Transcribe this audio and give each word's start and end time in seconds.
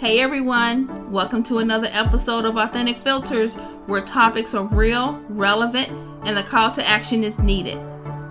Hey 0.00 0.20
everyone, 0.20 1.12
welcome 1.12 1.42
to 1.42 1.58
another 1.58 1.88
episode 1.92 2.46
of 2.46 2.56
Authentic 2.56 2.96
Filters 3.00 3.56
where 3.84 4.00
topics 4.00 4.54
are 4.54 4.64
real, 4.64 5.22
relevant, 5.28 5.90
and 6.24 6.34
the 6.34 6.42
call 6.42 6.70
to 6.70 6.88
action 6.88 7.22
is 7.22 7.38
needed. 7.38 7.78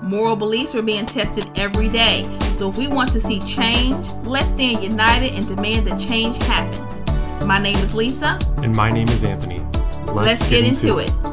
Moral 0.02 0.36
beliefs 0.36 0.74
are 0.74 0.82
being 0.82 1.06
tested 1.06 1.48
every 1.56 1.88
day, 1.88 2.24
so 2.58 2.72
if 2.72 2.78
we 2.80 2.88
want 2.88 3.12
to 3.12 3.22
see 3.22 3.40
change, 3.42 4.10
let's 4.24 4.50
stand 4.50 4.84
united 4.84 5.34
and 5.34 5.48
demand 5.48 5.86
that 5.86 6.00
change 6.00 6.42
happens. 6.46 7.46
My 7.46 7.60
name 7.60 7.78
is 7.78 7.94
Lisa. 7.94 8.40
And 8.64 8.76
my 8.76 8.90
name 8.90 9.08
is 9.10 9.24
Anthony. 9.24 9.60
Let's, 9.60 10.12
let's 10.16 10.42
get, 10.50 10.62
get, 10.62 10.66
into, 10.66 10.98
it. 10.98 11.10
it. 11.10 11.29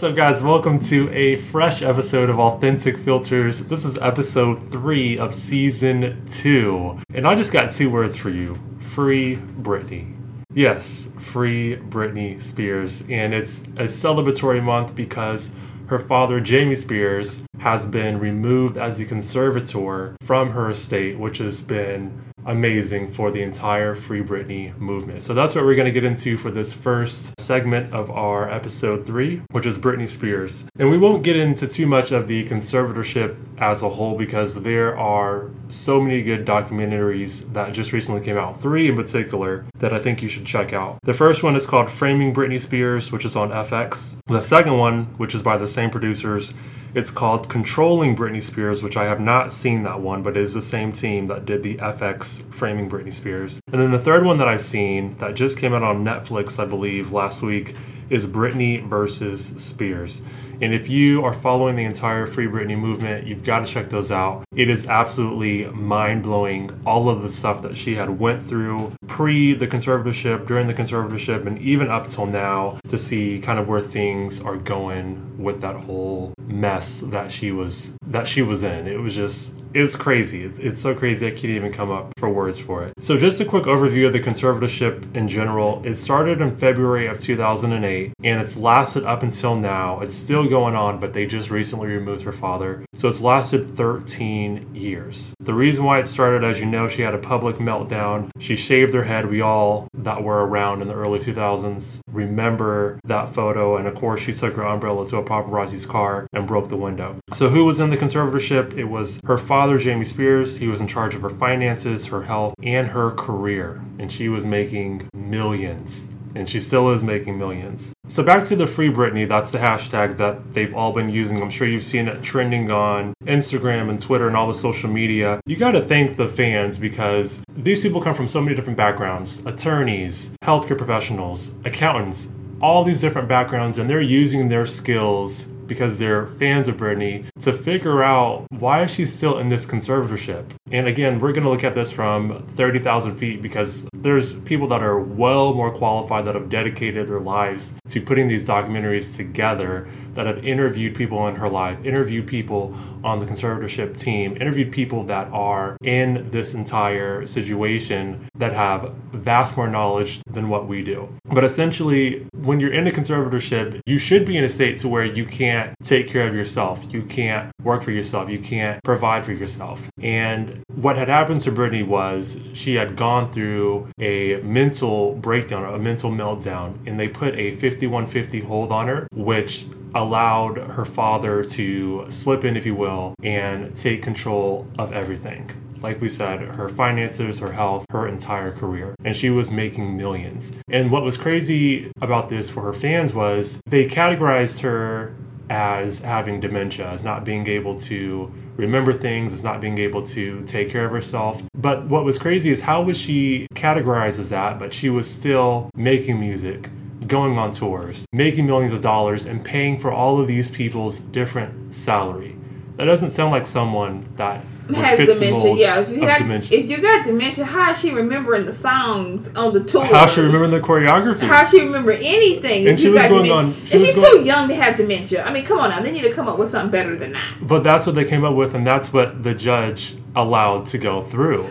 What's 0.00 0.12
up, 0.12 0.16
guys? 0.16 0.42
Welcome 0.42 0.80
to 0.80 1.10
a 1.12 1.36
fresh 1.36 1.82
episode 1.82 2.30
of 2.30 2.40
Authentic 2.40 2.96
Filters. 2.96 3.60
This 3.60 3.84
is 3.84 3.98
episode 3.98 4.66
three 4.66 5.18
of 5.18 5.34
season 5.34 6.24
two. 6.24 6.98
And 7.12 7.26
I 7.26 7.34
just 7.34 7.52
got 7.52 7.70
two 7.70 7.90
words 7.90 8.16
for 8.16 8.30
you 8.30 8.58
Free 8.78 9.36
Britney. 9.36 10.16
Yes, 10.54 11.10
Free 11.18 11.76
Britney 11.76 12.40
Spears. 12.40 13.02
And 13.10 13.34
it's 13.34 13.60
a 13.60 13.84
celebratory 13.84 14.62
month 14.62 14.96
because 14.96 15.50
her 15.88 15.98
father, 15.98 16.40
Jamie 16.40 16.76
Spears, 16.76 17.42
has 17.58 17.86
been 17.86 18.18
removed 18.18 18.78
as 18.78 18.96
the 18.96 19.04
conservator 19.04 20.16
from 20.22 20.52
her 20.52 20.70
estate, 20.70 21.18
which 21.18 21.36
has 21.36 21.60
been 21.60 22.29
amazing 22.46 23.08
for 23.08 23.30
the 23.30 23.42
entire 23.42 23.94
Free 23.94 24.22
Britney 24.22 24.76
movement. 24.78 25.22
So 25.22 25.34
that's 25.34 25.54
what 25.54 25.64
we're 25.64 25.74
going 25.74 25.86
to 25.86 25.92
get 25.92 26.04
into 26.04 26.36
for 26.36 26.50
this 26.50 26.72
first 26.72 27.32
segment 27.40 27.92
of 27.92 28.10
our 28.10 28.50
episode 28.50 29.04
three, 29.04 29.42
which 29.50 29.66
is 29.66 29.78
Britney 29.78 30.08
Spears. 30.08 30.64
And 30.78 30.90
we 30.90 30.98
won't 30.98 31.22
get 31.22 31.36
into 31.36 31.66
too 31.66 31.86
much 31.86 32.12
of 32.12 32.28
the 32.28 32.44
conservatorship 32.44 33.36
as 33.58 33.82
a 33.82 33.88
whole 33.90 34.16
because 34.16 34.62
there 34.62 34.96
are 34.96 35.50
so 35.68 36.00
many 36.00 36.22
good 36.22 36.46
documentaries 36.46 37.52
that 37.52 37.72
just 37.72 37.92
recently 37.92 38.20
came 38.22 38.36
out, 38.36 38.60
three 38.60 38.88
in 38.88 38.96
particular, 38.96 39.64
that 39.78 39.92
I 39.92 39.98
think 39.98 40.22
you 40.22 40.28
should 40.28 40.46
check 40.46 40.72
out. 40.72 40.98
The 41.02 41.14
first 41.14 41.42
one 41.42 41.56
is 41.56 41.66
called 41.66 41.90
Framing 41.90 42.32
Britney 42.32 42.60
Spears, 42.60 43.12
which 43.12 43.24
is 43.24 43.36
on 43.36 43.50
FX. 43.50 44.16
The 44.26 44.40
second 44.40 44.78
one, 44.78 45.04
which 45.16 45.34
is 45.34 45.42
by 45.42 45.56
the 45.56 45.68
same 45.68 45.90
producers, 45.90 46.54
it's 46.94 47.10
called 47.10 47.48
Controlling 47.48 48.16
Britney 48.16 48.42
Spears, 48.42 48.82
which 48.82 48.96
I 48.96 49.04
have 49.04 49.20
not 49.20 49.52
seen 49.52 49.84
that 49.84 50.00
one, 50.00 50.22
but 50.22 50.36
it 50.36 50.40
is 50.40 50.54
the 50.54 50.62
same 50.62 50.92
team 50.92 51.26
that 51.26 51.46
did 51.46 51.62
the 51.62 51.76
FX 51.76 52.42
Framing 52.52 52.90
Britney 52.90 53.12
Spears. 53.12 53.60
And 53.70 53.80
then 53.80 53.90
the 53.92 53.98
third 53.98 54.24
one 54.24 54.38
that 54.38 54.48
I've 54.48 54.62
seen 54.62 55.16
that 55.18 55.34
just 55.34 55.58
came 55.58 55.72
out 55.72 55.82
on 55.82 56.04
Netflix, 56.04 56.58
I 56.58 56.64
believe, 56.64 57.12
last 57.12 57.42
week 57.42 57.76
is 58.08 58.26
Britney 58.26 58.84
versus 58.84 59.46
Spears. 59.56 60.20
And 60.60 60.74
if 60.74 60.90
you 60.90 61.24
are 61.24 61.32
following 61.32 61.76
the 61.76 61.84
entire 61.84 62.26
Free 62.26 62.46
Britney 62.46 62.78
movement, 62.78 63.26
you've 63.26 63.44
got 63.44 63.60
to 63.60 63.72
check 63.72 63.88
those 63.88 64.12
out. 64.12 64.44
It 64.54 64.68
is 64.68 64.86
absolutely 64.86 65.64
mind 65.68 66.22
blowing. 66.22 66.70
All 66.84 67.08
of 67.08 67.22
the 67.22 67.30
stuff 67.30 67.62
that 67.62 67.76
she 67.76 67.94
had 67.94 68.18
went 68.18 68.42
through 68.42 68.92
pre 69.06 69.54
the 69.54 69.66
conservatorship, 69.66 70.46
during 70.46 70.66
the 70.66 70.74
conservatorship, 70.74 71.46
and 71.46 71.58
even 71.60 71.88
up 71.88 72.08
till 72.08 72.26
now 72.26 72.78
to 72.88 72.98
see 72.98 73.40
kind 73.40 73.58
of 73.58 73.68
where 73.68 73.80
things 73.80 74.40
are 74.40 74.56
going 74.56 75.42
with 75.42 75.62
that 75.62 75.76
whole 75.76 76.34
mess 76.46 77.00
that 77.00 77.30
she 77.30 77.52
was 77.52 77.96
that 78.06 78.26
she 78.26 78.42
was 78.42 78.62
in. 78.62 78.86
It 78.86 79.00
was 79.00 79.14
just 79.14 79.54
it's 79.72 79.96
crazy. 79.96 80.44
It's, 80.44 80.58
it's 80.58 80.80
so 80.80 80.94
crazy 80.94 81.26
I 81.26 81.30
can't 81.30 81.44
even 81.44 81.72
come 81.72 81.90
up 81.90 82.12
for 82.18 82.28
words 82.28 82.60
for 82.60 82.84
it. 82.84 82.92
So 82.98 83.16
just 83.16 83.40
a 83.40 83.44
quick 83.44 83.64
overview 83.64 84.06
of 84.06 84.12
the 84.12 84.20
conservatorship 84.20 85.16
in 85.16 85.28
general. 85.28 85.80
It 85.84 85.96
started 85.96 86.40
in 86.40 86.56
February 86.56 87.06
of 87.06 87.20
2008 87.20 88.12
and 88.22 88.40
it's 88.40 88.56
lasted 88.56 89.04
up 89.04 89.22
until 89.22 89.54
now. 89.54 90.00
It's 90.00 90.14
still 90.14 90.48
going 90.50 90.74
on, 90.74 91.00
but 91.00 91.12
they 91.12 91.24
just 91.24 91.50
recently 91.50 91.88
removed 91.88 92.24
her 92.24 92.32
father. 92.32 92.84
So 92.94 93.08
it's 93.08 93.20
lasted 93.20 93.64
13 93.64 94.74
years. 94.74 95.32
The 95.40 95.54
reason 95.54 95.84
why 95.84 96.00
it 96.00 96.06
started, 96.06 96.44
as 96.44 96.60
you 96.60 96.66
know, 96.66 96.88
she 96.88 97.02
had 97.02 97.14
a 97.14 97.18
public 97.18 97.56
meltdown. 97.56 98.30
She 98.38 98.56
shaved 98.56 98.92
her 98.92 99.04
head. 99.04 99.30
We 99.30 99.40
all 99.40 99.88
that 99.94 100.22
were 100.22 100.44
around 100.44 100.82
in 100.82 100.88
the 100.88 100.94
early 100.94 101.18
2000s 101.18 102.00
remember 102.12 103.00
that 103.04 103.28
photo. 103.28 103.76
And 103.76 103.86
of 103.86 103.94
course, 103.94 104.20
she 104.20 104.32
took 104.32 104.54
her 104.54 104.66
umbrella 104.66 105.06
to 105.06 105.16
a 105.16 105.24
paparazzi's 105.24 105.86
car 105.86 106.26
and 106.32 106.46
broke 106.46 106.68
the 106.68 106.76
window. 106.76 107.18
So 107.32 107.48
who 107.48 107.64
was 107.64 107.80
in 107.80 107.90
the 107.90 107.96
conservatorship? 107.96 108.76
It 108.76 108.86
was 108.86 109.20
her 109.24 109.38
father, 109.38 109.78
Jamie 109.78 110.04
Spears. 110.04 110.58
He 110.58 110.68
was 110.68 110.80
in 110.80 110.86
charge 110.86 111.14
of 111.14 111.22
her 111.22 111.30
finances, 111.30 112.06
her 112.06 112.22
health, 112.22 112.54
and 112.62 112.88
her 112.88 113.10
career. 113.12 113.80
And 113.98 114.12
she 114.12 114.28
was 114.28 114.44
making 114.44 115.08
millions 115.14 116.08
and 116.34 116.48
she 116.48 116.60
still 116.60 116.90
is 116.90 117.02
making 117.02 117.38
millions. 117.38 117.92
So 118.08 118.22
back 118.22 118.44
to 118.44 118.56
the 118.56 118.66
Free 118.66 118.90
Britney, 118.90 119.28
that's 119.28 119.50
the 119.50 119.58
hashtag 119.58 120.16
that 120.18 120.52
they've 120.52 120.74
all 120.74 120.92
been 120.92 121.08
using. 121.08 121.40
I'm 121.40 121.50
sure 121.50 121.66
you've 121.66 121.84
seen 121.84 122.08
it 122.08 122.22
trending 122.22 122.70
on 122.70 123.14
Instagram 123.24 123.90
and 123.90 124.00
Twitter 124.00 124.26
and 124.26 124.36
all 124.36 124.48
the 124.48 124.54
social 124.54 124.90
media. 124.90 125.40
You 125.46 125.56
got 125.56 125.72
to 125.72 125.82
thank 125.82 126.16
the 126.16 126.28
fans 126.28 126.78
because 126.78 127.42
these 127.56 127.82
people 127.82 128.00
come 128.00 128.14
from 128.14 128.26
so 128.26 128.40
many 128.40 128.54
different 128.54 128.76
backgrounds 128.76 129.44
attorneys, 129.46 130.30
healthcare 130.42 130.78
professionals, 130.78 131.54
accountants, 131.64 132.32
all 132.60 132.84
these 132.84 133.00
different 133.00 133.28
backgrounds, 133.28 133.78
and 133.78 133.88
they're 133.88 134.00
using 134.00 134.48
their 134.48 134.66
skills 134.66 135.46
because 135.70 136.00
they're 136.00 136.26
fans 136.26 136.66
of 136.66 136.76
Britney 136.76 137.24
to 137.38 137.52
figure 137.52 138.02
out 138.02 138.44
why 138.50 138.82
is 138.82 138.90
she 138.90 139.06
still 139.06 139.38
in 139.38 139.48
this 139.48 139.64
conservatorship. 139.64 140.44
And 140.72 140.88
again, 140.88 141.20
we're 141.20 141.30
going 141.30 141.44
to 141.44 141.48
look 141.48 141.62
at 141.62 141.76
this 141.76 141.92
from 141.92 142.44
30,000 142.48 143.16
feet 143.16 143.40
because 143.40 143.86
there's 143.96 144.34
people 144.34 144.66
that 144.66 144.82
are 144.82 144.98
well 144.98 145.54
more 145.54 145.70
qualified 145.70 146.24
that 146.24 146.34
have 146.34 146.48
dedicated 146.48 147.06
their 147.06 147.20
lives 147.20 147.72
to 147.90 148.00
putting 148.00 148.26
these 148.26 148.48
documentaries 148.48 149.16
together 149.16 149.86
that 150.14 150.26
have 150.26 150.44
interviewed 150.44 150.96
people 150.96 151.28
in 151.28 151.36
her 151.36 151.48
life, 151.48 151.78
interviewed 151.84 152.26
people 152.26 152.74
on 153.04 153.20
the 153.20 153.26
conservatorship 153.26 153.96
team, 153.96 154.36
interviewed 154.40 154.72
people 154.72 155.04
that 155.04 155.28
are 155.28 155.76
in 155.84 156.28
this 156.32 156.52
entire 156.52 157.26
situation 157.26 158.28
that 158.34 158.52
have 158.52 158.92
vast 159.12 159.56
more 159.56 159.68
knowledge 159.68 160.20
than 160.24 160.48
what 160.48 160.66
we 160.66 160.82
do. 160.82 161.08
But 161.26 161.44
essentially, 161.44 162.26
when 162.34 162.58
you're 162.58 162.72
in 162.72 162.88
a 162.88 162.90
conservatorship, 162.90 163.80
you 163.86 163.98
should 163.98 164.24
be 164.24 164.36
in 164.36 164.42
a 164.42 164.48
state 164.48 164.78
to 164.78 164.88
where 164.88 165.04
you 165.04 165.24
can't 165.60 165.76
take 165.82 166.08
care 166.08 166.26
of 166.26 166.34
yourself. 166.34 166.92
You 166.92 167.02
can't 167.02 167.52
work 167.62 167.82
for 167.82 167.90
yourself. 167.90 168.28
You 168.28 168.38
can't 168.38 168.82
provide 168.82 169.24
for 169.24 169.32
yourself. 169.32 169.88
And 170.00 170.62
what 170.74 170.96
had 170.96 171.08
happened 171.08 171.40
to 171.42 171.52
Britney 171.52 171.86
was 171.86 172.40
she 172.52 172.74
had 172.74 172.96
gone 172.96 173.28
through 173.28 173.88
a 173.98 174.36
mental 174.42 175.14
breakdown, 175.14 175.74
a 175.74 175.78
mental 175.78 176.10
meltdown, 176.10 176.78
and 176.86 176.98
they 176.98 177.08
put 177.08 177.34
a 177.34 177.52
5150 177.52 178.40
hold 178.40 178.72
on 178.72 178.88
her, 178.88 179.06
which 179.12 179.66
allowed 179.94 180.56
her 180.56 180.84
father 180.84 181.42
to 181.42 182.06
slip 182.08 182.44
in, 182.44 182.56
if 182.56 182.64
you 182.64 182.74
will, 182.74 183.14
and 183.22 183.74
take 183.74 184.02
control 184.02 184.66
of 184.78 184.92
everything 184.92 185.50
like 185.82 185.98
we 185.98 186.10
said, 186.10 186.42
her 186.56 186.68
finances, 186.68 187.38
her 187.38 187.52
health, 187.52 187.86
her 187.90 188.06
entire 188.06 188.50
career. 188.50 188.94
And 189.02 189.16
she 189.16 189.30
was 189.30 189.50
making 189.50 189.96
millions. 189.96 190.52
And 190.68 190.90
what 190.90 191.02
was 191.02 191.16
crazy 191.16 191.90
about 192.02 192.28
this 192.28 192.50
for 192.50 192.60
her 192.62 192.74
fans 192.74 193.14
was 193.14 193.62
they 193.64 193.86
categorized 193.86 194.60
her 194.60 195.14
as 195.50 195.98
having 195.98 196.38
dementia, 196.38 196.88
as 196.88 197.02
not 197.02 197.24
being 197.24 197.48
able 197.48 197.78
to 197.80 198.32
remember 198.56 198.92
things, 198.92 199.32
as 199.32 199.42
not 199.42 199.60
being 199.60 199.78
able 199.78 200.06
to 200.06 200.42
take 200.44 200.70
care 200.70 200.86
of 200.86 200.92
herself. 200.92 201.42
But 201.54 201.86
what 201.86 202.04
was 202.04 202.18
crazy 202.18 202.50
is 202.50 202.62
how 202.62 202.82
was 202.82 202.96
she 202.96 203.48
categorized 203.54 204.20
as 204.20 204.30
that, 204.30 204.58
but 204.60 204.72
she 204.72 204.88
was 204.88 205.10
still 205.10 205.68
making 205.74 206.20
music, 206.20 206.70
going 207.08 207.36
on 207.36 207.52
tours, 207.52 208.06
making 208.12 208.46
millions 208.46 208.72
of 208.72 208.80
dollars, 208.80 209.26
and 209.26 209.44
paying 209.44 209.76
for 209.76 209.90
all 209.90 210.20
of 210.20 210.28
these 210.28 210.48
people's 210.48 211.00
different 211.00 211.74
salary. 211.74 212.36
That 212.76 212.84
doesn't 212.84 213.10
sound 213.10 213.32
like 213.32 213.44
someone 213.44 214.04
that 214.16 214.44
has 214.74 215.08
dementia. 215.08 215.54
Yeah, 215.54 215.80
if 215.80 215.90
you 215.90 216.00
got 216.00 216.18
dementia. 216.18 216.58
if 216.58 216.70
you 216.70 216.80
got 216.80 217.04
dementia, 217.04 217.44
how 217.44 217.72
is 217.72 217.80
she 217.80 217.90
remembering 217.90 218.46
the 218.46 218.52
songs 218.52 219.28
on 219.34 219.52
the 219.52 219.62
tour? 219.62 219.84
How 219.84 220.06
she 220.06 220.20
remembering 220.20 220.50
the 220.50 220.60
choreography? 220.60 221.20
How 221.20 221.44
she 221.44 221.60
remember 221.60 221.92
anything? 221.92 222.68
And 222.68 222.78
she 222.78 222.90
was 222.90 223.02
going 223.02 223.24
dementia. 223.24 223.34
on. 223.34 223.66
She 223.66 223.72
and 223.72 223.80
she's 223.80 223.94
going, 223.94 224.10
too 224.10 224.24
young 224.24 224.48
to 224.48 224.54
have 224.54 224.76
dementia. 224.76 225.24
I 225.24 225.32
mean, 225.32 225.44
come 225.44 225.58
on 225.58 225.70
now. 225.70 225.80
They 225.80 225.92
need 225.92 226.02
to 226.02 226.12
come 226.12 226.28
up 226.28 226.38
with 226.38 226.50
something 226.50 226.70
better 226.70 226.96
than 226.96 227.12
that. 227.12 227.38
But 227.42 227.64
that's 227.64 227.86
what 227.86 227.94
they 227.94 228.04
came 228.04 228.24
up 228.24 228.34
with, 228.34 228.54
and 228.54 228.66
that's 228.66 228.92
what 228.92 229.22
the 229.22 229.34
judge 229.34 229.96
allowed 230.14 230.66
to 230.66 230.78
go 230.78 231.02
through. 231.02 231.48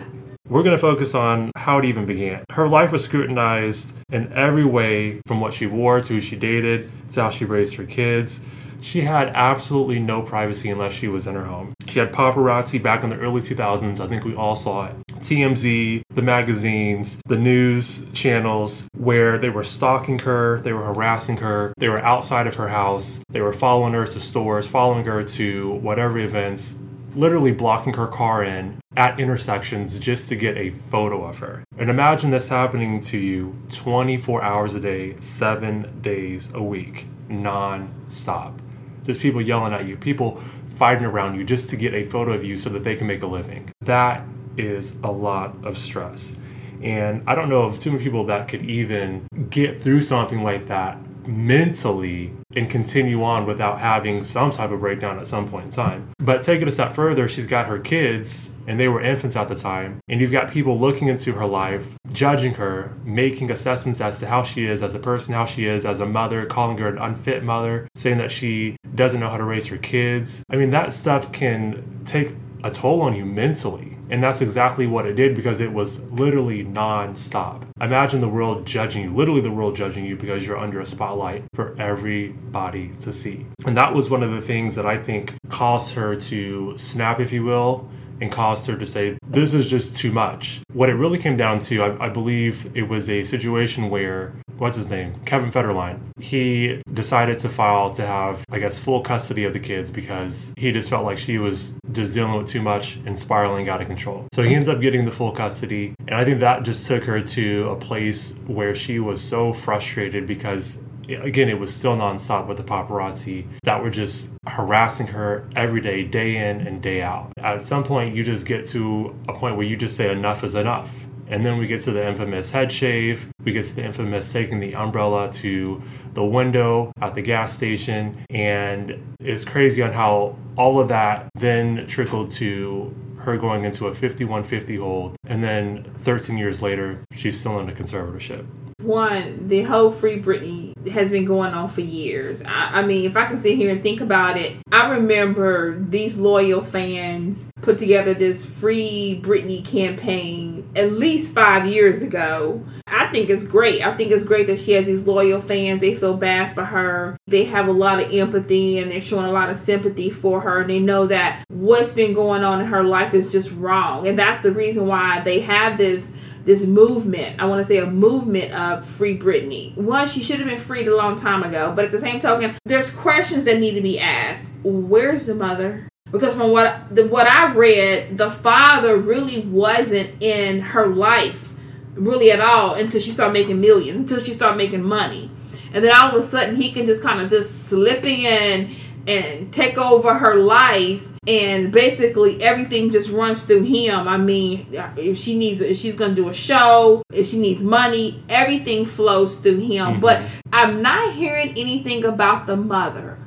We're 0.48 0.64
going 0.64 0.74
to 0.74 0.80
focus 0.80 1.14
on 1.14 1.52
how 1.54 1.78
it 1.78 1.84
even 1.84 2.06
began. 2.06 2.44
Her 2.50 2.68
life 2.68 2.90
was 2.90 3.04
scrutinized 3.04 3.94
in 4.10 4.32
every 4.32 4.64
way 4.64 5.20
from 5.24 5.40
what 5.40 5.54
she 5.54 5.66
wore 5.66 6.00
to 6.00 6.14
who 6.14 6.20
she 6.20 6.34
dated 6.34 6.90
to 7.10 7.22
how 7.22 7.30
she 7.30 7.44
raised 7.44 7.76
her 7.76 7.84
kids. 7.84 8.40
She 8.80 9.02
had 9.02 9.28
absolutely 9.28 10.00
no 10.00 10.22
privacy 10.22 10.70
unless 10.70 10.92
she 10.92 11.06
was 11.06 11.28
in 11.28 11.36
her 11.36 11.44
home. 11.44 11.72
She 11.90 11.98
had 11.98 12.12
paparazzi 12.12 12.80
back 12.80 13.02
in 13.02 13.10
the 13.10 13.16
early 13.16 13.40
2000s. 13.40 14.00
I 14.00 14.06
think 14.06 14.24
we 14.24 14.34
all 14.34 14.54
saw 14.54 14.86
it. 14.86 14.94
TMZ, 15.08 16.02
the 16.08 16.22
magazines, 16.22 17.18
the 17.26 17.36
news 17.36 18.06
channels 18.12 18.88
where 18.96 19.38
they 19.38 19.50
were 19.50 19.64
stalking 19.64 20.20
her, 20.20 20.60
they 20.60 20.72
were 20.72 20.84
harassing 20.84 21.38
her, 21.38 21.74
they 21.78 21.88
were 21.88 22.00
outside 22.00 22.46
of 22.46 22.54
her 22.54 22.68
house, 22.68 23.20
they 23.28 23.40
were 23.40 23.52
following 23.52 23.92
her 23.92 24.06
to 24.06 24.20
stores, 24.20 24.66
following 24.66 25.04
her 25.04 25.22
to 25.22 25.72
whatever 25.74 26.18
events 26.18 26.76
literally 27.14 27.50
blocking 27.52 27.94
her 27.94 28.06
car 28.06 28.44
in 28.44 28.80
at 28.96 29.18
intersections 29.18 29.98
just 29.98 30.28
to 30.28 30.36
get 30.36 30.56
a 30.56 30.70
photo 30.70 31.24
of 31.24 31.38
her. 31.38 31.64
And 31.76 31.90
imagine 31.90 32.30
this 32.30 32.48
happening 32.48 33.00
to 33.00 33.18
you 33.18 33.56
24 33.70 34.42
hours 34.42 34.74
a 34.74 34.80
day, 34.80 35.16
seven 35.20 36.00
days 36.00 36.50
a 36.54 36.62
week, 36.62 37.06
non 37.28 37.92
stop. 38.08 38.60
Just 39.04 39.20
people 39.20 39.40
yelling 39.40 39.72
at 39.72 39.86
you, 39.86 39.96
people 39.96 40.42
fighting 40.80 41.04
around 41.04 41.34
you 41.34 41.44
just 41.44 41.68
to 41.68 41.76
get 41.76 41.92
a 41.92 42.04
photo 42.04 42.32
of 42.32 42.42
you 42.42 42.56
so 42.56 42.70
that 42.70 42.82
they 42.82 42.96
can 42.96 43.06
make 43.06 43.22
a 43.22 43.26
living. 43.26 43.70
That 43.80 44.24
is 44.56 44.96
a 45.04 45.12
lot 45.12 45.54
of 45.62 45.76
stress. 45.76 46.34
And 46.82 47.22
I 47.26 47.34
don't 47.34 47.50
know 47.50 47.64
of 47.64 47.78
too 47.78 47.92
many 47.92 48.02
people 48.02 48.24
that 48.28 48.48
could 48.48 48.64
even 48.64 49.26
get 49.50 49.76
through 49.76 50.00
something 50.00 50.42
like 50.42 50.68
that 50.68 50.96
mentally 51.30 52.32
and 52.54 52.68
continue 52.68 53.22
on 53.22 53.46
without 53.46 53.78
having 53.78 54.24
some 54.24 54.50
type 54.50 54.70
of 54.70 54.80
breakdown 54.80 55.18
at 55.18 55.26
some 55.26 55.48
point 55.48 55.66
in 55.66 55.70
time. 55.70 56.10
But 56.18 56.42
take 56.42 56.60
it 56.60 56.68
a 56.68 56.72
step 56.72 56.92
further, 56.92 57.28
she's 57.28 57.46
got 57.46 57.66
her 57.66 57.78
kids 57.78 58.50
and 58.66 58.78
they 58.78 58.88
were 58.88 59.00
infants 59.00 59.34
at 59.34 59.48
the 59.48 59.54
time, 59.56 59.98
and 60.08 60.20
you've 60.20 60.30
got 60.30 60.48
people 60.48 60.78
looking 60.78 61.08
into 61.08 61.32
her 61.32 61.46
life, 61.46 61.96
judging 62.12 62.54
her, 62.54 62.92
making 63.04 63.50
assessments 63.50 64.00
as 64.00 64.20
to 64.20 64.28
how 64.28 64.44
she 64.44 64.66
is 64.66 64.80
as 64.80 64.94
a 64.94 64.98
person, 64.98 65.34
how 65.34 65.44
she 65.44 65.66
is 65.66 65.84
as 65.84 65.98
a 65.98 66.06
mother, 66.06 66.46
calling 66.46 66.78
her 66.78 66.88
an 66.88 66.98
unfit 66.98 67.42
mother, 67.42 67.88
saying 67.96 68.18
that 68.18 68.30
she 68.30 68.76
doesn't 68.94 69.18
know 69.18 69.28
how 69.28 69.38
to 69.38 69.44
raise 69.44 69.66
her 69.66 69.78
kids. 69.78 70.44
I 70.50 70.56
mean, 70.56 70.70
that 70.70 70.92
stuff 70.92 71.32
can 71.32 72.02
take 72.04 72.34
a 72.64 72.70
toll 72.70 73.02
on 73.02 73.14
you 73.14 73.24
mentally. 73.24 73.96
And 74.10 74.22
that's 74.22 74.40
exactly 74.40 74.86
what 74.86 75.06
it 75.06 75.14
did 75.14 75.34
because 75.36 75.60
it 75.60 75.72
was 75.72 76.00
literally 76.10 76.64
non-stop. 76.64 77.64
Imagine 77.80 78.20
the 78.20 78.28
world 78.28 78.66
judging 78.66 79.04
you, 79.04 79.14
literally 79.14 79.40
the 79.40 79.50
world 79.52 79.76
judging 79.76 80.04
you 80.04 80.16
because 80.16 80.46
you're 80.46 80.58
under 80.58 80.80
a 80.80 80.86
spotlight 80.86 81.44
for 81.54 81.76
everybody 81.80 82.88
to 83.00 83.12
see. 83.12 83.46
And 83.66 83.76
that 83.76 83.94
was 83.94 84.10
one 84.10 84.22
of 84.22 84.32
the 84.32 84.40
things 84.40 84.74
that 84.74 84.84
I 84.84 84.98
think 84.98 85.34
caused 85.48 85.94
her 85.94 86.14
to 86.16 86.76
snap, 86.76 87.20
if 87.20 87.32
you 87.32 87.44
will, 87.44 87.88
and 88.20 88.30
caused 88.30 88.66
her 88.66 88.76
to 88.76 88.86
say, 88.86 89.16
This 89.26 89.54
is 89.54 89.70
just 89.70 89.96
too 89.96 90.12
much. 90.12 90.60
What 90.72 90.90
it 90.90 90.94
really 90.94 91.18
came 91.18 91.36
down 91.36 91.60
to, 91.60 91.82
I, 91.82 92.06
I 92.06 92.08
believe 92.08 92.70
it 92.76 92.82
was 92.82 93.08
a 93.08 93.22
situation 93.22 93.88
where 93.88 94.34
what's 94.60 94.76
his 94.76 94.88
name? 94.88 95.14
Kevin 95.24 95.50
Federline. 95.50 95.98
He 96.20 96.82
decided 96.92 97.38
to 97.40 97.48
file 97.48 97.90
to 97.94 98.06
have, 98.06 98.44
I 98.50 98.58
guess, 98.58 98.78
full 98.78 99.00
custody 99.00 99.44
of 99.44 99.54
the 99.54 99.58
kids 99.58 99.90
because 99.90 100.52
he 100.56 100.70
just 100.70 100.90
felt 100.90 101.04
like 101.04 101.18
she 101.18 101.38
was 101.38 101.72
just 101.92 102.12
dealing 102.12 102.34
with 102.34 102.46
too 102.46 102.62
much 102.62 102.96
and 103.06 103.18
spiraling 103.18 103.68
out 103.68 103.80
of 103.80 103.88
control. 103.88 104.28
So 104.32 104.42
he 104.42 104.54
ends 104.54 104.68
up 104.68 104.80
getting 104.80 105.06
the 105.06 105.12
full 105.12 105.32
custody. 105.32 105.94
And 106.06 106.14
I 106.14 106.24
think 106.24 106.40
that 106.40 106.62
just 106.62 106.86
took 106.86 107.04
her 107.04 107.20
to 107.20 107.70
a 107.70 107.76
place 107.76 108.34
where 108.46 108.74
she 108.74 108.98
was 108.98 109.20
so 109.20 109.52
frustrated 109.52 110.26
because 110.26 110.78
again, 111.08 111.48
it 111.48 111.58
was 111.58 111.74
still 111.74 111.96
nonstop 111.96 112.46
with 112.46 112.56
the 112.56 112.62
paparazzi 112.62 113.46
that 113.64 113.82
were 113.82 113.90
just 113.90 114.30
harassing 114.46 115.08
her 115.08 115.48
every 115.56 115.80
day, 115.80 116.04
day 116.04 116.36
in 116.36 116.60
and 116.60 116.82
day 116.82 117.02
out. 117.02 117.32
At 117.38 117.66
some 117.66 117.82
point, 117.82 118.14
you 118.14 118.22
just 118.22 118.46
get 118.46 118.66
to 118.68 119.16
a 119.26 119.32
point 119.32 119.56
where 119.56 119.66
you 119.66 119.76
just 119.76 119.96
say, 119.96 120.12
enough 120.12 120.44
is 120.44 120.54
enough. 120.54 120.94
And 121.30 121.46
then 121.46 121.58
we 121.58 121.66
get 121.66 121.80
to 121.82 121.92
the 121.92 122.06
infamous 122.06 122.50
head 122.50 122.72
shave. 122.72 123.28
We 123.42 123.52
get 123.52 123.64
to 123.66 123.76
the 123.76 123.84
infamous 123.84 124.30
taking 124.32 124.60
the 124.60 124.74
umbrella 124.74 125.32
to 125.34 125.80
the 126.12 126.24
window 126.24 126.92
at 127.00 127.14
the 127.14 127.22
gas 127.22 127.56
station. 127.56 128.24
And 128.28 129.16
it's 129.20 129.44
crazy 129.44 129.82
on 129.82 129.92
how 129.92 130.36
all 130.56 130.80
of 130.80 130.88
that 130.88 131.28
then 131.36 131.86
trickled 131.86 132.32
to 132.32 132.94
her 133.20 133.38
going 133.38 133.64
into 133.64 133.86
a 133.86 133.94
5150 133.94 134.76
hold. 134.76 135.16
And 135.24 135.42
then 135.42 135.84
13 135.98 136.36
years 136.36 136.60
later, 136.60 137.04
she's 137.12 137.38
still 137.38 137.60
in 137.60 137.68
a 137.68 137.72
conservatorship 137.72 138.44
one, 138.82 139.48
the 139.48 139.62
whole 139.62 139.90
Free 139.90 140.20
Britney 140.20 140.76
has 140.88 141.10
been 141.10 141.24
going 141.24 141.52
on 141.52 141.68
for 141.68 141.80
years. 141.80 142.42
I, 142.42 142.80
I, 142.80 142.82
mean, 142.86 143.08
if 143.08 143.16
I 143.16 143.26
can 143.26 143.38
sit 143.38 143.56
here 143.56 143.70
and 143.70 143.82
think 143.82 144.00
about 144.00 144.36
it, 144.36 144.56
I 144.72 144.90
remember 144.90 145.78
these 145.78 146.18
loyal 146.18 146.62
fans 146.62 147.48
put 147.60 147.78
together 147.78 148.14
this 148.14 148.44
Free 148.44 149.20
Britney 149.22 149.64
campaign 149.64 150.59
at 150.76 150.92
least 150.92 151.32
five 151.32 151.66
years 151.66 152.02
ago. 152.02 152.64
I 152.86 153.06
think 153.06 153.30
it's 153.30 153.42
great. 153.42 153.84
I 153.84 153.96
think 153.96 154.10
it's 154.10 154.24
great 154.24 154.46
that 154.46 154.58
she 154.58 154.72
has 154.72 154.86
these 154.86 155.06
loyal 155.06 155.40
fans. 155.40 155.80
They 155.80 155.94
feel 155.94 156.16
bad 156.16 156.54
for 156.54 156.64
her. 156.64 157.16
They 157.26 157.44
have 157.44 157.68
a 157.68 157.72
lot 157.72 158.00
of 158.00 158.12
empathy 158.12 158.78
and 158.78 158.90
they're 158.90 159.00
showing 159.00 159.26
a 159.26 159.32
lot 159.32 159.50
of 159.50 159.58
sympathy 159.58 160.10
for 160.10 160.40
her. 160.40 160.60
And 160.60 160.70
they 160.70 160.78
know 160.78 161.06
that 161.06 161.44
what's 161.48 161.92
been 161.92 162.14
going 162.14 162.44
on 162.44 162.60
in 162.60 162.66
her 162.66 162.84
life 162.84 163.14
is 163.14 163.30
just 163.30 163.50
wrong. 163.52 164.06
And 164.06 164.18
that's 164.18 164.42
the 164.42 164.52
reason 164.52 164.86
why 164.86 165.20
they 165.20 165.40
have 165.40 165.78
this 165.78 166.10
this 166.44 166.64
movement. 166.64 167.38
I 167.40 167.44
want 167.44 167.60
to 167.60 167.64
say 167.66 167.78
a 167.78 167.86
movement 167.86 168.52
of 168.52 168.84
free 168.86 169.16
Britney. 169.16 169.76
One, 169.76 170.06
she 170.06 170.22
should 170.22 170.38
have 170.38 170.48
been 170.48 170.58
freed 170.58 170.88
a 170.88 170.96
long 170.96 171.14
time 171.14 171.42
ago, 171.42 171.72
but 171.76 171.84
at 171.84 171.90
the 171.90 171.98
same 171.98 172.18
token, 172.18 172.56
there's 172.64 172.90
questions 172.90 173.44
that 173.44 173.58
need 173.58 173.74
to 173.74 173.82
be 173.82 174.00
asked. 174.00 174.46
Where's 174.62 175.26
the 175.26 175.34
mother? 175.34 175.86
Because 176.12 176.34
from 176.34 176.50
what 176.50 176.94
the, 176.94 177.06
what 177.06 177.26
I 177.26 177.52
read, 177.52 178.16
the 178.16 178.30
father 178.30 178.96
really 178.96 179.40
wasn't 179.40 180.22
in 180.22 180.60
her 180.60 180.88
life 180.88 181.52
really 181.94 182.30
at 182.30 182.40
all 182.40 182.74
until 182.74 183.00
she 183.00 183.10
started 183.10 183.32
making 183.32 183.60
millions, 183.60 183.98
until 183.98 184.24
she 184.24 184.32
started 184.32 184.56
making 184.56 184.82
money. 184.82 185.30
And 185.72 185.84
then 185.84 185.94
all 185.94 186.10
of 186.10 186.14
a 186.14 186.22
sudden 186.22 186.56
he 186.56 186.72
can 186.72 186.86
just 186.86 187.02
kind 187.02 187.20
of 187.20 187.30
just 187.30 187.68
slip 187.68 188.04
in 188.04 188.74
and 189.06 189.52
take 189.52 189.78
over 189.78 190.14
her 190.14 190.36
life 190.36 191.10
and 191.26 191.70
basically 191.70 192.42
everything 192.42 192.90
just 192.90 193.12
runs 193.12 193.42
through 193.42 193.62
him. 193.62 194.08
I 194.08 194.16
mean, 194.16 194.66
if 194.96 195.18
she 195.18 195.38
needs, 195.38 195.60
if 195.60 195.76
she's 195.76 195.94
gonna 195.94 196.14
do 196.14 196.28
a 196.28 196.34
show, 196.34 197.02
if 197.12 197.26
she 197.28 197.38
needs 197.38 197.62
money, 197.62 198.22
everything 198.28 198.86
flows 198.86 199.36
through 199.36 199.60
him. 199.60 199.86
Mm-hmm. 199.86 200.00
But 200.00 200.22
I'm 200.52 200.82
not 200.82 201.14
hearing 201.14 201.50
anything 201.50 202.04
about 202.04 202.46
the 202.46 202.56
mother. 202.56 203.18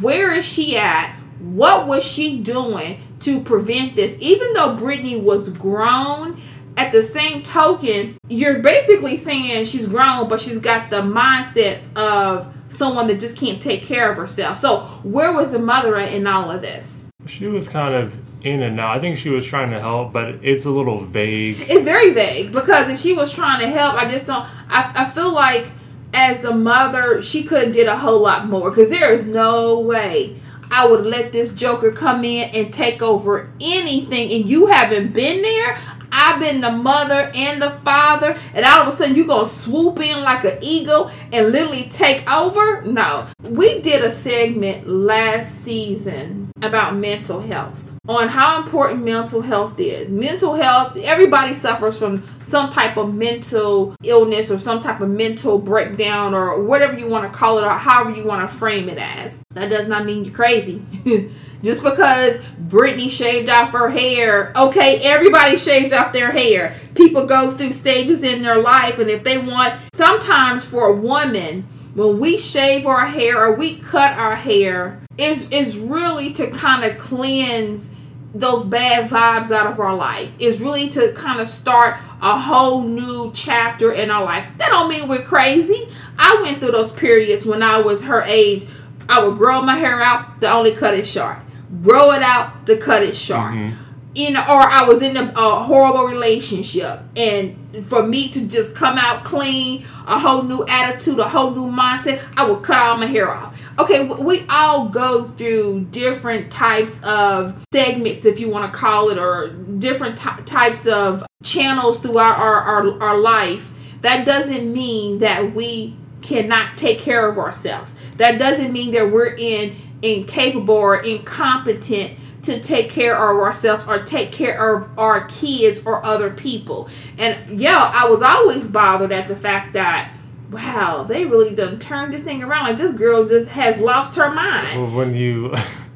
Where 0.00 0.34
is 0.34 0.46
she 0.46 0.76
at? 0.76 1.16
What 1.44 1.86
was 1.86 2.02
she 2.04 2.40
doing 2.40 3.00
to 3.20 3.40
prevent 3.40 3.96
this? 3.96 4.16
Even 4.18 4.54
though 4.54 4.76
Britney 4.76 5.20
was 5.20 5.50
grown, 5.50 6.40
at 6.76 6.90
the 6.90 7.02
same 7.02 7.42
token, 7.42 8.16
you're 8.28 8.60
basically 8.60 9.16
saying 9.16 9.64
she's 9.66 9.86
grown, 9.86 10.28
but 10.28 10.40
she's 10.40 10.58
got 10.58 10.90
the 10.90 11.02
mindset 11.02 11.80
of 11.96 12.52
someone 12.68 13.06
that 13.08 13.20
just 13.20 13.36
can't 13.36 13.60
take 13.60 13.84
care 13.84 14.10
of 14.10 14.16
herself. 14.16 14.56
So, 14.56 14.80
where 15.02 15.32
was 15.32 15.52
the 15.52 15.58
mother 15.58 15.96
in 15.96 16.26
all 16.26 16.50
of 16.50 16.62
this? 16.62 17.10
She 17.26 17.46
was 17.46 17.68
kind 17.68 17.94
of 17.94 18.16
in 18.44 18.60
and 18.62 18.80
out. 18.80 18.96
I 18.96 19.00
think 19.00 19.16
she 19.16 19.30
was 19.30 19.46
trying 19.46 19.70
to 19.70 19.80
help, 19.80 20.12
but 20.12 20.28
it's 20.42 20.64
a 20.64 20.70
little 20.70 21.00
vague. 21.00 21.56
It's 21.68 21.84
very 21.84 22.12
vague 22.12 22.52
because 22.52 22.88
if 22.88 22.98
she 22.98 23.12
was 23.12 23.32
trying 23.32 23.60
to 23.60 23.68
help, 23.68 23.94
I 23.94 24.08
just 24.08 24.26
don't. 24.26 24.46
I, 24.68 24.92
I 24.94 25.04
feel 25.04 25.32
like 25.32 25.70
as 26.12 26.44
a 26.44 26.54
mother, 26.54 27.22
she 27.22 27.44
could 27.44 27.62
have 27.62 27.72
did 27.72 27.86
a 27.86 27.98
whole 27.98 28.20
lot 28.20 28.46
more 28.46 28.70
because 28.70 28.90
there 28.90 29.12
is 29.12 29.24
no 29.24 29.78
way 29.78 30.40
I 30.76 30.86
would 30.86 31.06
let 31.06 31.30
this 31.30 31.52
Joker 31.52 31.92
come 31.92 32.24
in 32.24 32.50
and 32.50 32.74
take 32.74 33.00
over 33.00 33.48
anything, 33.60 34.32
and 34.32 34.48
you 34.48 34.66
haven't 34.66 35.14
been 35.14 35.40
there. 35.40 35.78
I've 36.10 36.40
been 36.40 36.60
the 36.60 36.72
mother 36.72 37.30
and 37.32 37.62
the 37.62 37.70
father, 37.70 38.36
and 38.52 38.66
all 38.66 38.82
of 38.82 38.88
a 38.88 38.90
sudden 38.90 39.14
you 39.14 39.24
gonna 39.24 39.46
swoop 39.46 40.00
in 40.00 40.22
like 40.22 40.42
an 40.42 40.58
eagle 40.60 41.12
and 41.32 41.52
literally 41.52 41.84
take 41.84 42.28
over? 42.28 42.82
No. 42.82 43.28
We 43.40 43.82
did 43.82 44.04
a 44.04 44.10
segment 44.10 44.88
last 44.88 45.62
season 45.62 46.50
about 46.60 46.96
mental 46.96 47.40
health 47.40 47.93
on 48.06 48.28
how 48.28 48.62
important 48.62 49.02
mental 49.02 49.40
health 49.40 49.78
is. 49.78 50.10
Mental 50.10 50.54
health, 50.54 50.96
everybody 50.96 51.54
suffers 51.54 51.98
from 51.98 52.22
some 52.42 52.70
type 52.70 52.98
of 52.98 53.14
mental 53.14 53.96
illness 54.02 54.50
or 54.50 54.58
some 54.58 54.80
type 54.80 55.00
of 55.00 55.08
mental 55.08 55.58
breakdown 55.58 56.34
or 56.34 56.62
whatever 56.62 56.98
you 56.98 57.08
want 57.08 57.30
to 57.30 57.36
call 57.36 57.58
it 57.58 57.64
or 57.64 57.70
however 57.70 58.10
you 58.10 58.24
want 58.24 58.48
to 58.48 58.56
frame 58.56 58.90
it 58.90 58.98
as. 58.98 59.42
That 59.54 59.70
does 59.70 59.86
not 59.86 60.04
mean 60.04 60.24
you're 60.24 60.34
crazy. 60.34 60.84
Just 61.62 61.82
because 61.82 62.36
Britney 62.68 63.10
shaved 63.10 63.48
off 63.48 63.70
her 63.70 63.88
hair, 63.88 64.52
okay, 64.54 64.98
everybody 65.02 65.56
shaves 65.56 65.94
off 65.94 66.12
their 66.12 66.30
hair. 66.30 66.78
People 66.94 67.24
go 67.24 67.52
through 67.52 67.72
stages 67.72 68.22
in 68.22 68.42
their 68.42 68.60
life, 68.60 68.98
and 68.98 69.08
if 69.08 69.24
they 69.24 69.38
want, 69.38 69.72
sometimes 69.94 70.62
for 70.62 70.88
a 70.88 70.94
woman, 70.94 71.66
when 71.94 72.20
we 72.20 72.36
shave 72.36 72.86
our 72.86 73.06
hair 73.06 73.42
or 73.42 73.52
we 73.52 73.78
cut 73.78 74.12
our 74.18 74.36
hair, 74.36 75.00
is 75.16 75.48
is 75.50 75.78
really 75.78 76.32
to 76.32 76.50
kind 76.50 76.84
of 76.84 76.98
cleanse 76.98 77.88
those 78.34 78.64
bad 78.64 79.08
vibes 79.08 79.50
out 79.50 79.66
of 79.66 79.78
our 79.78 79.94
life. 79.94 80.34
Is 80.38 80.60
really 80.60 80.88
to 80.90 81.12
kind 81.12 81.40
of 81.40 81.48
start 81.48 81.96
a 82.20 82.38
whole 82.38 82.82
new 82.82 83.30
chapter 83.34 83.92
in 83.92 84.10
our 84.10 84.24
life. 84.24 84.46
That 84.58 84.70
don't 84.70 84.88
mean 84.88 85.08
we're 85.08 85.24
crazy. 85.24 85.88
I 86.18 86.40
went 86.42 86.60
through 86.60 86.72
those 86.72 86.92
periods 86.92 87.46
when 87.46 87.62
I 87.62 87.80
was 87.80 88.02
her 88.02 88.22
age. 88.22 88.66
I 89.08 89.24
would 89.24 89.38
grow 89.38 89.62
my 89.62 89.76
hair 89.76 90.00
out 90.00 90.40
to 90.40 90.50
only 90.50 90.72
cut 90.72 90.94
it 90.94 91.06
short 91.06 91.38
grow 91.82 92.12
it 92.12 92.22
out 92.22 92.66
to 92.66 92.76
cut 92.76 93.02
it 93.02 93.16
short. 93.16 93.52
Mm-hmm. 93.52 93.80
You 94.14 94.30
know, 94.30 94.42
or 94.42 94.60
I 94.60 94.84
was 94.84 95.02
in 95.02 95.16
a, 95.16 95.32
a, 95.34 95.64
horrible 95.64 96.04
relationship, 96.04 97.00
and 97.16 97.84
for 97.84 98.00
me 98.04 98.28
to 98.28 98.46
just 98.46 98.72
come 98.72 98.96
out 98.96 99.24
clean, 99.24 99.84
a 100.06 100.20
whole 100.20 100.44
new 100.44 100.64
attitude, 100.68 101.18
a 101.18 101.28
whole 101.28 101.50
new 101.50 101.68
mindset, 101.68 102.22
I 102.36 102.48
would 102.48 102.62
cut 102.62 102.78
all 102.78 102.96
my 102.96 103.06
hair 103.06 103.28
off. 103.34 103.53
Okay, 103.76 104.04
we 104.04 104.44
all 104.48 104.88
go 104.88 105.24
through 105.24 105.88
different 105.90 106.52
types 106.52 107.02
of 107.02 107.64
segments, 107.72 108.24
if 108.24 108.38
you 108.38 108.48
want 108.48 108.72
to 108.72 108.78
call 108.78 109.10
it, 109.10 109.18
or 109.18 109.48
different 109.48 110.16
types 110.16 110.86
of 110.86 111.26
channels 111.42 111.98
throughout 111.98 112.38
our, 112.38 112.60
our, 112.60 113.02
our 113.02 113.18
life. 113.18 113.72
That 114.02 114.24
doesn't 114.24 114.72
mean 114.72 115.18
that 115.18 115.54
we 115.54 115.96
cannot 116.22 116.76
take 116.76 117.00
care 117.00 117.28
of 117.28 117.36
ourselves. 117.36 117.96
That 118.16 118.38
doesn't 118.38 118.72
mean 118.72 118.92
that 118.92 119.10
we're 119.10 119.34
in 119.34 119.76
incapable 120.02 120.74
or 120.74 120.96
incompetent 120.96 122.18
to 122.42 122.60
take 122.60 122.90
care 122.90 123.16
of 123.16 123.38
ourselves 123.38 123.84
or 123.88 124.02
take 124.02 124.30
care 124.30 124.76
of 124.76 124.98
our 124.98 125.26
kids 125.26 125.84
or 125.84 126.04
other 126.04 126.30
people. 126.30 126.88
And 127.18 127.58
yeah, 127.58 127.90
I 127.92 128.08
was 128.08 128.22
always 128.22 128.68
bothered 128.68 129.12
at 129.12 129.28
the 129.28 129.36
fact 129.36 129.72
that 129.72 130.12
wow, 130.54 131.04
they 131.04 131.24
really 131.24 131.54
done 131.54 131.78
turned 131.78 132.12
this 132.12 132.22
thing 132.22 132.42
around. 132.42 132.64
Like 132.64 132.78
this 132.78 132.92
girl 132.92 133.26
just 133.26 133.48
has 133.50 133.78
lost 133.78 134.14
her 134.16 134.30
mind. 134.30 134.80
Well, 134.80 134.90
when 134.96 135.14
you 135.14 135.52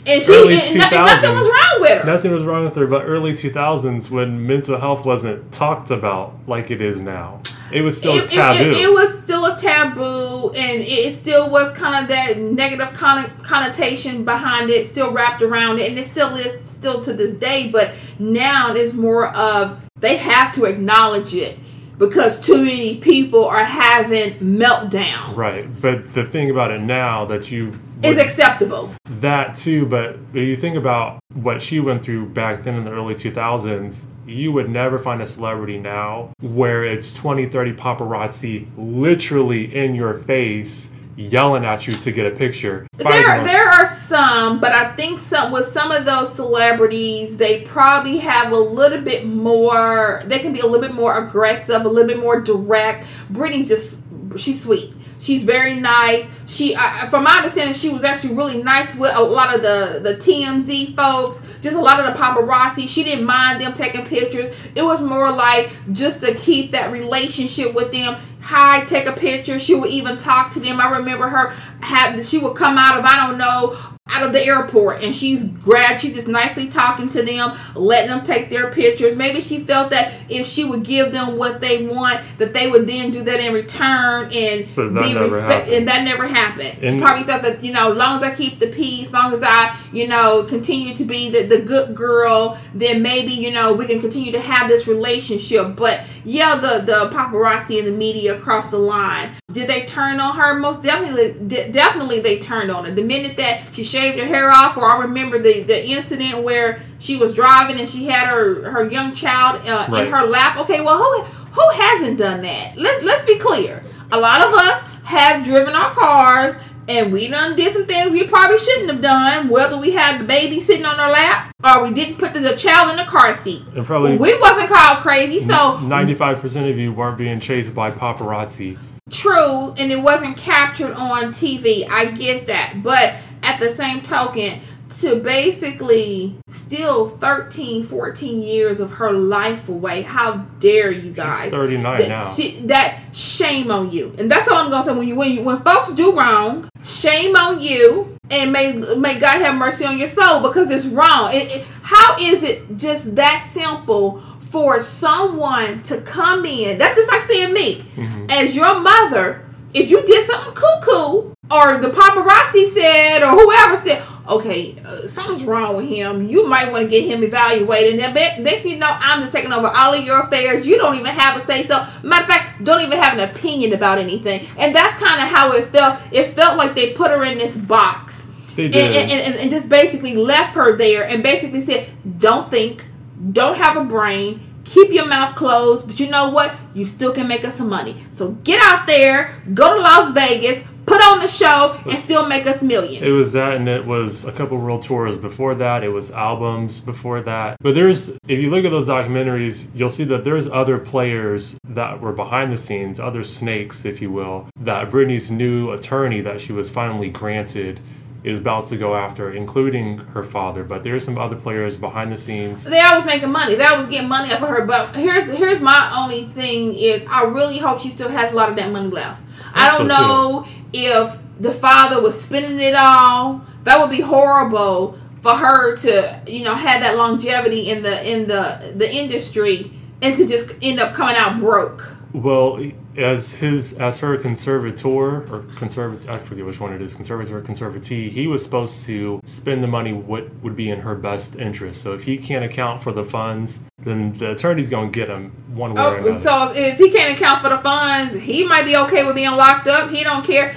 And 0.06 0.22
she 0.22 0.34
and 0.34 0.78
nothing, 0.78 0.98
nothing 0.98 1.34
was 1.34 1.46
wrong 1.46 1.80
with 1.80 1.98
her. 2.00 2.04
nothing 2.06 2.32
was 2.32 2.44
wrong 2.44 2.64
with 2.64 2.74
her, 2.76 2.86
but 2.86 3.02
early 3.04 3.32
2000s 3.32 4.10
when 4.10 4.46
mental 4.46 4.78
health 4.78 5.04
wasn't 5.06 5.52
talked 5.52 5.90
about 5.90 6.34
like 6.46 6.70
it 6.70 6.80
is 6.80 7.00
now, 7.00 7.40
it 7.70 7.82
was 7.82 7.98
still 7.98 8.16
it, 8.16 8.24
it- 8.24 8.30
taboo. 8.30 8.70
It, 8.70 8.76
it 8.78 8.90
was 8.90 9.18
still 9.18 9.44
a 9.46 9.56
taboo, 9.56 10.50
and 10.52 10.80
it 10.82 11.12
still 11.12 11.50
was 11.50 11.70
kind 11.72 12.02
of 12.02 12.08
that 12.08 12.38
negative 12.38 12.94
con- 12.94 13.30
connotation 13.42 14.24
behind 14.24 14.70
it, 14.70 14.88
still 14.88 15.10
wrapped 15.12 15.42
around 15.42 15.78
it, 15.78 15.90
and 15.90 15.98
it 15.98 16.06
still 16.06 16.34
is 16.36 16.54
still 16.68 17.00
to 17.00 17.12
this 17.12 17.34
day. 17.34 17.68
But 17.70 17.92
now 18.18 18.72
it's 18.74 18.94
more 18.94 19.28
of 19.36 19.78
they 19.96 20.16
have 20.16 20.54
to 20.54 20.64
acknowledge 20.64 21.34
it 21.34 21.58
because 21.98 22.40
too 22.40 22.64
many 22.64 22.96
people 22.96 23.44
are 23.44 23.64
having 23.64 24.34
meltdowns. 24.38 25.36
right, 25.36 25.66
but 25.80 26.02
the 26.14 26.24
thing 26.24 26.50
about 26.50 26.70
it 26.70 26.80
now 26.80 27.24
that 27.26 27.50
you 27.50 27.78
Is 28.02 28.18
acceptable. 28.18 28.94
that 29.06 29.56
too, 29.56 29.84
but 29.86 30.18
you 30.32 30.54
think 30.56 30.76
about 30.76 31.18
what 31.34 31.60
she 31.60 31.80
went 31.80 32.02
through 32.04 32.26
back 32.30 32.62
then 32.62 32.76
in 32.76 32.84
the 32.84 32.92
early 32.92 33.14
2000s, 33.14 34.04
you 34.26 34.52
would 34.52 34.68
never 34.70 34.98
find 34.98 35.20
a 35.22 35.26
celebrity 35.26 35.78
now 35.78 36.30
where 36.40 36.82
it's 36.84 37.14
20, 37.14 37.46
30 37.48 37.72
paparazzi 37.74 38.66
literally 38.76 39.74
in 39.74 39.94
your 39.94 40.14
face 40.14 40.90
yelling 41.18 41.64
at 41.64 41.86
you 41.86 41.94
to 41.94 42.12
get 42.12 42.32
a 42.32 42.36
picture. 42.36 42.86
There, 42.92 43.44
there 43.44 43.68
are 43.68 43.86
some, 43.86 44.60
but 44.60 44.72
I 44.72 44.94
think 44.94 45.18
some 45.18 45.50
with 45.52 45.66
some 45.66 45.90
of 45.90 46.04
those 46.04 46.32
celebrities, 46.34 47.36
they 47.36 47.62
probably 47.62 48.18
have 48.18 48.52
a 48.52 48.56
little 48.56 49.00
bit 49.00 49.26
more. 49.26 50.22
They 50.24 50.38
can 50.38 50.52
be 50.52 50.60
a 50.60 50.66
little 50.66 50.80
bit 50.80 50.94
more 50.94 51.18
aggressive, 51.18 51.84
a 51.84 51.88
little 51.88 52.06
bit 52.06 52.20
more 52.20 52.40
direct. 52.40 53.06
Britney's 53.30 53.68
just 53.68 53.98
she's 54.36 54.62
sweet. 54.62 54.94
She's 55.18 55.44
very 55.44 55.74
nice. 55.74 56.28
She, 56.46 56.74
from 57.10 57.24
my 57.24 57.38
understanding, 57.38 57.74
she 57.74 57.90
was 57.90 58.04
actually 58.04 58.34
really 58.34 58.62
nice 58.62 58.94
with 58.94 59.14
a 59.14 59.22
lot 59.22 59.54
of 59.54 59.62
the 59.62 60.00
the 60.02 60.14
TMZ 60.14 60.94
folks, 60.94 61.42
just 61.60 61.76
a 61.76 61.80
lot 61.80 62.00
of 62.00 62.06
the 62.06 62.18
paparazzi. 62.18 62.88
She 62.88 63.02
didn't 63.04 63.24
mind 63.24 63.60
them 63.60 63.74
taking 63.74 64.04
pictures. 64.06 64.54
It 64.74 64.82
was 64.82 65.02
more 65.02 65.30
like 65.30 65.70
just 65.92 66.20
to 66.22 66.34
keep 66.34 66.70
that 66.72 66.92
relationship 66.92 67.74
with 67.74 67.92
them. 67.92 68.16
Hi, 68.40 68.84
take 68.84 69.06
a 69.06 69.12
picture. 69.12 69.58
She 69.58 69.74
would 69.74 69.90
even 69.90 70.16
talk 70.16 70.50
to 70.52 70.60
them. 70.60 70.80
I 70.80 70.88
remember 70.88 71.28
her 71.28 71.50
have 71.80 72.24
she 72.24 72.38
would 72.38 72.56
come 72.56 72.78
out 72.78 72.98
of 72.98 73.04
I 73.04 73.26
don't 73.26 73.38
know 73.38 73.76
out 74.08 74.22
of 74.22 74.32
the 74.32 74.42
airport 74.42 75.02
and 75.02 75.14
she's 75.14 75.44
grabbed 75.44 76.00
she 76.00 76.12
just 76.12 76.28
nicely 76.28 76.68
talking 76.68 77.08
to 77.08 77.22
them 77.22 77.56
letting 77.74 78.08
them 78.08 78.22
take 78.22 78.50
their 78.50 78.70
pictures. 78.70 79.14
Maybe 79.14 79.40
she 79.40 79.60
felt 79.60 79.90
that 79.90 80.14
if 80.28 80.46
she 80.46 80.64
would 80.64 80.82
give 80.84 81.12
them 81.12 81.36
what 81.36 81.60
they 81.60 81.86
want 81.86 82.20
that 82.38 82.52
they 82.52 82.70
would 82.70 82.86
then 82.86 83.10
do 83.10 83.22
that 83.22 83.40
in 83.40 83.52
return 83.52 84.32
and 84.32 84.74
be 84.74 85.16
respect 85.16 85.68
and 85.68 85.88
that 85.88 86.04
never 86.04 86.26
happened. 86.26 86.78
She 86.80 86.98
probably 87.00 87.24
thought 87.24 87.42
that 87.42 87.62
you 87.62 87.72
know 87.72 87.92
as 87.92 87.98
long 87.98 88.16
as 88.16 88.22
i 88.22 88.34
keep 88.34 88.58
the 88.58 88.68
peace 88.68 89.06
as 89.06 89.12
long 89.12 89.32
as 89.32 89.42
i 89.42 89.76
you 89.92 90.06
know 90.06 90.44
continue 90.44 90.94
to 90.94 91.04
be 91.04 91.30
the, 91.30 91.42
the 91.42 91.60
good 91.60 91.94
girl 91.94 92.58
then 92.74 93.02
maybe 93.02 93.32
you 93.32 93.50
know 93.50 93.72
we 93.72 93.86
can 93.86 94.00
continue 94.00 94.32
to 94.32 94.40
have 94.40 94.68
this 94.68 94.86
relationship. 94.86 95.76
But 95.76 96.04
yeah 96.28 96.54
the 96.56 96.80
the 96.84 97.08
paparazzi 97.10 97.78
and 97.78 97.86
the 97.86 97.96
media 98.06 98.36
across 98.38 98.68
the 98.70 98.78
line. 98.78 99.32
Did 99.50 99.66
they 99.68 99.84
turn 99.84 100.20
on 100.20 100.36
her? 100.36 100.54
Most 100.58 100.82
definitely 100.82 101.34
de- 101.46 101.70
definitely 101.72 102.20
they 102.20 102.38
turned 102.38 102.70
on 102.70 102.84
her. 102.84 102.90
The 102.90 103.02
minute 103.02 103.36
that 103.38 103.74
she 103.74 103.82
shaved 103.82 104.18
her 104.18 104.26
hair 104.26 104.50
off 104.50 104.76
or 104.76 104.84
i 104.90 104.98
remember 105.00 105.38
the 105.38 105.62
the 105.62 105.80
incident 105.96 106.42
where 106.44 106.82
she 106.98 107.16
was 107.16 107.32
driving 107.34 107.78
and 107.78 107.88
she 107.88 108.06
had 108.06 108.28
her 108.28 108.70
her 108.70 108.84
young 108.90 109.12
child 109.12 109.66
uh, 109.66 109.86
Right. 109.88 110.06
in 110.06 110.12
her 110.12 110.26
lap. 110.26 110.58
Okay 110.58 110.80
well 110.80 110.98
who 110.98 111.22
who 111.58 111.70
hasn't 111.82 112.18
done 112.18 112.42
that? 112.42 112.76
Let's 112.76 113.02
let's 113.04 113.24
be 113.24 113.38
clear. 113.38 113.82
A 114.12 114.18
lot 114.18 114.46
of 114.46 114.52
us 114.54 114.82
have 115.04 115.42
driven 115.44 115.74
our 115.74 115.90
cars 115.94 116.54
and 116.88 117.12
we 117.12 117.28
done 117.28 117.54
did 117.54 117.72
some 117.72 117.86
things 117.86 118.10
we 118.10 118.26
probably 118.26 118.58
shouldn't 118.58 118.90
have 118.90 119.02
done 119.02 119.48
whether 119.48 119.76
we 119.78 119.92
had 119.92 120.20
the 120.20 120.24
baby 120.24 120.60
sitting 120.60 120.86
on 120.86 120.98
our 120.98 121.10
lap 121.10 121.54
or 121.62 121.84
we 121.84 121.92
didn't 121.94 122.16
put 122.16 122.32
the, 122.34 122.40
the 122.40 122.56
child 122.56 122.90
in 122.90 122.96
the 122.96 123.04
car 123.04 123.34
seat 123.34 123.62
and 123.76 123.84
probably 123.86 124.16
we 124.16 124.38
wasn't 124.40 124.68
called 124.68 124.98
crazy 124.98 125.38
so 125.38 125.76
95% 125.78 126.70
of 126.70 126.78
you 126.78 126.92
weren't 126.92 127.18
being 127.18 127.40
chased 127.40 127.74
by 127.74 127.90
paparazzi. 127.90 128.76
true 129.10 129.74
and 129.76 129.92
it 129.92 130.00
wasn't 130.00 130.36
captured 130.36 130.92
on 130.94 131.24
TV. 131.32 131.88
I 131.88 132.06
get 132.06 132.46
that. 132.46 132.80
But 132.82 133.14
at 133.42 133.60
the 133.60 133.70
same 133.70 134.00
token, 134.02 134.60
to 134.88 135.16
basically 135.16 136.36
steal 136.48 137.08
13, 137.08 137.82
14 137.82 138.42
years 138.42 138.80
of 138.80 138.92
her 138.92 139.12
life 139.12 139.68
away, 139.68 140.02
how 140.02 140.46
dare 140.58 140.90
you 140.90 141.12
guys? 141.12 141.50
39 141.50 141.98
that, 141.98 142.08
now. 142.08 142.30
she- 142.30 142.60
that 142.60 142.98
shame 143.14 143.70
on 143.70 143.90
you. 143.90 144.14
And 144.18 144.30
that's 144.30 144.48
all 144.48 144.56
I'm 144.56 144.70
gonna 144.70 144.84
say. 144.84 144.92
When 144.92 145.06
you 145.06 145.16
when 145.16 145.32
you 145.32 145.42
when 145.42 145.60
folks 145.62 145.92
do 145.92 146.16
wrong, 146.16 146.68
shame 146.82 147.36
on 147.36 147.60
you. 147.60 148.14
And 148.30 148.52
may 148.52 148.72
may 148.72 149.18
God 149.18 149.40
have 149.40 149.54
mercy 149.54 149.86
on 149.86 149.96
your 149.96 150.08
soul 150.08 150.40
because 150.40 150.70
it's 150.70 150.86
wrong. 150.86 151.32
It, 151.32 151.50
it, 151.50 151.66
how 151.82 152.16
is 152.20 152.42
it 152.42 152.76
just 152.76 153.16
that 153.16 153.42
simple 153.42 154.22
for 154.38 154.80
someone 154.80 155.82
to 155.84 156.00
come 156.02 156.44
in? 156.44 156.76
That's 156.76 156.96
just 156.96 157.10
like 157.10 157.22
saying 157.22 157.54
me 157.54 157.76
mm-hmm. 157.94 158.26
as 158.30 158.54
your 158.54 158.80
mother. 158.80 159.44
If 159.74 159.90
you 159.90 160.02
did 160.04 160.26
something 160.26 160.54
cuckoo, 160.54 161.34
or 161.50 161.78
the 161.78 161.88
paparazzi 161.88 162.66
said, 162.68 163.22
or 163.22 163.30
whoever 163.30 163.76
said, 163.76 164.02
okay, 164.28 164.76
uh, 164.84 165.06
something's 165.08 165.44
wrong 165.44 165.76
with 165.76 165.88
him. 165.88 166.28
You 166.28 166.48
might 166.48 166.70
want 166.70 166.84
to 166.84 166.88
get 166.88 167.04
him 167.04 167.22
evaluated. 167.22 167.98
And 167.98 168.16
then 168.16 168.42
next 168.42 168.62
thing 168.62 168.72
you 168.72 168.78
know, 168.78 168.90
I'm 168.90 169.20
just 169.20 169.32
taking 169.32 169.52
over 169.52 169.68
all 169.68 169.94
of 169.94 170.04
your 170.04 170.20
affairs. 170.20 170.66
You 170.66 170.76
don't 170.76 170.94
even 170.94 171.06
have 171.06 171.36
a 171.36 171.40
say 171.40 171.62
so. 171.62 171.86
Matter 172.02 172.22
of 172.22 172.28
fact, 172.28 172.64
don't 172.64 172.82
even 172.82 172.98
have 172.98 173.18
an 173.18 173.28
opinion 173.30 173.72
about 173.72 173.98
anything. 173.98 174.46
And 174.58 174.74
that's 174.74 174.96
kind 175.02 175.20
of 175.22 175.28
how 175.28 175.52
it 175.52 175.66
felt. 175.66 175.98
It 176.12 176.28
felt 176.28 176.56
like 176.56 176.74
they 176.74 176.92
put 176.92 177.10
her 177.10 177.24
in 177.24 177.38
this 177.38 177.56
box. 177.56 178.26
They 178.54 178.66
And, 178.66 178.76
and, 178.76 179.10
and, 179.10 179.34
and 179.36 179.50
just 179.50 179.68
basically 179.68 180.16
left 180.16 180.56
her 180.56 180.76
there 180.76 181.06
and 181.06 181.22
basically 181.22 181.60
said, 181.60 181.88
don't 182.18 182.50
think, 182.50 182.84
don't 183.32 183.56
have 183.56 183.76
a 183.76 183.84
brain, 183.84 184.40
keep 184.64 184.92
your 184.92 185.06
mouth 185.06 185.34
closed, 185.36 185.86
but 185.86 185.98
you 185.98 186.08
know 186.10 186.30
what? 186.30 186.54
You 186.74 186.84
still 186.84 187.12
can 187.12 187.28
make 187.28 187.44
us 187.44 187.56
some 187.56 187.68
money. 187.68 188.04
So 188.10 188.32
get 188.42 188.60
out 188.62 188.86
there, 188.86 189.40
go 189.54 189.76
to 189.76 189.80
Las 189.80 190.10
Vegas, 190.10 190.62
put 190.88 191.00
on 191.00 191.20
the 191.20 191.28
show, 191.28 191.78
and 191.86 191.98
still 191.98 192.26
make 192.26 192.46
us 192.46 192.62
millions. 192.62 193.06
It 193.06 193.10
was 193.10 193.32
that, 193.32 193.54
and 193.54 193.68
it 193.68 193.86
was 193.86 194.24
a 194.24 194.32
couple 194.32 194.58
world 194.58 194.82
tours 194.82 195.18
before 195.18 195.54
that. 195.56 195.84
It 195.84 195.90
was 195.90 196.10
albums 196.10 196.80
before 196.80 197.20
that. 197.22 197.58
But 197.60 197.74
there's, 197.74 198.08
if 198.26 198.38
you 198.38 198.50
look 198.50 198.64
at 198.64 198.70
those 198.70 198.88
documentaries, 198.88 199.68
you'll 199.74 199.90
see 199.90 200.04
that 200.04 200.24
there's 200.24 200.48
other 200.48 200.78
players 200.78 201.56
that 201.68 202.00
were 202.00 202.12
behind 202.12 202.50
the 202.50 202.58
scenes, 202.58 202.98
other 202.98 203.22
snakes, 203.24 203.84
if 203.84 204.00
you 204.00 204.10
will, 204.10 204.48
that 204.58 204.90
Britney's 204.90 205.30
new 205.30 205.70
attorney 205.70 206.20
that 206.22 206.40
she 206.40 206.52
was 206.52 206.70
finally 206.70 207.10
granted 207.10 207.80
is 208.28 208.38
about 208.38 208.66
to 208.68 208.76
go 208.76 208.94
after, 208.94 209.32
including 209.32 209.98
her 209.98 210.22
father. 210.22 210.62
But 210.62 210.82
there's 210.82 211.04
some 211.04 211.16
other 211.16 211.36
players 211.36 211.76
behind 211.78 212.12
the 212.12 212.16
scenes. 212.16 212.64
they 212.64 212.80
always 212.80 213.06
making 213.06 213.32
money. 213.32 213.54
They 213.54 213.64
always 213.64 213.86
getting 213.86 214.08
money 214.08 214.32
off 214.32 214.42
of 214.42 214.48
her. 214.50 214.66
But 214.66 214.94
here's 214.94 215.28
here's 215.30 215.60
my 215.60 215.90
only 215.96 216.26
thing 216.26 216.74
is 216.74 217.04
I 217.08 217.24
really 217.24 217.58
hope 217.58 217.80
she 217.80 217.90
still 217.90 218.08
has 218.10 218.32
a 218.32 218.36
lot 218.36 218.50
of 218.50 218.56
that 218.56 218.70
money 218.70 218.88
left. 218.88 219.22
I 219.54 219.68
Hope 219.70 219.78
don't 219.78 219.90
so, 219.90 219.96
too. 219.96 220.02
know 220.02 220.46
if 220.72 221.18
the 221.40 221.52
father 221.52 222.02
was 222.02 222.20
spending 222.20 222.60
it 222.60 222.74
all. 222.74 223.42
That 223.64 223.80
would 223.80 223.90
be 223.90 224.00
horrible 224.02 224.98
for 225.22 225.34
her 225.34 225.76
to 225.76 226.20
you 226.26 226.44
know 226.44 226.54
have 226.54 226.80
that 226.82 226.96
longevity 226.96 227.70
in 227.70 227.82
the 227.82 228.08
in 228.08 228.28
the 228.28 228.72
the 228.76 228.92
industry 228.92 229.72
and 230.02 230.14
to 230.16 230.26
just 230.28 230.50
end 230.62 230.80
up 230.80 230.94
coming 230.94 231.16
out 231.16 231.38
broke. 231.38 231.96
Well, 232.12 232.60
as 232.98 233.34
his 233.34 233.72
as 233.74 234.00
her 234.00 234.16
conservator 234.16 235.22
or 235.32 235.40
conservat 235.54 236.08
I 236.08 236.18
forget 236.18 236.44
which 236.44 236.60
one 236.60 236.72
it 236.72 236.82
is, 236.82 236.94
conservator 236.94 237.38
or 237.38 237.42
conservatee, 237.42 238.10
he 238.10 238.26
was 238.26 238.42
supposed 238.42 238.84
to 238.86 239.20
spend 239.24 239.62
the 239.62 239.66
money 239.68 239.92
what 239.92 240.34
would 240.42 240.56
be 240.56 240.68
in 240.68 240.80
her 240.80 240.94
best 240.94 241.36
interest. 241.36 241.80
So 241.80 241.94
if 241.94 242.02
he 242.02 242.18
can't 242.18 242.44
account 242.44 242.82
for 242.82 242.90
the 242.92 243.04
funds, 243.04 243.60
then 243.78 244.12
the 244.18 244.32
attorney's 244.32 244.68
gonna 244.68 244.90
get 244.90 245.08
him 245.08 245.30
one 245.48 245.74
way 245.74 245.80
or 245.80 245.86
Oh, 245.86 245.94
another. 245.96 246.12
so 246.12 246.52
if 246.54 246.78
he 246.78 246.90
can't 246.90 247.16
account 247.16 247.42
for 247.42 247.48
the 247.48 247.58
funds, 247.58 248.20
he 248.20 248.44
might 248.46 248.64
be 248.64 248.76
okay 248.76 249.04
with 249.06 249.14
being 249.14 249.30
locked 249.36 249.68
up. 249.68 249.90
He 249.90 250.02
don't 250.02 250.24
care. 250.26 250.54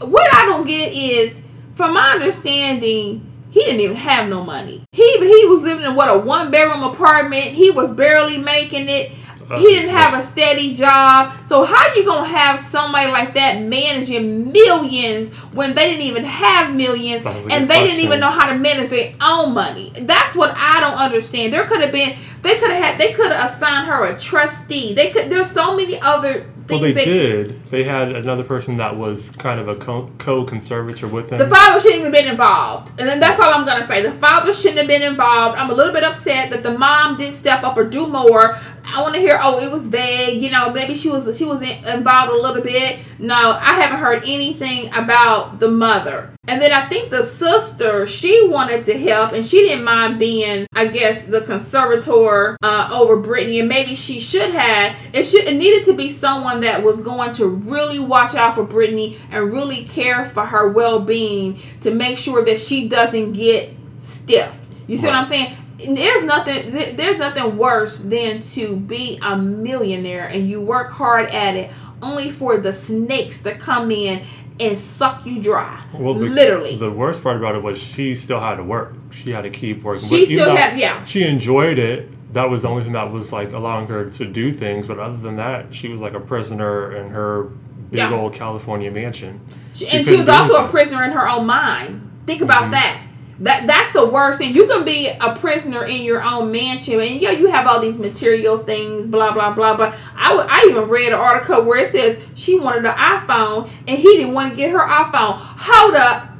What 0.00 0.32
I 0.34 0.44
don't 0.46 0.66
get 0.66 0.92
is, 0.92 1.40
from 1.74 1.94
my 1.94 2.10
understanding, 2.12 3.24
he 3.50 3.60
didn't 3.60 3.80
even 3.80 3.96
have 3.96 4.28
no 4.28 4.44
money. 4.44 4.84
He 4.92 5.10
he 5.18 5.46
was 5.46 5.60
living 5.60 5.84
in 5.84 5.94
what 5.94 6.08
a 6.08 6.18
one 6.18 6.50
bedroom 6.50 6.82
apartment. 6.82 7.46
He 7.46 7.70
was 7.70 7.92
barely 7.92 8.36
making 8.36 8.88
it. 8.88 9.10
He 9.56 9.64
didn't 9.64 9.90
have 9.90 10.18
a 10.18 10.22
steady 10.22 10.74
job. 10.74 11.34
So 11.46 11.64
how 11.64 11.94
you 11.94 12.04
gonna 12.04 12.28
have 12.28 12.60
somebody 12.60 13.10
like 13.10 13.34
that 13.34 13.62
managing 13.62 14.52
millions 14.52 15.30
when 15.54 15.74
they 15.74 15.88
didn't 15.88 16.02
even 16.02 16.24
have 16.24 16.74
millions 16.74 17.24
and 17.24 17.68
they 17.68 17.84
didn't 17.84 18.04
even 18.04 18.20
know 18.20 18.30
how 18.30 18.50
to 18.50 18.58
manage 18.58 18.90
their 18.90 19.14
own 19.22 19.54
money? 19.54 19.92
That's 20.00 20.34
what 20.34 20.54
I 20.56 20.80
don't 20.80 20.98
understand. 20.98 21.52
There 21.52 21.66
could 21.66 21.80
have 21.80 21.92
been 21.92 22.16
they 22.42 22.58
could 22.58 22.70
have 22.70 22.82
had 22.82 22.98
they 22.98 23.12
could 23.12 23.32
have 23.32 23.50
assigned 23.50 23.86
her 23.86 24.04
a 24.04 24.18
trustee. 24.18 24.92
They 24.92 25.10
could 25.10 25.30
there's 25.30 25.50
so 25.50 25.74
many 25.74 25.98
other 26.00 26.46
Well, 26.68 26.80
they 26.80 26.92
did. 26.92 27.64
They 27.66 27.84
had 27.84 28.14
another 28.14 28.44
person 28.44 28.76
that 28.76 28.96
was 28.96 29.30
kind 29.32 29.58
of 29.58 29.68
a 29.68 29.76
co- 29.76 30.10
co-conservator 30.18 31.08
with 31.08 31.30
them. 31.30 31.38
The 31.38 31.48
father 31.48 31.80
shouldn't 31.80 32.00
even 32.00 32.12
been 32.12 32.28
involved, 32.28 32.90
and 32.98 33.08
then 33.08 33.20
that's 33.20 33.38
all 33.40 33.52
I'm 33.52 33.64
gonna 33.64 33.82
say. 33.84 34.02
The 34.02 34.12
father 34.12 34.52
shouldn't 34.52 34.78
have 34.78 34.86
been 34.86 35.02
involved. 35.02 35.58
I'm 35.58 35.70
a 35.70 35.74
little 35.74 35.92
bit 35.92 36.04
upset 36.04 36.50
that 36.50 36.62
the 36.62 36.76
mom 36.76 37.16
didn't 37.16 37.34
step 37.34 37.62
up 37.64 37.76
or 37.76 37.84
do 37.84 38.06
more. 38.06 38.58
I 38.84 39.02
want 39.02 39.14
to 39.14 39.20
hear, 39.20 39.38
oh, 39.42 39.60
it 39.60 39.70
was 39.70 39.86
vague. 39.86 40.42
You 40.42 40.50
know, 40.50 40.72
maybe 40.72 40.94
she 40.94 41.10
was 41.10 41.36
she 41.38 41.44
was 41.44 41.62
in, 41.62 41.84
involved 41.86 42.32
a 42.32 42.36
little 42.36 42.62
bit. 42.62 42.98
No, 43.18 43.34
I 43.34 43.74
haven't 43.74 43.98
heard 43.98 44.22
anything 44.24 44.92
about 44.94 45.60
the 45.60 45.68
mother. 45.70 46.30
And 46.48 46.62
then 46.62 46.72
I 46.72 46.88
think 46.88 47.10
the 47.10 47.22
sister, 47.22 48.06
she 48.06 48.48
wanted 48.48 48.86
to 48.86 48.98
help, 48.98 49.32
and 49.32 49.44
she 49.44 49.58
didn't 49.68 49.84
mind 49.84 50.18
being, 50.18 50.66
I 50.74 50.86
guess, 50.86 51.26
the 51.26 51.42
conservator 51.42 52.56
uh, 52.62 52.88
over 52.90 53.18
Britney. 53.18 53.60
And 53.60 53.68
maybe 53.68 53.94
she 53.94 54.18
should 54.18 54.50
have. 54.50 54.96
It 55.12 55.24
should. 55.24 55.44
It 55.44 55.56
needed 55.56 55.84
to 55.84 55.92
be 55.92 56.08
someone 56.08 56.60
that 56.60 56.82
was 56.82 57.02
going 57.02 57.34
to 57.34 57.46
really 57.46 57.98
watch 57.98 58.34
out 58.34 58.54
for 58.54 58.64
Britney 58.64 59.18
and 59.30 59.52
really 59.52 59.84
care 59.84 60.24
for 60.24 60.46
her 60.46 60.68
well-being 60.68 61.60
to 61.82 61.94
make 61.94 62.16
sure 62.16 62.42
that 62.44 62.58
she 62.58 62.88
doesn't 62.88 63.32
get 63.32 63.74
stiff. 63.98 64.56
You 64.86 64.96
see 64.96 65.06
what 65.06 65.16
I'm 65.16 65.26
saying? 65.26 65.54
There's 65.76 66.24
nothing. 66.24 66.72
There's 66.72 67.18
nothing 67.18 67.56
worse 67.56 67.98
than 67.98 68.40
to 68.40 68.76
be 68.76 69.18
a 69.22 69.36
millionaire 69.36 70.26
and 70.26 70.48
you 70.48 70.60
work 70.60 70.90
hard 70.92 71.26
at 71.26 71.56
it, 71.56 71.70
only 72.02 72.30
for 72.30 72.56
the 72.58 72.72
snakes 72.72 73.38
to 73.42 73.54
come 73.54 73.90
in 73.90 74.22
and 74.60 74.76
suck 74.78 75.24
you 75.24 75.40
dry. 75.40 75.84
Well, 75.94 76.14
the, 76.14 76.26
literally. 76.28 76.76
the 76.76 76.90
worst 76.90 77.22
part 77.22 77.36
about 77.36 77.54
it 77.54 77.62
was 77.62 77.80
she 77.80 78.14
still 78.14 78.40
had 78.40 78.56
to 78.56 78.64
work. 78.64 78.94
She 79.10 79.30
had 79.30 79.42
to 79.42 79.50
keep 79.50 79.82
working. 79.82 80.08
She 80.08 80.20
But 80.20 80.26
still 80.26 80.56
had- 80.56 80.78
yeah. 80.78 81.04
She 81.04 81.22
enjoyed 81.24 81.78
it. 81.78 82.10
That 82.34 82.50
was 82.50 82.62
the 82.62 82.68
only 82.68 82.82
thing 82.82 82.92
that 82.92 83.10
was 83.12 83.32
like 83.32 83.52
allowing 83.52 83.86
her 83.86 84.04
to 84.08 84.24
do 84.26 84.50
things. 84.52 84.86
But 84.88 84.98
other 84.98 85.16
than 85.16 85.36
that, 85.36 85.74
she 85.74 85.88
was 85.88 86.00
like 86.00 86.14
a 86.14 86.20
prisoner 86.20 86.94
in 86.94 87.10
her 87.10 87.44
big 87.90 87.98
Yeah. 87.98 88.12
old 88.12 88.34
California 88.34 88.90
mansion. 88.90 89.40
She- 89.74 89.86
She 89.86 89.96
and 89.96 90.06
she 90.06 90.16
was 90.16 90.28
also 90.28 90.64
a 90.64 90.68
prisoner 90.68 91.04
in 91.04 91.12
her 91.12 91.28
own 91.28 91.46
mind. 91.46 92.10
Think 92.26 92.42
about 92.42 92.64
Mhm. 92.64 92.70
that. 92.72 92.98
That 93.40 93.68
that's 93.68 93.92
the 93.92 94.04
worst 94.04 94.40
thing. 94.40 94.52
You 94.52 94.66
can 94.66 94.84
be 94.84 95.08
a 95.08 95.34
prisoner 95.36 95.84
in 95.84 96.02
your 96.02 96.22
own 96.22 96.50
mansion, 96.50 96.98
and 96.98 97.20
yeah, 97.20 97.30
you 97.30 97.46
have 97.46 97.68
all 97.68 97.80
these 97.80 98.00
material 98.00 98.58
things, 98.58 99.06
blah 99.06 99.32
blah 99.32 99.54
blah. 99.54 99.76
But 99.76 99.94
I 100.16 100.34
I 100.50 100.68
even 100.70 100.88
read 100.88 101.08
an 101.08 101.20
article 101.20 101.62
where 101.62 101.78
it 101.78 101.88
says 101.88 102.18
she 102.34 102.58
wanted 102.58 102.84
an 102.84 102.94
iPhone 102.94 103.70
and 103.86 103.96
he 103.96 104.16
didn't 104.16 104.34
want 104.34 104.50
to 104.50 104.56
get 104.56 104.72
her 104.72 104.80
iPhone. 104.80 105.36
Hold 105.38 105.94
up. 105.94 106.30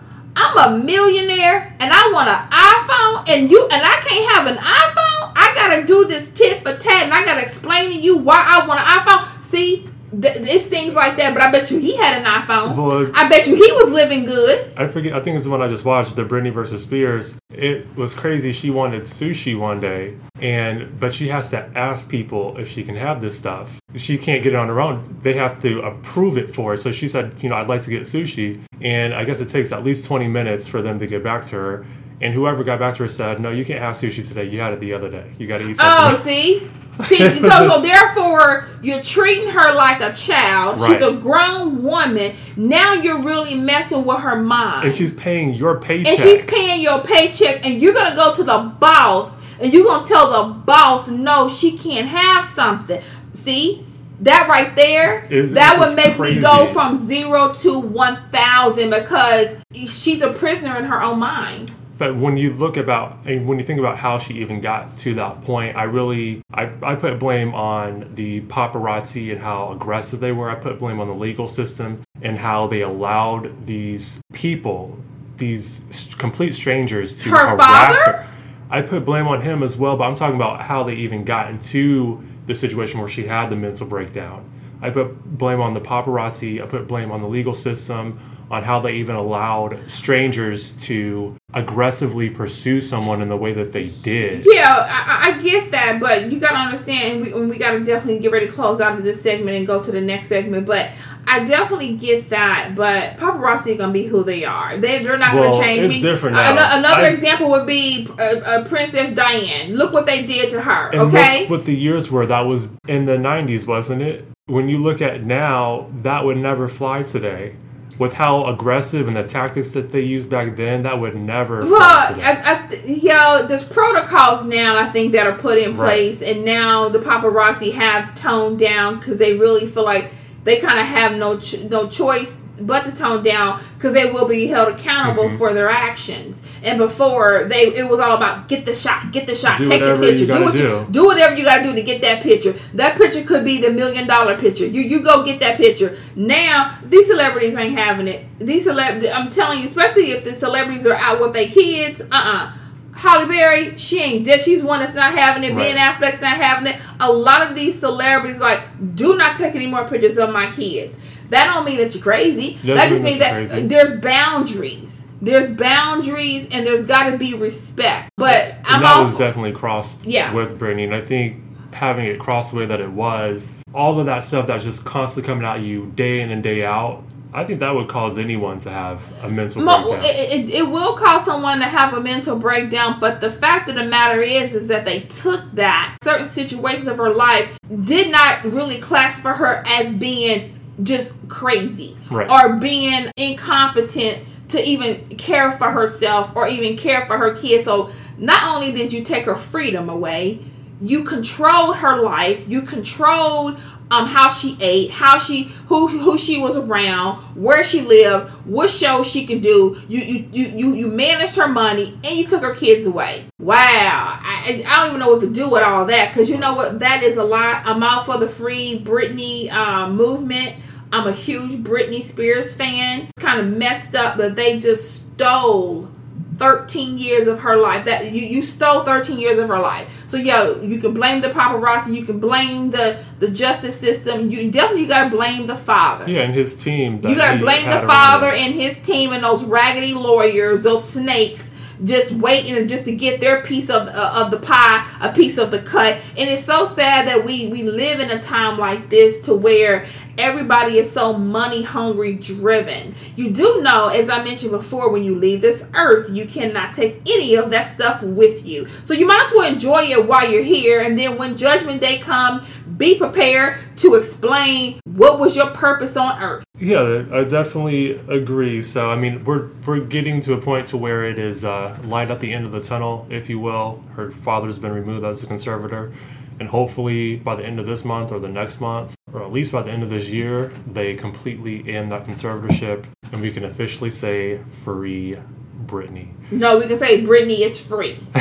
I'm 0.40 0.56
a 0.56 0.84
millionaire 0.84 1.76
and 1.80 1.92
I 1.92 2.12
want 2.12 2.28
an 2.28 2.48
iPhone 2.50 3.28
and 3.28 3.50
you 3.50 3.62
and 3.70 3.82
I 3.82 4.00
can't 4.06 4.30
have 4.32 4.46
an 4.46 4.56
iPhone. 4.56 5.32
I 5.34 5.52
gotta 5.54 5.84
do 5.84 6.04
this 6.06 6.28
tit 6.28 6.62
for 6.62 6.76
tat 6.76 7.04
and 7.04 7.12
I 7.12 7.24
gotta 7.24 7.42
explain 7.42 7.90
to 7.90 7.98
you 7.98 8.18
why 8.18 8.44
I 8.46 8.66
want 8.66 8.80
an 8.80 8.86
iPhone. 8.86 9.42
See, 9.42 9.88
th- 10.10 10.36
it's 10.36 10.64
things 10.64 10.94
like 10.94 11.16
that. 11.16 11.34
But 11.34 11.42
I 11.42 11.50
bet 11.50 11.70
you 11.70 11.78
he 11.78 11.96
had 11.96 12.18
an 12.18 12.24
iPhone. 12.24 12.76
Well, 12.76 13.10
I 13.14 13.28
bet 13.28 13.46
you 13.46 13.54
he 13.54 13.72
was 13.72 13.90
living 13.90 14.24
good. 14.24 14.72
I 14.76 14.86
forget. 14.88 15.12
I 15.14 15.20
think 15.20 15.36
it's 15.36 15.44
the 15.44 15.50
one 15.50 15.62
I 15.62 15.68
just 15.68 15.84
watched, 15.84 16.16
the 16.16 16.24
Britney 16.24 16.52
versus 16.52 16.82
Spears. 16.82 17.36
It 17.50 17.86
was 17.96 18.14
crazy. 18.14 18.52
She 18.52 18.70
wanted 18.70 19.04
sushi 19.04 19.58
one 19.58 19.80
day, 19.80 20.16
and 20.40 20.98
but 21.00 21.14
she 21.14 21.28
has 21.28 21.50
to 21.50 21.58
ask 21.76 22.08
people 22.08 22.56
if 22.58 22.68
she 22.68 22.84
can 22.84 22.96
have 22.96 23.20
this 23.20 23.36
stuff. 23.38 23.80
She 23.96 24.18
can't 24.18 24.42
get 24.42 24.52
it 24.52 24.56
on 24.56 24.68
her 24.68 24.80
own. 24.80 25.18
They 25.22 25.34
have 25.34 25.60
to 25.62 25.80
approve 25.80 26.36
it 26.36 26.54
for 26.54 26.72
her. 26.72 26.76
So 26.76 26.92
she 26.92 27.08
said, 27.08 27.42
you 27.42 27.48
know, 27.48 27.56
I'd 27.56 27.68
like 27.68 27.82
to 27.82 27.90
get 27.90 28.02
sushi, 28.02 28.60
and 28.80 29.14
I 29.14 29.24
guess 29.24 29.40
it 29.40 29.48
takes 29.48 29.72
at 29.72 29.82
least 29.82 30.04
twenty 30.04 30.28
minutes 30.28 30.68
for 30.68 30.82
them 30.82 30.98
to 30.98 31.06
get 31.06 31.22
back 31.24 31.46
to 31.46 31.56
her. 31.56 31.86
And 32.20 32.34
whoever 32.34 32.64
got 32.64 32.78
back 32.80 32.94
to 32.96 33.04
her 33.04 33.08
said, 33.08 33.40
no, 33.40 33.50
you 33.50 33.64
can't 33.64 33.80
have 33.80 33.94
sushi 33.96 34.26
today. 34.26 34.44
You 34.44 34.58
had 34.60 34.72
it 34.72 34.80
the 34.80 34.92
other 34.92 35.08
day. 35.10 35.30
You 35.38 35.46
got 35.46 35.58
to 35.58 35.68
eat 35.68 35.76
something." 35.76 36.16
Oh, 36.16 36.20
see, 36.22 36.68
see. 37.04 37.18
So, 37.40 37.68
so 37.68 37.80
therefore, 37.80 38.66
you're 38.82 39.02
treating 39.02 39.48
her 39.50 39.72
like 39.74 40.00
a 40.00 40.12
child. 40.12 40.80
She's 40.80 41.00
a 41.00 41.12
grown 41.12 41.82
woman. 41.84 42.34
Now 42.56 42.94
you're 42.94 43.22
really 43.22 43.54
messing 43.54 44.04
with 44.04 44.18
her 44.18 44.34
mind. 44.36 44.86
and 44.88 44.96
she's 44.96 45.12
paying 45.12 45.54
your 45.54 45.80
paycheck. 45.80 46.12
and 46.14 46.18
she's 46.20 46.42
paying 46.44 46.80
your 46.82 47.00
paycheck, 47.02 47.64
and 47.64 47.80
you're 47.80 47.94
gonna 47.94 48.16
go 48.16 48.34
to 48.34 48.42
the 48.42 48.58
boss, 48.80 49.36
and 49.60 49.72
you're 49.72 49.84
gonna 49.84 50.06
tell 50.06 50.30
the 50.48 50.54
boss, 50.54 51.08
no, 51.08 51.48
she 51.48 51.78
can't 51.78 52.08
have 52.08 52.44
something. 52.44 53.00
See 53.32 53.86
that 54.22 54.48
right 54.48 54.74
there? 54.74 55.24
It's- 55.30 55.54
that 55.54 55.76
it's 55.78 55.86
would 55.90 55.96
make 55.96 56.18
me 56.18 56.40
go 56.40 56.66
from 56.66 56.96
zero 56.96 57.52
to 57.52 57.78
one 57.78 58.18
thousand 58.32 58.90
because 58.90 59.56
she's 59.72 60.20
a 60.22 60.32
prisoner 60.32 60.76
in 60.76 60.84
her 60.86 61.00
own 61.00 61.20
mind. 61.20 61.70
But 61.98 62.14
when 62.16 62.36
you 62.36 62.52
look 62.52 62.76
about, 62.76 63.26
and 63.26 63.46
when 63.48 63.58
you 63.58 63.64
think 63.64 63.80
about 63.80 63.98
how 63.98 64.18
she 64.18 64.34
even 64.34 64.60
got 64.60 64.96
to 64.98 65.14
that 65.14 65.42
point, 65.42 65.76
I 65.76 65.82
really, 65.82 66.42
I, 66.54 66.70
I 66.82 66.94
put 66.94 67.18
blame 67.18 67.52
on 67.54 68.14
the 68.14 68.42
paparazzi 68.42 69.32
and 69.32 69.40
how 69.40 69.72
aggressive 69.72 70.20
they 70.20 70.30
were. 70.30 70.48
I 70.48 70.54
put 70.54 70.78
blame 70.78 71.00
on 71.00 71.08
the 71.08 71.14
legal 71.14 71.48
system 71.48 72.00
and 72.22 72.38
how 72.38 72.68
they 72.68 72.82
allowed 72.82 73.66
these 73.66 74.20
people, 74.32 74.96
these 75.38 75.82
complete 76.18 76.54
strangers, 76.54 77.20
to 77.22 77.30
Her 77.30 77.48
harass 77.48 77.58
father? 77.58 78.12
her. 78.12 78.28
I 78.70 78.82
put 78.82 79.04
blame 79.04 79.26
on 79.26 79.40
him 79.42 79.62
as 79.64 79.76
well, 79.76 79.96
but 79.96 80.04
I'm 80.04 80.14
talking 80.14 80.36
about 80.36 80.62
how 80.62 80.84
they 80.84 80.94
even 80.94 81.24
got 81.24 81.50
into 81.50 82.22
the 82.46 82.54
situation 82.54 83.00
where 83.00 83.08
she 83.08 83.26
had 83.26 83.48
the 83.48 83.56
mental 83.56 83.86
breakdown. 83.86 84.48
I 84.80 84.90
put 84.90 85.24
blame 85.24 85.60
on 85.60 85.74
the 85.74 85.80
paparazzi. 85.80 86.62
I 86.62 86.66
put 86.66 86.86
blame 86.86 87.10
on 87.10 87.22
the 87.22 87.28
legal 87.28 87.54
system, 87.54 88.20
on 88.50 88.62
how 88.62 88.80
they 88.80 88.92
even 88.94 89.14
allowed 89.16 89.78
strangers 89.90 90.72
to 90.72 91.36
aggressively 91.54 92.30
pursue 92.30 92.80
someone 92.80 93.20
in 93.20 93.28
the 93.28 93.36
way 93.36 93.52
that 93.52 93.72
they 93.72 93.88
did. 93.88 94.44
Yeah, 94.46 94.86
I, 94.90 95.30
I 95.34 95.42
get 95.42 95.70
that, 95.70 95.98
but 96.00 96.30
you 96.32 96.40
gotta 96.40 96.56
understand, 96.56 97.24
and 97.26 97.34
we, 97.34 97.46
we 97.46 97.58
gotta 97.58 97.80
definitely 97.84 98.20
get 98.20 98.32
ready 98.32 98.46
to 98.46 98.52
close 98.52 98.80
out 98.80 98.96
of 98.98 99.04
this 99.04 99.20
segment 99.22 99.56
and 99.56 99.66
go 99.66 99.82
to 99.82 99.90
the 99.92 100.00
next 100.00 100.28
segment. 100.28 100.66
But 100.66 100.90
I 101.26 101.44
definitely 101.44 101.96
get 101.96 102.30
that, 102.30 102.72
but 102.74 103.16
paparazzi 103.18 103.74
are 103.74 103.78
gonna 103.78 103.92
be 103.92 104.04
who 104.06 104.24
they 104.24 104.44
are. 104.44 104.76
They 104.78 105.00
they're 105.02 105.18
not 105.18 105.34
Well, 105.34 105.52
gonna 105.52 105.62
change. 105.64 105.92
it's 105.92 106.02
different 106.02 106.36
now. 106.36 106.78
Another 106.78 107.04
I- 107.04 107.08
example 107.08 107.50
would 107.50 107.66
be 107.66 108.08
uh, 108.18 108.22
uh, 108.22 108.64
Princess 108.64 109.10
Diane. 109.14 109.74
Look 109.76 109.92
what 109.92 110.06
they 110.06 110.24
did 110.24 110.50
to 110.50 110.62
her. 110.62 110.94
Okay, 110.94 111.40
look 111.42 111.50
what 111.50 111.64
the 111.66 111.74
years 111.76 112.10
were. 112.10 112.24
That 112.26 112.46
was 112.46 112.68
in 112.86 113.04
the 113.04 113.16
90s, 113.16 113.66
wasn't 113.66 114.02
it? 114.02 114.24
When 114.46 114.68
you 114.70 114.78
look 114.78 115.02
at 115.02 115.24
now, 115.24 115.90
that 115.98 116.24
would 116.24 116.38
never 116.38 116.68
fly 116.68 117.02
today. 117.02 117.54
With 117.98 118.12
how 118.12 118.46
aggressive 118.46 119.08
and 119.08 119.16
the 119.16 119.24
tactics 119.24 119.70
that 119.70 119.90
they 119.90 120.02
used 120.02 120.30
back 120.30 120.54
then, 120.56 120.84
that 120.84 121.00
would 121.00 121.16
never 121.16 121.64
Well. 121.64 121.80
I, 121.80 122.14
I, 122.22 122.76
know, 122.86 123.46
there's 123.46 123.64
protocols 123.64 124.44
now. 124.44 124.78
I 124.78 124.88
think 124.90 125.12
that 125.12 125.26
are 125.26 125.36
put 125.36 125.58
in 125.58 125.76
Right. 125.76 125.88
place, 125.88 126.22
and 126.22 126.44
now 126.44 126.88
the 126.88 127.00
paparazzi 127.00 127.72
have 127.74 128.14
toned 128.14 128.58
down 128.60 128.98
because 128.98 129.18
they 129.18 129.34
really 129.34 129.66
feel 129.66 129.84
like 129.84 130.12
they 130.44 130.60
kind 130.60 130.78
of 130.78 130.86
have 130.86 131.16
no 131.16 131.38
ch- 131.38 131.60
no 131.64 131.88
choice 131.88 132.40
but 132.60 132.84
to 132.84 132.92
tone 132.94 133.22
down 133.22 133.62
because 133.76 133.94
they 133.94 134.10
will 134.10 134.26
be 134.28 134.46
held 134.46 134.68
accountable 134.68 135.24
Mm-hmm. 135.24 135.38
for 135.38 135.52
their 135.54 135.68
actions. 135.68 136.40
And 136.62 136.78
before 136.78 137.44
they, 137.44 137.66
it 137.74 137.88
was 137.88 138.00
all 138.00 138.16
about 138.16 138.48
get 138.48 138.64
the 138.64 138.74
shot, 138.74 139.12
get 139.12 139.26
the 139.26 139.34
shot, 139.34 139.58
Do 139.58 139.66
take 139.66 139.80
the 139.82 139.94
picture, 139.98 140.26
do 140.26 140.44
what 140.44 140.54
you 140.54 140.60
do. 140.60 140.86
do 140.90 141.06
whatever 141.06 141.36
you 141.36 141.44
got 141.44 141.58
to 141.58 141.62
do 141.64 141.74
to 141.74 141.82
get 141.82 142.00
that 142.02 142.22
picture. 142.22 142.54
That 142.74 142.96
picture 142.96 143.22
could 143.24 143.44
be 143.44 143.60
the 143.60 143.70
million 143.70 144.06
dollar 144.06 144.36
picture. 144.38 144.66
You 144.66 144.82
you 144.82 145.02
go 145.02 145.24
get 145.24 145.40
that 145.40 145.56
picture. 145.56 145.96
Now 146.16 146.78
these 146.84 147.06
celebrities 147.06 147.54
ain't 147.54 147.76
having 147.78 148.08
it. 148.08 148.26
These 148.38 148.66
celeb, 148.66 149.08
I'm 149.14 149.28
telling 149.30 149.60
you, 149.60 149.66
especially 149.66 150.10
if 150.12 150.24
the 150.24 150.34
celebrities 150.34 150.84
are 150.86 150.94
out 150.94 151.20
with 151.20 151.32
their 151.32 151.48
kids. 151.48 152.00
Uh 152.00 152.06
uh 152.12 152.52
Halle 152.94 153.26
Berry, 153.28 153.76
she 153.78 154.00
ain't 154.02 154.24
dead. 154.24 154.40
She's 154.40 154.60
one 154.60 154.80
that's 154.80 154.94
not 154.94 155.14
having 155.14 155.44
it. 155.44 155.54
Ben 155.54 155.76
Right. 155.76 155.94
Affleck's 155.94 156.20
not 156.20 156.36
having 156.36 156.72
it. 156.74 156.80
A 156.98 157.12
lot 157.12 157.48
of 157.48 157.54
these 157.54 157.78
celebrities 157.78 158.40
like, 158.40 158.60
do 158.96 159.16
not 159.16 159.36
take 159.36 159.54
any 159.54 159.68
more 159.68 159.86
pictures 159.86 160.18
of 160.18 160.32
my 160.32 160.50
kids. 160.50 160.98
That 161.30 161.52
don't 161.52 161.64
mean 161.64 161.78
that 161.78 161.94
you're 161.94 162.02
crazy. 162.02 162.54
Doesn't 162.54 162.74
that 162.74 162.88
just 162.88 163.04
means 163.04 163.18
that 163.20 163.32
that 163.48 163.48
crazy. 163.50 163.66
there's 163.66 163.92
boundaries. 164.00 165.04
There's 165.20 165.50
boundaries 165.50 166.46
and 166.50 166.64
there's 166.66 166.84
got 166.86 167.10
to 167.10 167.18
be 167.18 167.34
respect. 167.34 168.10
But 168.16 168.54
I'm 168.64 168.76
and 168.76 168.84
that 168.84 168.96
all 168.96 169.04
was 169.04 169.16
definitely 169.16 169.52
crossed 169.52 170.04
Yeah. 170.04 170.32
with 170.32 170.58
Britney. 170.58 170.84
And 170.84 170.94
I 170.94 171.00
think 171.00 171.42
having 171.72 172.06
it 172.06 172.18
crossed 172.18 172.52
the 172.52 172.56
way 172.58 172.66
that 172.66 172.80
it 172.80 172.90
was, 172.90 173.52
all 173.74 173.98
of 173.98 174.06
that 174.06 174.24
stuff 174.24 174.46
that's 174.46 174.64
just 174.64 174.84
constantly 174.84 175.26
coming 175.28 175.44
at 175.44 175.60
you 175.60 175.86
day 175.96 176.20
in 176.20 176.30
and 176.30 176.42
day 176.42 176.64
out, 176.64 177.02
I 177.34 177.44
think 177.44 177.58
that 177.60 177.74
would 177.74 177.88
cause 177.88 178.16
anyone 178.16 178.58
to 178.60 178.70
have 178.70 179.06
a 179.22 179.28
mental 179.28 179.60
Mo- 179.62 179.82
breakdown. 179.82 180.04
it, 180.06 180.30
it, 180.48 180.50
it 180.50 180.68
will 180.70 180.94
cause 180.96 181.26
someone 181.26 181.58
to 181.58 181.66
have 181.66 181.92
a 181.92 182.00
mental 182.00 182.36
breakdown, 182.36 182.98
but 183.00 183.20
the 183.20 183.30
fact 183.30 183.68
of 183.68 183.74
the 183.74 183.84
matter 183.84 184.22
is, 184.22 184.54
is 184.54 184.68
that 184.68 184.86
they 184.86 185.00
took 185.00 185.50
that 185.52 185.98
certain 186.02 186.26
situations 186.26 186.88
of 186.88 186.96
her 186.96 187.10
life 187.12 187.58
did 187.84 188.10
not 188.10 188.44
really 188.44 188.78
classify 188.80 189.34
her 189.34 189.62
as 189.66 189.94
being 189.94 190.57
just 190.82 191.12
crazy 191.28 191.96
Right. 192.10 192.30
or 192.30 192.56
being 192.56 193.10
incompetent 193.16 194.22
to 194.48 194.62
even 194.62 195.06
care 195.16 195.50
for 195.52 195.70
herself 195.70 196.32
or 196.34 196.48
even 196.48 196.76
care 196.76 197.04
for 197.06 197.18
her 197.18 197.34
kids. 197.34 197.64
So 197.64 197.90
not 198.16 198.54
only 198.54 198.72
did 198.72 198.92
you 198.92 199.02
take 199.04 199.24
her 199.24 199.36
freedom 199.36 199.88
away, 199.88 200.40
you 200.80 201.04
controlled 201.04 201.76
her 201.78 202.00
life, 202.00 202.48
you 202.48 202.62
controlled 202.62 203.58
um, 203.90 204.06
how 204.06 204.28
she 204.28 204.56
ate, 204.60 204.90
how 204.90 205.18
she 205.18 205.44
who 205.68 205.88
who 205.88 206.18
she 206.18 206.38
was 206.38 206.56
around, 206.56 207.16
where 207.34 207.64
she 207.64 207.80
lived, 207.80 208.28
what 208.44 208.68
shows 208.68 209.06
she 209.06 209.26
could 209.26 209.40
do. 209.40 209.80
You 209.88 210.00
you 210.00 210.28
you 210.30 210.46
you, 210.48 210.74
you 210.74 210.86
managed 210.88 211.36
her 211.36 211.48
money 211.48 211.98
and 212.04 212.16
you 212.16 212.26
took 212.26 212.42
her 212.42 212.54
kids 212.54 212.84
away. 212.84 213.24
Wow, 213.40 213.56
I, 213.56 214.62
I 214.66 214.76
don't 214.76 214.88
even 214.88 215.00
know 215.00 215.08
what 215.08 215.20
to 215.20 215.30
do 215.30 215.48
with 215.48 215.62
all 215.62 215.86
that 215.86 216.10
because 216.12 216.28
you 216.28 216.36
know 216.36 216.52
what 216.54 216.80
that 216.80 217.02
is 217.02 217.16
a 217.16 217.24
lot. 217.24 217.62
I'm 217.64 217.82
out 217.82 218.04
for 218.04 218.18
the 218.18 218.28
free 218.28 218.78
Britney 218.78 219.50
um, 219.50 219.96
movement. 219.96 220.54
I'm 220.92 221.06
a 221.06 221.12
huge 221.12 221.62
Britney 221.62 222.02
Spears 222.02 222.52
fan. 222.52 223.08
It's 223.16 223.24
kind 223.24 223.40
of 223.40 223.46
messed 223.46 223.94
up 223.94 224.16
that 224.18 224.36
they 224.36 224.58
just 224.58 225.12
stole 225.14 225.90
13 226.38 226.98
years 226.98 227.26
of 227.26 227.40
her 227.40 227.56
life. 227.56 227.84
That 227.84 228.12
you, 228.12 228.22
you 228.26 228.42
stole 228.42 228.84
13 228.84 229.18
years 229.18 229.38
of 229.38 229.48
her 229.48 229.58
life. 229.58 230.04
So 230.06 230.16
yo, 230.16 230.60
you 230.62 230.78
can 230.78 230.94
blame 230.94 231.20
the 231.20 231.28
paparazzi, 231.28 231.94
you 231.94 232.04
can 232.04 232.20
blame 232.20 232.70
the 232.70 233.02
the 233.18 233.28
justice 233.28 233.78
system. 233.78 234.30
You 234.30 234.50
definitely 234.50 234.86
got 234.86 235.04
to 235.04 235.10
blame 235.10 235.46
the 235.46 235.56
father. 235.56 236.08
Yeah, 236.08 236.22
and 236.22 236.34
his 236.34 236.54
team. 236.54 237.00
You 237.02 237.16
got 237.16 237.34
to 237.34 237.40
blame 237.40 237.68
the 237.68 237.86
father 237.86 238.30
and 238.30 238.54
his 238.54 238.78
team 238.78 239.12
and 239.12 239.22
those 239.22 239.44
raggedy 239.44 239.94
lawyers, 239.94 240.62
those 240.62 240.88
snakes 240.88 241.50
just 241.84 242.10
waiting 242.12 242.66
just 242.66 242.84
to 242.84 242.94
get 242.94 243.20
their 243.20 243.42
piece 243.42 243.70
of 243.70 243.88
uh, 243.88 244.12
of 244.16 244.30
the 244.30 244.38
pie, 244.38 244.86
a 245.00 245.12
piece 245.12 245.38
of 245.38 245.50
the 245.50 245.60
cut. 245.60 245.96
And 246.16 246.28
it's 246.28 246.44
so 246.44 246.64
sad 246.64 247.06
that 247.08 247.24
we 247.24 247.48
we 247.48 247.62
live 247.62 248.00
in 248.00 248.10
a 248.10 248.20
time 248.20 248.58
like 248.58 248.90
this 248.90 249.20
to 249.26 249.34
where 249.34 249.86
everybody 250.18 250.78
is 250.78 250.90
so 250.90 251.16
money 251.16 251.62
hungry 251.62 252.14
driven. 252.14 252.94
You 253.16 253.30
do 253.30 253.62
know, 253.62 253.88
as 253.88 254.10
I 254.10 254.22
mentioned 254.22 254.50
before, 254.50 254.90
when 254.90 255.04
you 255.04 255.18
leave 255.18 255.40
this 255.40 255.64
earth, 255.74 256.10
you 256.10 256.26
cannot 256.26 256.74
take 256.74 257.00
any 257.06 257.36
of 257.36 257.50
that 257.50 257.62
stuff 257.62 258.02
with 258.02 258.44
you. 258.44 258.68
So 258.84 258.92
you 258.94 259.06
might 259.06 259.24
as 259.24 259.32
well 259.32 259.50
enjoy 259.50 259.84
it 259.84 260.06
while 260.06 260.28
you're 260.30 260.42
here. 260.42 260.80
And 260.80 260.98
then 260.98 261.16
when 261.16 261.36
judgment 261.36 261.80
day 261.80 261.98
come, 261.98 262.44
be 262.76 262.96
prepared 262.96 263.58
to 263.78 263.94
explain 263.94 264.80
what 264.84 265.18
was 265.18 265.34
your 265.36 265.50
purpose 265.50 265.96
on 265.96 266.22
earth. 266.22 266.44
Yeah, 266.58 267.06
I 267.12 267.24
definitely 267.24 267.92
agree. 268.08 268.60
So 268.60 268.90
I 268.90 268.96
mean, 268.96 269.24
we're 269.24 269.50
we're 269.66 269.80
getting 269.80 270.20
to 270.22 270.34
a 270.34 270.40
point 270.40 270.68
to 270.68 270.76
where 270.76 271.04
it 271.04 271.18
is 271.18 271.44
uh, 271.44 271.76
light 271.84 272.10
at 272.10 272.20
the 272.20 272.32
end 272.32 272.46
of 272.46 272.52
the 272.52 272.60
tunnel, 272.60 273.06
if 273.10 273.28
you 273.28 273.38
will. 273.38 273.82
Her 273.94 274.10
father's 274.10 274.58
been 274.58 274.72
removed 274.72 275.04
as 275.04 275.22
a 275.22 275.26
conservator 275.26 275.92
and 276.40 276.48
hopefully 276.48 277.16
by 277.16 277.34
the 277.34 277.44
end 277.44 277.58
of 277.58 277.66
this 277.66 277.84
month 277.84 278.12
or 278.12 278.18
the 278.18 278.28
next 278.28 278.60
month, 278.60 278.94
or 279.12 279.22
at 279.22 279.30
least 279.30 279.52
by 279.52 279.62
the 279.62 279.70
end 279.70 279.82
of 279.82 279.90
this 279.90 280.10
year, 280.10 280.52
they 280.66 280.94
completely 280.94 281.68
end 281.72 281.92
that 281.92 282.06
conservatorship 282.06 282.84
and 283.12 283.20
we 283.20 283.32
can 283.32 283.44
officially 283.44 283.90
say 283.90 284.38
free 284.38 285.18
Britney. 285.66 286.08
No, 286.30 286.58
we 286.58 286.66
can 286.66 286.76
say 286.76 287.02
Britney 287.02 287.40
is 287.40 287.60
free. 287.60 287.98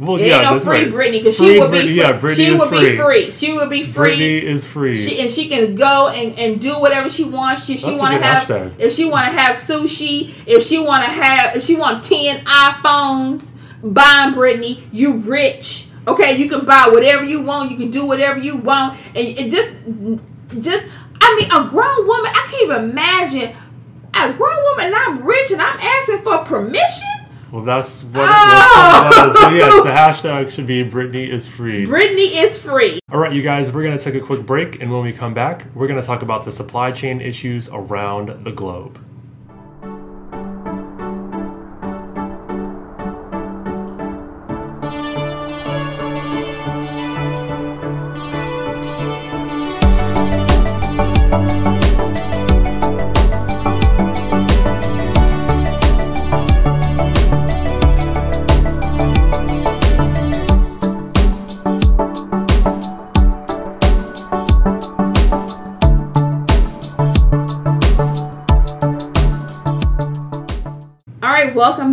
well, 0.00 0.16
it 0.16 0.26
yeah, 0.26 0.40
ain't 0.40 0.50
no 0.52 0.60
free 0.60 0.84
right. 0.84 0.92
Britney 0.92 1.18
because 1.18 1.36
she 1.36 1.58
would 1.58 1.70
be 1.70 1.80
free. 1.80 1.92
yeah, 1.94 2.18
Britney 2.18 2.36
she 2.36 2.44
is 2.46 2.60
would 2.60 2.68
free. 2.68 2.90
be 2.90 2.96
free. 2.96 3.32
She 3.32 3.52
would 3.52 3.70
be 3.70 3.84
free. 3.84 4.16
Britney 4.16 4.42
is 4.42 4.66
free. 4.66 4.94
She, 4.94 5.20
and 5.20 5.30
she 5.30 5.48
can 5.48 5.74
go 5.74 6.08
and, 6.08 6.38
and 6.38 6.60
do 6.60 6.80
whatever 6.80 7.08
she 7.08 7.24
wants. 7.24 7.64
She, 7.64 7.76
she 7.76 7.96
want 7.96 8.14
to 8.14 8.22
have 8.22 8.48
hashtag. 8.48 8.74
if 8.78 8.92
she 8.92 9.08
want 9.08 9.26
to 9.26 9.32
have 9.38 9.56
sushi. 9.56 10.34
If 10.46 10.64
she 10.64 10.78
want 10.78 11.04
to 11.04 11.10
have 11.10 11.56
if 11.56 11.62
she 11.62 11.76
want 11.76 12.04
ten 12.04 12.44
iPhones. 12.44 13.54
Buying 13.80 14.34
Britney, 14.34 14.88
you 14.90 15.18
rich. 15.18 15.87
Okay, 16.08 16.36
you 16.36 16.48
can 16.48 16.64
buy 16.64 16.88
whatever 16.90 17.24
you 17.24 17.40
want. 17.42 17.70
You 17.70 17.76
can 17.76 17.90
do 17.90 18.06
whatever 18.06 18.40
you 18.40 18.56
want, 18.56 18.98
and 19.14 19.26
it 19.38 19.50
just 19.50 19.72
just 20.58 20.86
I 21.20 21.36
mean 21.36 21.50
a 21.50 21.68
grown 21.68 22.06
woman. 22.06 22.30
I 22.34 22.46
can't 22.50 22.62
even 22.62 22.90
imagine 22.90 23.54
a 24.14 24.32
grown 24.32 24.62
woman. 24.64 24.86
And 24.86 24.94
I'm 24.96 25.22
rich 25.24 25.50
and 25.52 25.60
I'm 25.60 25.78
asking 25.78 26.18
for 26.22 26.38
permission. 26.44 27.08
well, 27.52 27.62
that's 27.62 28.02
what, 28.04 28.26
Oh! 28.28 29.10
that's 29.12 29.34
what. 29.34 29.50
But 29.50 29.54
yes, 29.54 29.82
the 30.22 30.28
hashtag 30.28 30.50
should 30.50 30.66
be 30.66 30.82
Britney 30.84 31.28
is 31.28 31.46
free. 31.46 31.84
Britney 31.86 32.42
is 32.42 32.56
free. 32.58 32.98
All 33.12 33.18
right, 33.20 33.32
you 33.32 33.42
guys, 33.42 33.70
we're 33.72 33.82
going 33.82 33.96
to 33.96 34.02
take 34.02 34.14
a 34.14 34.24
quick 34.24 34.44
break, 34.46 34.80
and 34.82 34.92
when 34.92 35.02
we 35.02 35.12
come 35.12 35.34
back, 35.34 35.66
we're 35.74 35.86
going 35.86 36.00
to 36.00 36.06
talk 36.06 36.22
about 36.22 36.44
the 36.44 36.50
supply 36.52 36.90
chain 36.92 37.20
issues 37.20 37.68
around 37.70 38.44
the 38.44 38.52
globe. 38.52 38.98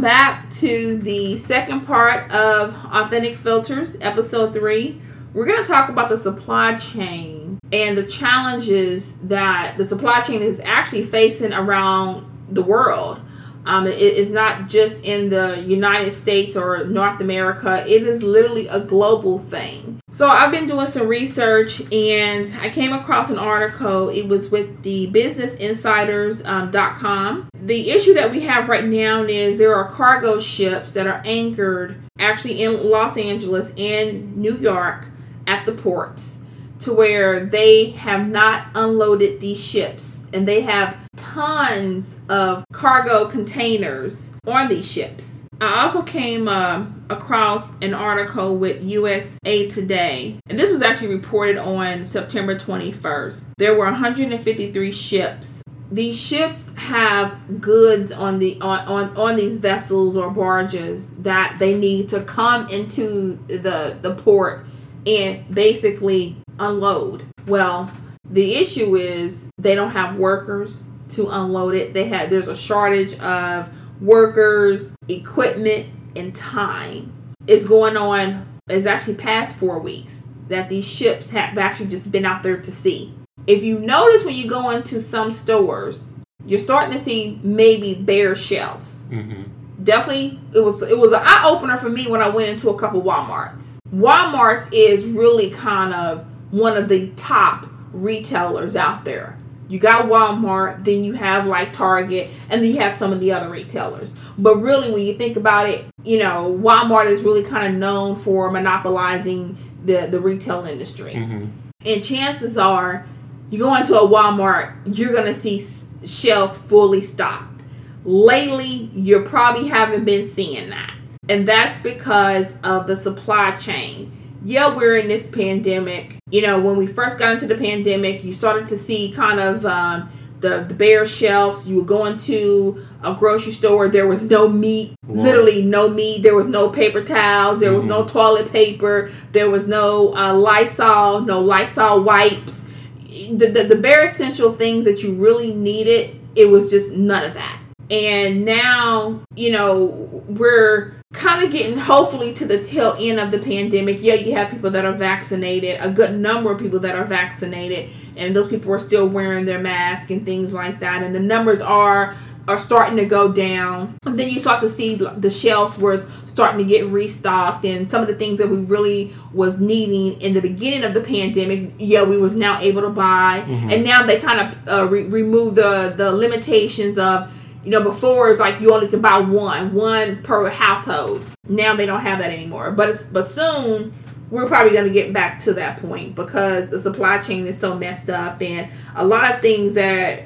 Back 0.06 0.48
to 0.52 1.00
the 1.00 1.36
second 1.36 1.82
part 1.82 2.32
of 2.32 2.76
Authentic 2.94 3.40
Filters, 3.40 3.98
episode 4.02 4.54
three. 4.54 5.02
We're 5.34 5.48
going 5.48 5.64
to 5.64 5.68
talk 5.68 5.90
about 5.90 6.10
the 6.10 6.18
supply 6.20 6.76
chain 6.76 7.58
and 7.74 7.98
the 7.98 8.04
challenges 8.04 9.14
that 9.24 9.80
the 9.80 9.84
supply 9.84 10.22
chain 10.22 10.44
is 10.44 10.60
actually 10.60 11.06
facing 11.06 11.54
around 11.54 12.24
the 12.48 12.62
world. 12.62 13.20
Um, 13.66 13.88
it 13.88 13.98
is 13.98 14.30
not 14.30 14.70
just 14.70 15.04
in 15.04 15.30
the 15.30 15.60
United 15.62 16.14
States 16.14 16.56
or 16.56 16.86
North 16.86 17.20
America, 17.20 17.84
it 17.88 18.04
is 18.04 18.22
literally 18.22 18.68
a 18.68 18.80
global 18.80 19.40
thing. 19.40 20.00
So, 20.10 20.28
I've 20.28 20.52
been 20.52 20.68
doing 20.68 20.88
some 20.88 21.08
research 21.08 21.82
and 21.92 22.54
I 22.62 22.70
came 22.70 22.94
across 22.94 23.30
an 23.30 23.40
article. 23.40 24.10
It 24.10 24.28
was 24.28 24.50
with 24.50 24.84
the 24.84 25.10
businessinsiders.com. 25.12 27.50
the 27.56 27.90
issue 27.90 28.14
that 28.14 28.32
we 28.32 28.42
have 28.42 28.70
right 28.70 28.86
now 28.86 29.24
is 29.24 29.58
there 29.58 29.76
are 29.76 29.90
cargo 29.90 30.38
ships 30.40 30.92
that 30.94 31.08
are 31.08 31.22
anchored 31.26 31.98
actually 32.20 32.64
in 32.64 32.90
Los 32.90 33.18
Angeles 33.18 33.74
and 33.78 34.38
New 34.38 34.58
York 34.58 35.08
at 35.48 35.66
the 35.66 35.72
ports 35.72 36.38
to 36.80 36.94
where 36.94 37.46
they 37.46 37.92
have 37.92 38.28
not 38.28 38.68
unloaded 38.76 39.40
these 39.40 39.64
ships 39.64 40.20
and 40.36 40.48
they 40.48 40.62
have 40.62 40.98
tons 41.16 42.18
of 42.30 42.66
cargo 42.74 43.26
containers 43.26 44.30
on 44.46 44.68
these 44.68 44.90
ships. 44.90 45.42
I 45.62 45.84
also 45.84 46.02
came 46.02 46.50
uh, 46.50 46.86
across 47.10 47.74
an 47.82 47.94
article 47.94 48.58
with 48.58 48.84
USA 48.84 49.70
Today, 49.70 50.38
and 50.48 50.60
this 50.60 50.72
was 50.72 50.82
actually 50.82 51.16
reported 51.16 51.58
on 51.58 52.06
September 52.06 52.56
21st. 52.56 53.54
There 53.58 53.74
were 53.74 53.86
153 53.86 54.92
ships. 54.92 55.62
These 55.90 56.20
ships 56.20 56.70
have 56.76 57.62
goods 57.62 58.12
on 58.12 58.40
the 58.40 58.60
on, 58.60 58.80
on, 58.88 59.16
on 59.16 59.36
these 59.38 59.60
vessels 59.60 60.18
or 60.18 60.30
barges 60.30 61.10
that 61.20 61.58
they 61.60 61.78
need 61.78 62.10
to 62.10 62.22
come 62.22 62.68
into 62.68 63.36
the 63.48 63.98
the 64.02 64.14
port 64.14 64.66
and 65.06 65.54
basically 65.54 66.36
unload. 66.60 67.26
Well, 67.46 67.92
the 68.30 68.56
issue 68.56 68.96
is 68.96 69.46
they 69.58 69.76
don't 69.76 69.92
have 69.92 70.16
workers 70.16 70.84
to 71.10 71.30
unload 71.30 71.76
it. 71.76 71.94
They 71.94 72.08
had 72.08 72.30
there's 72.30 72.48
a 72.48 72.56
shortage 72.56 73.18
of 73.20 73.70
workers, 74.02 74.92
equipment, 75.08 75.90
and 76.16 76.34
time. 76.34 77.14
It's 77.48 77.66
going 77.66 77.98
on. 77.98 78.48
It's 78.68 78.88
actually 78.88 79.16
past 79.16 79.56
four 79.56 79.80
weeks 79.80 80.24
that 80.48 80.70
these 80.70 80.88
ships 80.88 81.30
have 81.30 81.58
actually 81.58 81.88
just 81.88 82.12
been 82.12 82.26
out 82.26 82.44
there 82.44 82.58
to 82.58 82.72
sea. 82.72 83.14
If 83.48 83.64
you 83.64 83.80
notice 83.80 84.26
when 84.26 84.36
you 84.36 84.48
go 84.48 84.72
into 84.72 85.00
some 85.02 85.32
stores, 85.32 86.12
you're 86.46 86.60
starting 86.60 86.94
to 86.94 87.00
see 87.00 87.40
maybe 87.44 87.94
bare 87.94 88.36
shelves 88.36 89.06
hmm 89.10 89.44
definitely 89.84 90.40
it 90.54 90.62
was 90.62 90.82
it 90.82 90.98
was 90.98 91.12
an 91.12 91.22
eye 91.22 91.44
opener 91.46 91.78
for 91.78 91.90
me 91.90 92.08
when 92.08 92.22
I 92.22 92.30
went 92.30 92.50
into 92.50 92.70
a 92.70 92.78
couple 92.78 93.02
Walmarts. 93.02 93.76
Walmarts 93.94 94.68
is 94.72 95.06
really 95.06 95.50
kind 95.50 95.94
of 95.94 96.26
one 96.52 96.78
of 96.78 96.90
the 96.90 97.08
top 97.16 97.68
retailers 97.96 98.76
out 98.76 99.06
there. 99.06 99.38
You 99.68 99.80
got 99.80 100.06
Walmart, 100.06 100.84
then 100.84 101.04
you 101.04 101.14
have 101.14 101.48
like 101.48 101.74
Target, 101.74 102.32
and 102.50 102.62
then 102.62 102.72
you 102.72 102.80
have 102.80 102.94
some 102.94 103.12
of 103.12 103.20
the 103.20 103.32
other 103.32 103.50
retailers. 103.50 104.14
But 104.38 104.58
really, 104.58 104.92
when 104.92 105.02
you 105.02 105.16
think 105.16 105.38
about 105.38 105.68
it, 105.68 105.86
you 106.04 106.20
know, 106.20 106.56
Walmart 106.62 107.08
is 107.08 107.24
really 107.24 107.42
kind 107.42 107.74
of 107.74 107.80
known 107.80 108.16
for 108.16 108.52
monopolizing 108.52 109.58
the 109.84 110.08
the 110.08 110.20
retail 110.20 110.66
industry. 110.66 111.16
hmm 111.16 111.46
And 111.84 112.04
chances 112.04 112.58
are, 112.58 113.08
you 113.50 113.60
go 113.60 113.74
into 113.76 114.00
a 114.00 114.08
Walmart, 114.08 114.74
you're 114.86 115.14
gonna 115.14 115.34
see 115.34 115.64
shelves 116.04 116.58
fully 116.58 117.02
stocked. 117.02 117.64
Lately, 118.04 118.92
you 118.94 119.22
probably 119.22 119.68
haven't 119.68 120.06
been 120.06 120.28
seeing 120.28 120.70
that, 120.70 120.94
and 121.28 121.48
that's 121.48 121.80
because 121.80 122.54
of 122.64 122.86
the 122.86 122.96
supply 122.96 123.52
chain. 123.56 124.12
Yeah, 124.44 124.76
we're 124.76 124.98
in 124.98 125.08
this 125.08 125.28
pandemic. 125.28 126.18
You 126.32 126.42
know, 126.42 126.60
when 126.60 126.76
we 126.78 126.88
first 126.88 127.20
got 127.20 127.34
into 127.34 127.46
the 127.46 127.54
pandemic, 127.54 128.24
you 128.24 128.34
started 128.34 128.66
to 128.68 128.80
see 128.80 129.12
kind 129.12 129.40
of 129.40 129.64
um, 129.64 130.10
the 130.40 130.66
the 130.68 130.74
bare 130.74 131.06
shelves. 131.06 131.70
You 131.70 131.78
were 131.78 131.86
going 131.86 132.18
to 132.20 132.84
a 133.04 133.14
grocery 133.14 133.52
store, 133.52 133.88
there 133.88 134.08
was 134.08 134.24
no 134.28 134.48
meat, 134.50 134.96
Wow. 135.06 135.22
literally 135.24 135.62
no 135.62 135.88
meat. 135.88 136.24
There 136.24 136.34
was 136.34 136.48
no 136.48 136.70
paper 136.70 137.04
towels. 137.04 137.60
There 137.60 137.74
was 137.74 137.86
no 137.86 138.06
toilet 138.06 138.52
paper. 138.52 139.12
There 139.34 139.52
was 139.52 139.68
no 139.68 140.16
uh, 140.16 140.34
Lysol, 140.34 141.22
no 141.22 141.42
Lysol 141.42 142.02
wipes. 142.02 142.66
the, 143.08 143.46
the, 143.46 143.64
the 143.66 143.76
bare 143.76 144.06
essential 144.06 144.52
things 144.52 144.84
that 144.86 145.04
you 145.04 145.14
really 145.14 145.54
needed, 145.54 146.20
it 146.36 146.48
was 146.50 146.72
just 146.72 146.92
none 146.92 147.24
of 147.24 147.36
that. 147.36 147.60
And 147.92 148.46
now, 148.46 149.22
you 149.36 149.52
know, 149.52 150.24
we're 150.28 150.96
kind 151.14 151.44
of 151.44 151.52
getting 151.52 151.78
hopefully 151.78 152.34
to 152.34 152.46
the 152.46 152.64
tail 152.64 152.96
end 153.00 153.20
of 153.20 153.32
the 153.32 153.40
pandemic. 153.40 153.98
Yeah, 154.02 154.16
you 154.16 154.34
have 154.34 154.50
people 154.50 154.72
that 154.72 154.86
are 154.86 154.94
vaccinated, 154.94 155.80
a 155.80 155.90
good 155.90 156.18
number 156.20 156.52
of 156.52 156.60
people 156.60 156.80
that 156.80 156.96
are 156.96 157.06
vaccinated, 157.06 157.90
and 158.16 158.36
those 158.36 158.48
people 158.48 158.72
are 158.74 158.80
still 158.80 159.08
wearing 159.08 159.46
their 159.46 159.60
mask 159.60 160.10
and 160.10 160.26
things 160.26 160.54
like 160.54 160.80
that. 160.80 161.04
And 161.04 161.14
the 161.16 161.20
numbers 161.20 161.62
are 161.62 162.16
are 162.48 162.60
starting 162.60 162.96
to 162.98 163.06
go 163.06 163.32
down. 163.32 163.98
And 164.06 164.20
then 164.20 164.30
you 164.30 164.40
start 164.40 164.62
to 164.62 164.70
see 164.70 164.94
the 164.94 165.32
shelves 165.32 165.80
were 165.80 165.98
starting 165.98 166.60
to 166.60 166.64
get 166.64 166.86
restocked 166.86 167.66
and 167.66 167.90
some 167.90 168.04
of 168.04 168.08
the 168.08 168.14
things 168.14 168.38
that 168.38 168.50
we 168.50 168.58
really 168.58 169.14
was 169.34 169.60
needing 169.60 170.22
in 170.22 170.34
the 170.34 170.42
beginning 170.42 170.84
of 170.84 170.94
the 170.94 171.02
pandemic, 171.02 171.74
yeah, 171.80 172.04
we 172.04 172.18
was 172.18 172.34
now 172.34 172.60
able 172.60 172.82
to 172.82 172.90
buy. 172.90 173.44
Mm-hmm. 173.48 173.72
And 173.72 173.84
now 173.84 174.06
they 174.06 174.20
kind 174.20 174.42
of 174.42 174.70
uh, 174.70 174.86
re- 174.88 175.04
remove 175.04 175.56
the 175.56 175.94
the 175.96 176.12
limitations 176.12 177.00
of 177.00 177.32
you 177.66 177.72
know, 177.72 177.82
before 177.82 178.30
it's 178.30 178.40
like 178.40 178.62
you 178.62 178.74
only 178.74 178.88
can 178.88 179.02
buy 179.02 179.20
one, 179.20 179.74
one 179.74 180.22
per 180.22 180.50
household. 180.50 181.26
Now 181.50 181.76
they 181.76 181.88
don't 181.88 182.02
have 182.02 182.20
that 182.20 182.32
anymore. 182.32 182.72
But 182.72 182.90
it's, 182.90 183.04
but 183.04 183.24
soon 183.24 183.94
we're 184.30 184.48
probably 184.48 184.74
going 184.74 184.86
to 184.86 184.94
get 184.94 185.12
back 185.12 185.40
to 185.40 185.54
that 185.54 185.82
point 185.82 186.16
because 186.16 186.70
the 186.70 186.80
supply 186.80 187.18
chain 187.20 187.46
is 187.46 187.60
so 187.60 187.76
messed 187.76 188.10
up 188.10 188.42
and 188.42 188.72
a 188.96 189.06
lot 189.06 189.34
of 189.34 189.42
things 189.42 189.74
that 189.74 190.24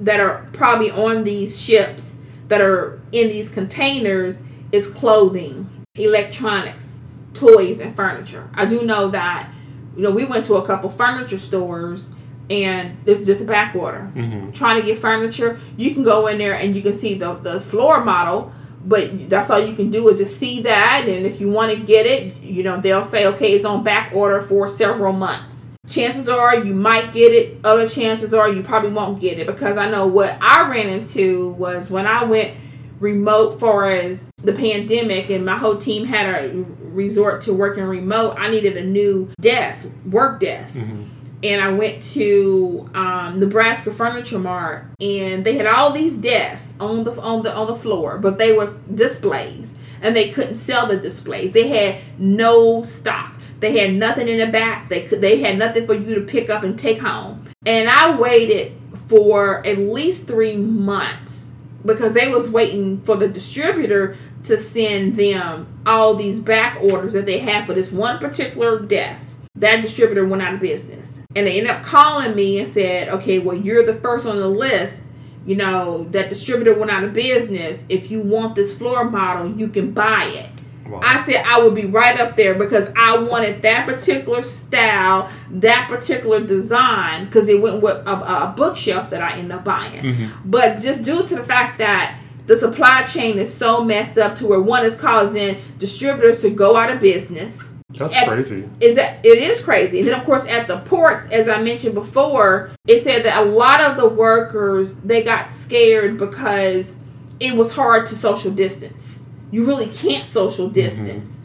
that 0.00 0.20
are 0.20 0.48
probably 0.52 0.90
on 0.90 1.24
these 1.24 1.60
ships 1.60 2.16
that 2.48 2.60
are 2.60 3.00
in 3.12 3.28
these 3.28 3.50
containers 3.50 4.40
is 4.70 4.86
clothing, 4.86 5.84
electronics, 5.94 7.00
toys 7.34 7.80
and 7.80 7.96
furniture. 7.96 8.48
I 8.54 8.64
do 8.64 8.82
know 8.82 9.08
that 9.08 9.50
you 9.96 10.02
know 10.02 10.10
we 10.10 10.24
went 10.24 10.46
to 10.46 10.54
a 10.54 10.64
couple 10.64 10.88
furniture 10.88 11.38
stores 11.38 12.12
and 12.50 12.96
it's 13.06 13.26
just 13.26 13.42
a 13.42 13.44
back 13.44 13.74
order. 13.74 14.10
Mm-hmm. 14.14 14.52
Trying 14.52 14.80
to 14.80 14.86
get 14.86 14.98
furniture, 14.98 15.58
you 15.76 15.92
can 15.92 16.02
go 16.02 16.26
in 16.26 16.38
there 16.38 16.54
and 16.54 16.74
you 16.74 16.82
can 16.82 16.94
see 16.94 17.14
the, 17.14 17.34
the 17.34 17.60
floor 17.60 18.02
model, 18.02 18.52
but 18.84 19.28
that's 19.28 19.50
all 19.50 19.60
you 19.60 19.74
can 19.74 19.90
do 19.90 20.08
is 20.08 20.18
just 20.18 20.38
see 20.38 20.62
that. 20.62 21.04
And 21.08 21.26
if 21.26 21.40
you 21.40 21.50
want 21.50 21.72
to 21.72 21.78
get 21.78 22.06
it, 22.06 22.40
you 22.40 22.62
know, 22.62 22.80
they'll 22.80 23.02
say, 23.02 23.26
okay, 23.26 23.52
it's 23.52 23.64
on 23.64 23.82
back 23.82 24.12
order 24.14 24.40
for 24.40 24.68
several 24.68 25.12
months. 25.12 25.68
Chances 25.86 26.28
are 26.28 26.62
you 26.62 26.74
might 26.74 27.12
get 27.12 27.32
it, 27.32 27.60
other 27.64 27.88
chances 27.88 28.34
are 28.34 28.50
you 28.52 28.62
probably 28.62 28.90
won't 28.90 29.20
get 29.20 29.38
it 29.38 29.46
because 29.46 29.78
I 29.78 29.90
know 29.90 30.06
what 30.06 30.36
I 30.40 30.68
ran 30.68 30.90
into 30.90 31.50
was 31.52 31.88
when 31.88 32.06
I 32.06 32.24
went 32.24 32.54
remote 33.00 33.58
for 33.58 33.86
as 33.86 34.28
the 34.42 34.52
pandemic 34.52 35.30
and 35.30 35.46
my 35.46 35.56
whole 35.56 35.78
team 35.78 36.04
had 36.04 36.26
a 36.26 36.52
resort 36.80 37.40
to 37.42 37.54
working 37.54 37.84
remote, 37.84 38.34
I 38.36 38.50
needed 38.50 38.76
a 38.76 38.84
new 38.84 39.30
desk, 39.40 39.88
work 40.04 40.40
desk. 40.40 40.76
Mm-hmm 40.76 41.17
and 41.42 41.60
I 41.60 41.72
went 41.72 42.02
to 42.14 42.90
um, 42.94 43.38
Nebraska 43.38 43.92
Furniture 43.92 44.38
Mart, 44.38 44.86
and 45.00 45.44
they 45.44 45.56
had 45.56 45.66
all 45.66 45.92
these 45.92 46.16
desks 46.16 46.72
on 46.80 47.04
the 47.04 47.12
on 47.20 47.42
the 47.42 47.54
on 47.54 47.66
the 47.66 47.76
floor, 47.76 48.18
but 48.18 48.38
they 48.38 48.52
were 48.52 48.68
displays, 48.92 49.74
and 50.02 50.16
they 50.16 50.30
couldn't 50.30 50.56
sell 50.56 50.86
the 50.86 50.96
displays. 50.96 51.52
They 51.52 51.68
had 51.68 52.02
no 52.18 52.82
stock. 52.82 53.34
They 53.60 53.78
had 53.78 53.94
nothing 53.94 54.28
in 54.28 54.38
the 54.38 54.46
back. 54.46 54.88
They 54.88 55.02
could 55.02 55.20
they 55.20 55.40
had 55.40 55.58
nothing 55.58 55.86
for 55.86 55.94
you 55.94 56.14
to 56.16 56.22
pick 56.22 56.50
up 56.50 56.64
and 56.64 56.78
take 56.78 57.00
home. 57.00 57.48
And 57.66 57.88
I 57.88 58.16
waited 58.16 58.72
for 59.06 59.64
at 59.66 59.78
least 59.78 60.26
three 60.26 60.56
months 60.56 61.50
because 61.84 62.12
they 62.12 62.28
was 62.28 62.50
waiting 62.50 63.00
for 63.00 63.16
the 63.16 63.28
distributor 63.28 64.16
to 64.44 64.58
send 64.58 65.16
them 65.16 65.66
all 65.86 66.14
these 66.14 66.40
back 66.40 66.78
orders 66.82 67.12
that 67.12 67.26
they 67.26 67.38
had 67.38 67.66
for 67.66 67.74
this 67.74 67.92
one 67.92 68.18
particular 68.18 68.80
desk. 68.80 69.40
That 69.54 69.82
distributor 69.82 70.24
went 70.26 70.42
out 70.42 70.54
of 70.54 70.60
business 70.60 71.20
and 71.38 71.46
they 71.46 71.58
ended 71.58 71.70
up 71.70 71.84
calling 71.84 72.34
me 72.34 72.58
and 72.58 72.68
said, 72.68 73.08
okay, 73.08 73.38
well, 73.38 73.56
you're 73.56 73.86
the 73.86 73.94
first 73.94 74.26
on 74.26 74.38
the 74.38 74.48
list. 74.48 75.02
You 75.46 75.54
know, 75.54 76.02
that 76.08 76.28
distributor 76.28 76.74
went 76.74 76.90
out 76.90 77.04
of 77.04 77.12
business. 77.12 77.84
If 77.88 78.10
you 78.10 78.20
want 78.20 78.56
this 78.56 78.76
floor 78.76 79.08
model, 79.08 79.56
you 79.56 79.68
can 79.68 79.92
buy 79.92 80.24
it. 80.24 80.50
Wow. 80.90 81.00
I 81.00 81.22
said 81.22 81.44
I 81.46 81.62
would 81.62 81.76
be 81.76 81.84
right 81.84 82.18
up 82.18 82.34
there 82.34 82.54
because 82.54 82.90
I 82.96 83.18
wanted 83.18 83.62
that 83.62 83.86
particular 83.86 84.42
style, 84.42 85.30
that 85.50 85.88
particular 85.88 86.40
design, 86.40 87.26
because 87.26 87.48
it 87.48 87.60
went 87.60 87.82
with 87.82 88.04
a, 88.06 88.12
a, 88.12 88.54
bookshelf 88.56 89.10
that 89.10 89.22
I 89.22 89.34
ended 89.34 89.52
up 89.52 89.64
buying. 89.64 90.02
Mm-hmm. 90.02 90.50
But 90.50 90.80
just 90.80 91.04
due 91.04 91.26
to 91.28 91.36
the 91.36 91.44
fact 91.44 91.78
that 91.78 92.18
the 92.46 92.56
supply 92.56 93.02
chain 93.02 93.38
is 93.38 93.52
so 93.52 93.84
messed 93.84 94.18
up 94.18 94.34
to 94.36 94.46
where 94.46 94.60
one 94.60 94.84
is 94.84 94.96
causing 94.96 95.58
distributors 95.76 96.40
to 96.40 96.50
go 96.50 96.76
out 96.76 96.90
of 96.90 97.00
business 97.00 97.67
that's 97.98 98.16
at, 98.16 98.28
crazy. 98.28 98.68
Is 98.80 98.96
that 98.96 99.24
it 99.24 99.38
is 99.38 99.60
crazy. 99.60 99.98
And 99.98 100.08
then 100.08 100.18
of 100.18 100.24
course 100.24 100.46
at 100.46 100.68
the 100.68 100.78
ports, 100.78 101.26
as 101.28 101.48
I 101.48 101.62
mentioned 101.62 101.94
before, 101.94 102.70
it 102.86 103.00
said 103.00 103.24
that 103.24 103.38
a 103.38 103.44
lot 103.44 103.80
of 103.80 103.96
the 103.96 104.08
workers 104.08 104.94
they 104.96 105.22
got 105.22 105.50
scared 105.50 106.18
because 106.18 106.98
it 107.40 107.54
was 107.54 107.74
hard 107.74 108.06
to 108.06 108.16
social 108.16 108.50
distance. 108.50 109.18
You 109.50 109.66
really 109.66 109.88
can't 109.88 110.26
social 110.26 110.66
mm-hmm. 110.66 110.74
distance. 110.74 111.30
Mm-hmm. 111.30 111.38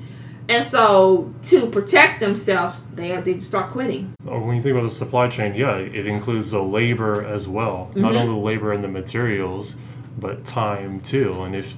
And 0.50 0.66
so 0.66 1.34
to 1.44 1.68
protect 1.68 2.20
themselves, 2.20 2.78
they 2.94 3.20
they 3.22 3.40
start 3.40 3.72
quitting. 3.72 4.14
Oh, 4.28 4.40
when 4.40 4.58
you 4.58 4.62
think 4.62 4.76
about 4.76 4.84
the 4.84 4.96
supply 4.96 5.30
chain, 5.30 5.56
yeah, 5.56 5.78
it 5.78 6.06
includes 6.06 6.52
the 6.52 6.62
labor 6.62 7.24
as 7.24 7.48
well. 7.48 7.88
Mm-hmm. 7.92 8.02
Not 8.02 8.16
only 8.16 8.34
the 8.34 8.40
labor 8.40 8.72
and 8.74 8.84
the 8.84 8.90
materials, 8.90 9.78
but 10.18 10.46
time 10.46 11.00
too. 11.00 11.44
And 11.44 11.56
if 11.56 11.78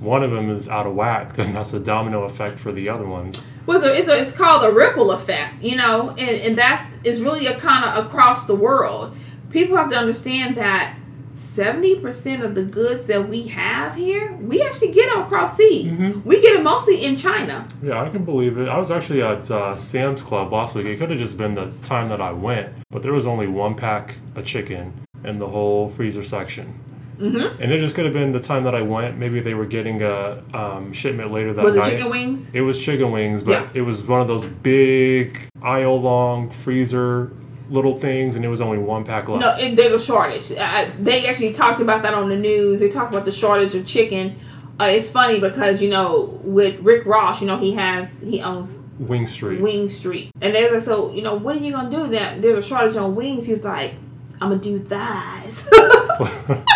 one 0.00 0.22
of 0.22 0.30
them 0.30 0.50
is 0.50 0.68
out 0.68 0.86
of 0.86 0.94
whack, 0.94 1.32
then 1.34 1.52
that's 1.52 1.72
a 1.72 1.80
domino 1.80 2.24
effect 2.24 2.58
for 2.58 2.72
the 2.72 2.88
other 2.88 3.06
ones. 3.06 3.44
Well, 3.66 3.80
so 3.80 3.92
it's, 3.92 4.08
a, 4.08 4.18
it's 4.18 4.32
called 4.32 4.64
a 4.64 4.72
ripple 4.72 5.10
effect, 5.10 5.62
you 5.62 5.76
know, 5.76 6.10
and, 6.10 6.20
and 6.20 6.56
that's 6.56 6.88
is 7.04 7.22
really 7.22 7.46
a 7.46 7.58
kind 7.58 7.84
of 7.84 8.06
across 8.06 8.44
the 8.44 8.54
world. 8.54 9.16
People 9.50 9.76
have 9.76 9.90
to 9.90 9.96
understand 9.96 10.56
that 10.56 10.96
70% 11.36 12.42
of 12.42 12.54
the 12.54 12.62
goods 12.62 13.06
that 13.06 13.28
we 13.28 13.48
have 13.48 13.94
here, 13.94 14.32
we 14.36 14.62
actually 14.62 14.92
get 14.92 15.12
them 15.12 15.22
across 15.22 15.56
seas. 15.56 15.92
Mm-hmm. 15.92 16.26
We 16.26 16.40
get 16.40 16.54
them 16.54 16.64
mostly 16.64 17.04
in 17.04 17.14
China. 17.14 17.68
Yeah, 17.82 18.02
I 18.02 18.08
can 18.08 18.24
believe 18.24 18.56
it. 18.56 18.68
I 18.68 18.78
was 18.78 18.90
actually 18.90 19.22
at 19.22 19.50
uh, 19.50 19.76
Sam's 19.76 20.22
Club 20.22 20.52
last 20.52 20.74
week. 20.74 20.86
It 20.86 20.98
could 20.98 21.10
have 21.10 21.18
just 21.18 21.36
been 21.36 21.54
the 21.54 21.70
time 21.82 22.08
that 22.08 22.22
I 22.22 22.32
went, 22.32 22.72
but 22.90 23.02
there 23.02 23.12
was 23.12 23.26
only 23.26 23.46
one 23.46 23.74
pack 23.74 24.16
of 24.34 24.46
chicken 24.46 24.94
in 25.24 25.38
the 25.38 25.48
whole 25.48 25.88
freezer 25.88 26.22
section. 26.22 26.80
Mm-hmm. 27.18 27.62
And 27.62 27.72
it 27.72 27.78
just 27.78 27.94
could 27.94 28.04
have 28.04 28.14
been 28.14 28.32
the 28.32 28.40
time 28.40 28.64
that 28.64 28.74
I 28.74 28.82
went. 28.82 29.16
Maybe 29.16 29.40
they 29.40 29.54
were 29.54 29.66
getting 29.66 30.02
a 30.02 30.42
um, 30.52 30.92
shipment 30.92 31.30
later 31.30 31.52
that 31.52 31.64
was 31.64 31.74
night. 31.74 31.80
Was 31.80 31.88
it 31.88 31.90
chicken 31.92 32.10
wings? 32.10 32.54
It 32.54 32.60
was 32.60 32.82
chicken 32.82 33.10
wings, 33.10 33.42
but 33.42 33.50
yeah. 33.50 33.68
it 33.74 33.80
was 33.82 34.02
one 34.02 34.20
of 34.20 34.28
those 34.28 34.44
big 34.44 35.48
aisle 35.62 36.00
long 36.00 36.50
freezer 36.50 37.32
little 37.70 37.96
things, 37.98 38.36
and 38.36 38.44
it 38.44 38.48
was 38.48 38.60
only 38.60 38.78
one 38.78 39.04
pack 39.04 39.28
left. 39.28 39.40
No, 39.40 39.56
it, 39.56 39.76
there's 39.76 39.92
a 39.92 40.04
shortage. 40.04 40.52
I, 40.52 40.90
they 41.00 41.26
actually 41.26 41.52
talked 41.52 41.80
about 41.80 42.02
that 42.02 42.14
on 42.14 42.28
the 42.28 42.36
news. 42.36 42.80
They 42.80 42.88
talked 42.88 43.12
about 43.12 43.24
the 43.24 43.32
shortage 43.32 43.74
of 43.74 43.86
chicken. 43.86 44.36
Uh, 44.78 44.84
it's 44.84 45.10
funny 45.10 45.40
because 45.40 45.80
you 45.80 45.88
know 45.88 46.38
with 46.44 46.78
Rick 46.80 47.06
Ross, 47.06 47.40
you 47.40 47.46
know 47.46 47.58
he 47.58 47.74
has 47.74 48.20
he 48.20 48.42
owns 48.42 48.78
Wing 48.98 49.26
Street. 49.26 49.60
Wing 49.60 49.88
Street, 49.88 50.30
and 50.42 50.54
they're 50.54 50.72
like, 50.72 50.82
so 50.82 51.12
you 51.12 51.22
know 51.22 51.34
what 51.34 51.56
are 51.56 51.60
you 51.60 51.72
gonna 51.72 51.90
do? 51.90 52.08
That 52.08 52.42
there's 52.42 52.58
a 52.58 52.68
shortage 52.68 52.96
on 52.96 53.14
wings. 53.14 53.46
He's 53.46 53.64
like, 53.64 53.94
I'm 54.40 54.50
gonna 54.50 54.60
do 54.60 54.78
thighs. 54.78 55.66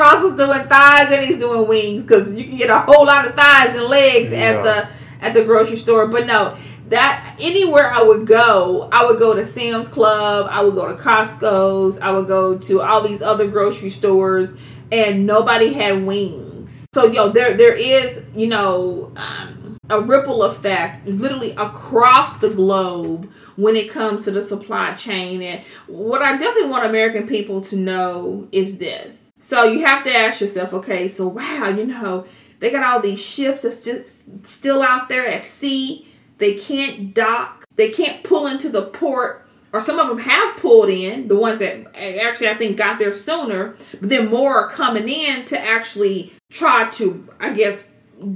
I 0.00 0.12
guess 0.12 0.22
Rick 0.22 0.28
Ross 0.28 0.32
is 0.32 0.36
doing 0.36 0.68
thighs 0.68 1.12
and 1.12 1.24
he's 1.24 1.38
doing 1.38 1.68
wings 1.68 2.02
because 2.02 2.32
you 2.34 2.44
can 2.44 2.56
get 2.56 2.70
a 2.70 2.80
whole 2.80 3.06
lot 3.06 3.26
of 3.26 3.34
thighs 3.34 3.76
and 3.76 3.84
legs 3.84 4.32
yeah. 4.32 4.38
at 4.38 4.62
the 4.62 4.88
at 5.24 5.34
the 5.34 5.44
grocery 5.44 5.76
store. 5.76 6.06
But 6.08 6.26
no, 6.26 6.56
that 6.88 7.36
anywhere 7.40 7.90
I 7.90 8.02
would 8.02 8.26
go, 8.26 8.88
I 8.92 9.04
would 9.04 9.18
go 9.18 9.34
to 9.34 9.46
Sam's 9.46 9.88
Club, 9.88 10.48
I 10.50 10.62
would 10.62 10.74
go 10.74 10.94
to 10.94 11.00
Costco's, 11.00 11.98
I 11.98 12.10
would 12.10 12.26
go 12.26 12.58
to 12.58 12.82
all 12.82 13.02
these 13.02 13.22
other 13.22 13.48
grocery 13.48 13.90
stores, 13.90 14.54
and 14.90 15.26
nobody 15.26 15.72
had 15.72 16.04
wings. 16.04 16.86
So 16.92 17.06
yo, 17.06 17.28
there 17.28 17.54
there 17.54 17.74
is 17.74 18.22
you 18.34 18.48
know. 18.48 19.12
Um, 19.16 19.56
a 19.90 20.00
ripple 20.00 20.44
effect 20.44 21.04
literally 21.08 21.50
across 21.52 22.38
the 22.38 22.48
globe 22.48 23.28
when 23.56 23.74
it 23.74 23.90
comes 23.90 24.24
to 24.24 24.30
the 24.30 24.40
supply 24.40 24.92
chain. 24.92 25.42
And 25.42 25.64
what 25.88 26.22
I 26.22 26.36
definitely 26.36 26.70
want 26.70 26.86
American 26.86 27.26
people 27.26 27.60
to 27.62 27.76
know 27.76 28.48
is 28.52 28.78
this. 28.78 29.19
So 29.40 29.64
you 29.64 29.84
have 29.84 30.04
to 30.04 30.14
ask 30.14 30.40
yourself, 30.40 30.72
okay, 30.72 31.08
so 31.08 31.26
wow, 31.26 31.68
you 31.68 31.86
know, 31.86 32.26
they 32.60 32.70
got 32.70 32.84
all 32.84 33.00
these 33.00 33.24
ships 33.24 33.62
that's 33.62 33.84
just 33.84 34.46
still 34.46 34.82
out 34.82 35.08
there 35.08 35.26
at 35.26 35.44
sea. 35.44 36.06
They 36.38 36.54
can't 36.54 37.12
dock. 37.14 37.64
They 37.74 37.90
can't 37.90 38.22
pull 38.22 38.46
into 38.46 38.68
the 38.68 38.82
port 38.82 39.48
or 39.72 39.80
some 39.80 39.98
of 39.98 40.08
them 40.08 40.18
have 40.18 40.56
pulled 40.56 40.90
in, 40.90 41.28
the 41.28 41.36
ones 41.36 41.60
that 41.60 41.96
actually 41.96 42.48
I 42.48 42.54
think 42.54 42.76
got 42.76 42.98
there 42.98 43.12
sooner, 43.12 43.76
but 44.00 44.08
then 44.08 44.28
more 44.28 44.64
are 44.64 44.68
coming 44.68 45.08
in 45.08 45.44
to 45.46 45.58
actually 45.58 46.32
try 46.50 46.88
to, 46.90 47.28
I 47.38 47.50
guess, 47.52 47.84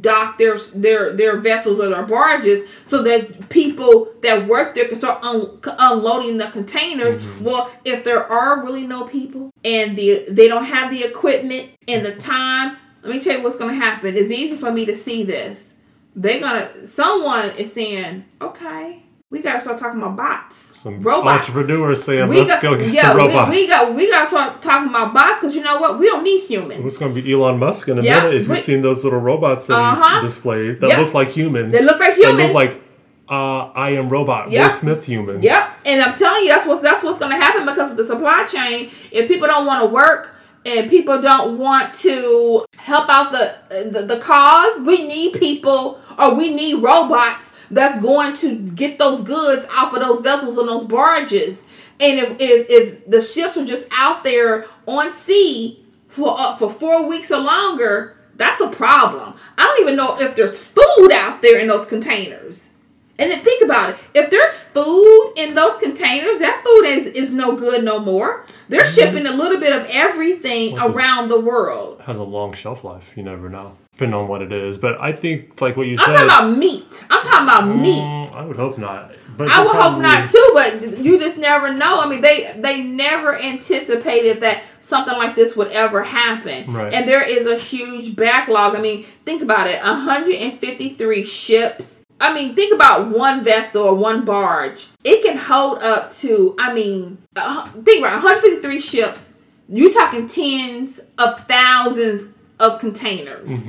dock 0.01 0.39
their 0.39 0.59
their 0.59 1.13
their 1.13 1.39
vessels 1.39 1.79
or 1.79 1.89
their 1.89 2.05
barges 2.05 2.69
so 2.85 3.03
that 3.03 3.49
people 3.49 4.09
that 4.23 4.47
work 4.47 4.75
there 4.75 4.89
can 4.89 4.97
start 4.97 5.23
un- 5.25 5.59
unloading 5.79 6.39
the 6.39 6.47
containers. 6.47 7.17
Mm-hmm. 7.17 7.45
Well, 7.45 7.71
if 7.85 8.05
there 8.05 8.25
are 8.31 8.65
really 8.65 8.87
no 8.87 9.05
people 9.05 9.51
and 9.65 9.97
the 9.97 10.25
they 10.29 10.49
don't 10.49 10.65
have 10.65 10.91
the 10.91 11.05
equipment 11.05 11.71
and 11.87 12.05
the 12.05 12.15
time, 12.15 12.77
let 13.03 13.15
me 13.15 13.21
tell 13.21 13.37
you 13.37 13.43
what's 13.43 13.57
going 13.57 13.79
to 13.79 13.85
happen. 13.85 14.17
It's 14.17 14.33
easy 14.33 14.57
for 14.57 14.73
me 14.73 14.87
to 14.87 14.97
see 14.97 15.23
this. 15.23 15.75
They're 16.17 16.41
gonna 16.41 16.87
someone 16.87 17.51
is 17.51 17.73
saying, 17.73 18.25
okay, 18.41 19.04
we 19.35 19.43
gotta 19.43 19.61
start 19.61 19.77
talking 19.79 20.01
about 20.01 20.17
bots, 20.17 20.79
Some 20.79 21.01
robots. 21.01 21.49
entrepreneurs 21.49 22.03
saying, 22.05 22.29
We 22.29 22.37
let's 22.39 22.49
got, 22.49 22.63
go 22.63 22.79
get 22.79 22.93
yeah, 22.93 23.03
some 23.03 23.17
robots. 23.17 23.51
We, 23.51 23.57
we 23.63 23.69
got 23.69 23.95
we 23.95 24.09
got 24.11 24.23
to 24.23 24.29
start 24.29 24.63
talking 24.63 24.89
about 24.91 25.13
bots 25.13 25.39
because 25.41 25.57
you 25.57 25.63
know 25.63 25.79
what? 25.79 25.99
We 25.99 26.07
don't 26.07 26.23
need 26.23 26.45
humans. 26.47 26.85
It's 26.87 26.97
going 26.99 27.13
to 27.15 27.21
be 27.21 27.33
Elon 27.33 27.59
Musk 27.59 27.89
in 27.89 27.99
a 27.99 28.03
Yeah, 28.03 28.23
minute. 28.23 28.35
If 28.43 28.49
you've 28.49 28.59
seen 28.59 28.81
those 28.81 29.03
little 29.03 29.19
robots 29.21 29.67
that 29.67 29.75
Uh-huh. 29.77 30.21
he's 30.21 30.33
displayed 30.33 30.81
that 30.81 30.89
Yeah. 30.89 31.01
look 31.01 31.13
like 31.15 31.29
humans, 31.29 31.73
They 31.73 31.85
look 31.85 31.99
like 31.99 32.15
humans. 32.15 32.37
They 32.39 32.45
look 32.47 32.55
like 32.55 32.81
uh, 33.29 33.73
I 33.75 33.91
am 33.91 34.09
robot, 34.09 34.51
Yeah. 34.51 34.65
Will 34.69 34.71
Smith 34.71 35.05
human. 35.05 35.43
Yep, 35.43 35.69
and 35.87 36.03
I'm 36.03 36.15
telling 36.15 36.43
you, 36.45 36.49
that's 36.51 36.67
what 36.67 36.81
that's 36.83 37.03
what's 37.03 37.19
going 37.19 37.33
to 37.33 37.39
happen 37.45 37.65
because 37.67 37.89
with 37.89 37.97
the 37.97 38.05
supply 38.05 38.45
chain, 38.45 38.91
if 39.11 39.27
people 39.29 39.49
don't 39.49 39.67
want 39.67 39.83
to 39.83 39.87
work 39.89 40.34
and 40.65 40.91
people 40.91 41.21
don't 41.21 41.59
want 41.59 41.95
to 41.95 42.65
help 42.77 43.09
out 43.09 43.33
the, 43.33 43.57
the 43.91 44.03
the 44.03 44.19
cause, 44.19 44.81
we 44.81 45.07
need 45.07 45.35
people 45.35 46.01
or 46.19 46.35
we 46.35 46.55
need 46.55 46.75
robots 46.75 47.53
that's 47.71 48.01
going 48.03 48.35
to 48.35 48.57
get 48.57 48.99
those 48.99 49.23
goods 49.23 49.67
off 49.77 49.95
of 49.95 50.01
those 50.01 50.21
vessels 50.21 50.57
and 50.57 50.69
those 50.69 50.85
barges. 50.85 51.65
And 52.01 52.19
if 52.19 52.37
if 52.41 52.67
if 52.69 53.07
the 53.09 53.21
ships 53.21 53.57
are 53.57 53.65
just 53.65 53.87
out 53.91 54.25
there 54.25 54.67
on 54.87 55.13
sea 55.13 55.85
for 56.09 56.35
uh, 56.39 56.57
for 56.57 56.71
four 56.71 57.07
weeks 57.09 57.31
or 57.31 57.41
longer, 57.41 58.17
that's 58.37 58.61
a 58.61 58.69
problem. 58.69 59.35
I 59.59 59.65
don't 59.65 59.81
even 59.81 59.97
know 59.97 60.19
if 60.19 60.35
there's 60.35 60.59
food 60.59 61.13
out 61.13 61.43
there 61.43 61.59
in 61.59 61.69
those 61.69 61.87
containers. 61.87 62.71
And 63.19 63.31
then 63.31 63.45
think 63.45 63.63
about 63.63 63.91
it. 63.91 63.97
If 64.13 64.31
there's 64.31 64.57
food 64.57 65.35
in 65.37 65.55
those 65.55 65.77
containers, 65.79 66.39
that 66.39 66.63
food 66.65 66.87
is, 66.89 67.07
is 67.07 67.31
no 67.31 67.55
good 67.55 67.85
no 67.85 68.01
more. 68.01 68.45
They're 68.69 68.85
shipping 68.85 69.27
a 69.27 69.33
little 69.33 69.61
bit 69.61 69.73
of 69.73 69.87
everything 69.91 70.77
around 70.79 71.29
the 71.29 71.39
world. 71.39 72.01
Has 72.03 72.17
a 72.17 72.23
long 72.23 72.53
shelf 72.55 72.83
life. 72.83 73.13
You 73.17 73.23
never 73.23 73.49
know, 73.49 73.77
depending 73.93 74.19
on 74.19 74.27
what 74.27 74.43
it 74.43 74.53
is. 74.53 74.79
But 74.79 75.01
I 75.01 75.13
think, 75.13 75.61
like 75.61 75.77
what 75.77 75.87
you 75.87 75.97
I'm 75.99 76.11
said, 76.11 76.27
talking 76.27 76.27
about 76.27 76.59
meat. 76.59 77.05
I'm 77.09 77.23
talking 77.23 77.47
about 77.47 77.67
meat. 77.69 78.01
Mm, 78.03 78.33
I 78.33 78.45
would 78.45 78.57
hope 78.57 78.79
not. 78.79 79.13
But 79.37 79.49
I 79.49 79.65
would 79.65 79.75
hope 79.75 80.01
not 80.01 80.31
too, 80.31 80.51
but 80.55 80.99
you 80.99 81.19
just 81.19 81.39
never 81.39 81.73
know. 81.73 82.01
I 82.01 82.09
mean, 82.09 82.21
they 82.21 82.53
they 82.57 82.83
never 82.83 83.41
anticipated 83.41 84.41
that 84.41 84.63
something 84.81 85.15
like 85.15 85.35
this 85.35 85.57
would 85.57 85.69
ever 85.73 86.05
happen. 86.05 86.73
Right. 86.73 86.93
And 86.93 87.09
there 87.09 87.23
is 87.23 87.47
a 87.47 87.59
huge 87.59 88.17
backlog. 88.17 88.77
I 88.77 88.81
mean, 88.81 89.05
think 89.25 89.43
about 89.43 89.67
it: 89.67 89.83
153 89.83 91.25
ships. 91.25 92.01
I 92.21 92.33
mean, 92.33 92.55
think 92.55 92.75
about 92.75 93.09
one 93.11 93.43
vessel 93.45 93.83
or 93.83 93.95
one 93.95 94.25
barge. 94.25 94.87
It 95.03 95.23
can 95.23 95.37
hold 95.37 95.83
up 95.83 96.13
to. 96.15 96.55
I 96.59 96.73
mean, 96.73 97.19
uh, 97.37 97.69
think 97.71 98.01
about 98.01 98.23
153 98.23 98.79
ships. 98.81 99.35
You're 99.69 99.93
talking 99.93 100.27
tens 100.27 101.01
of 101.19 101.47
thousands 101.47 102.33
of 102.61 102.79
containers. 102.79 103.69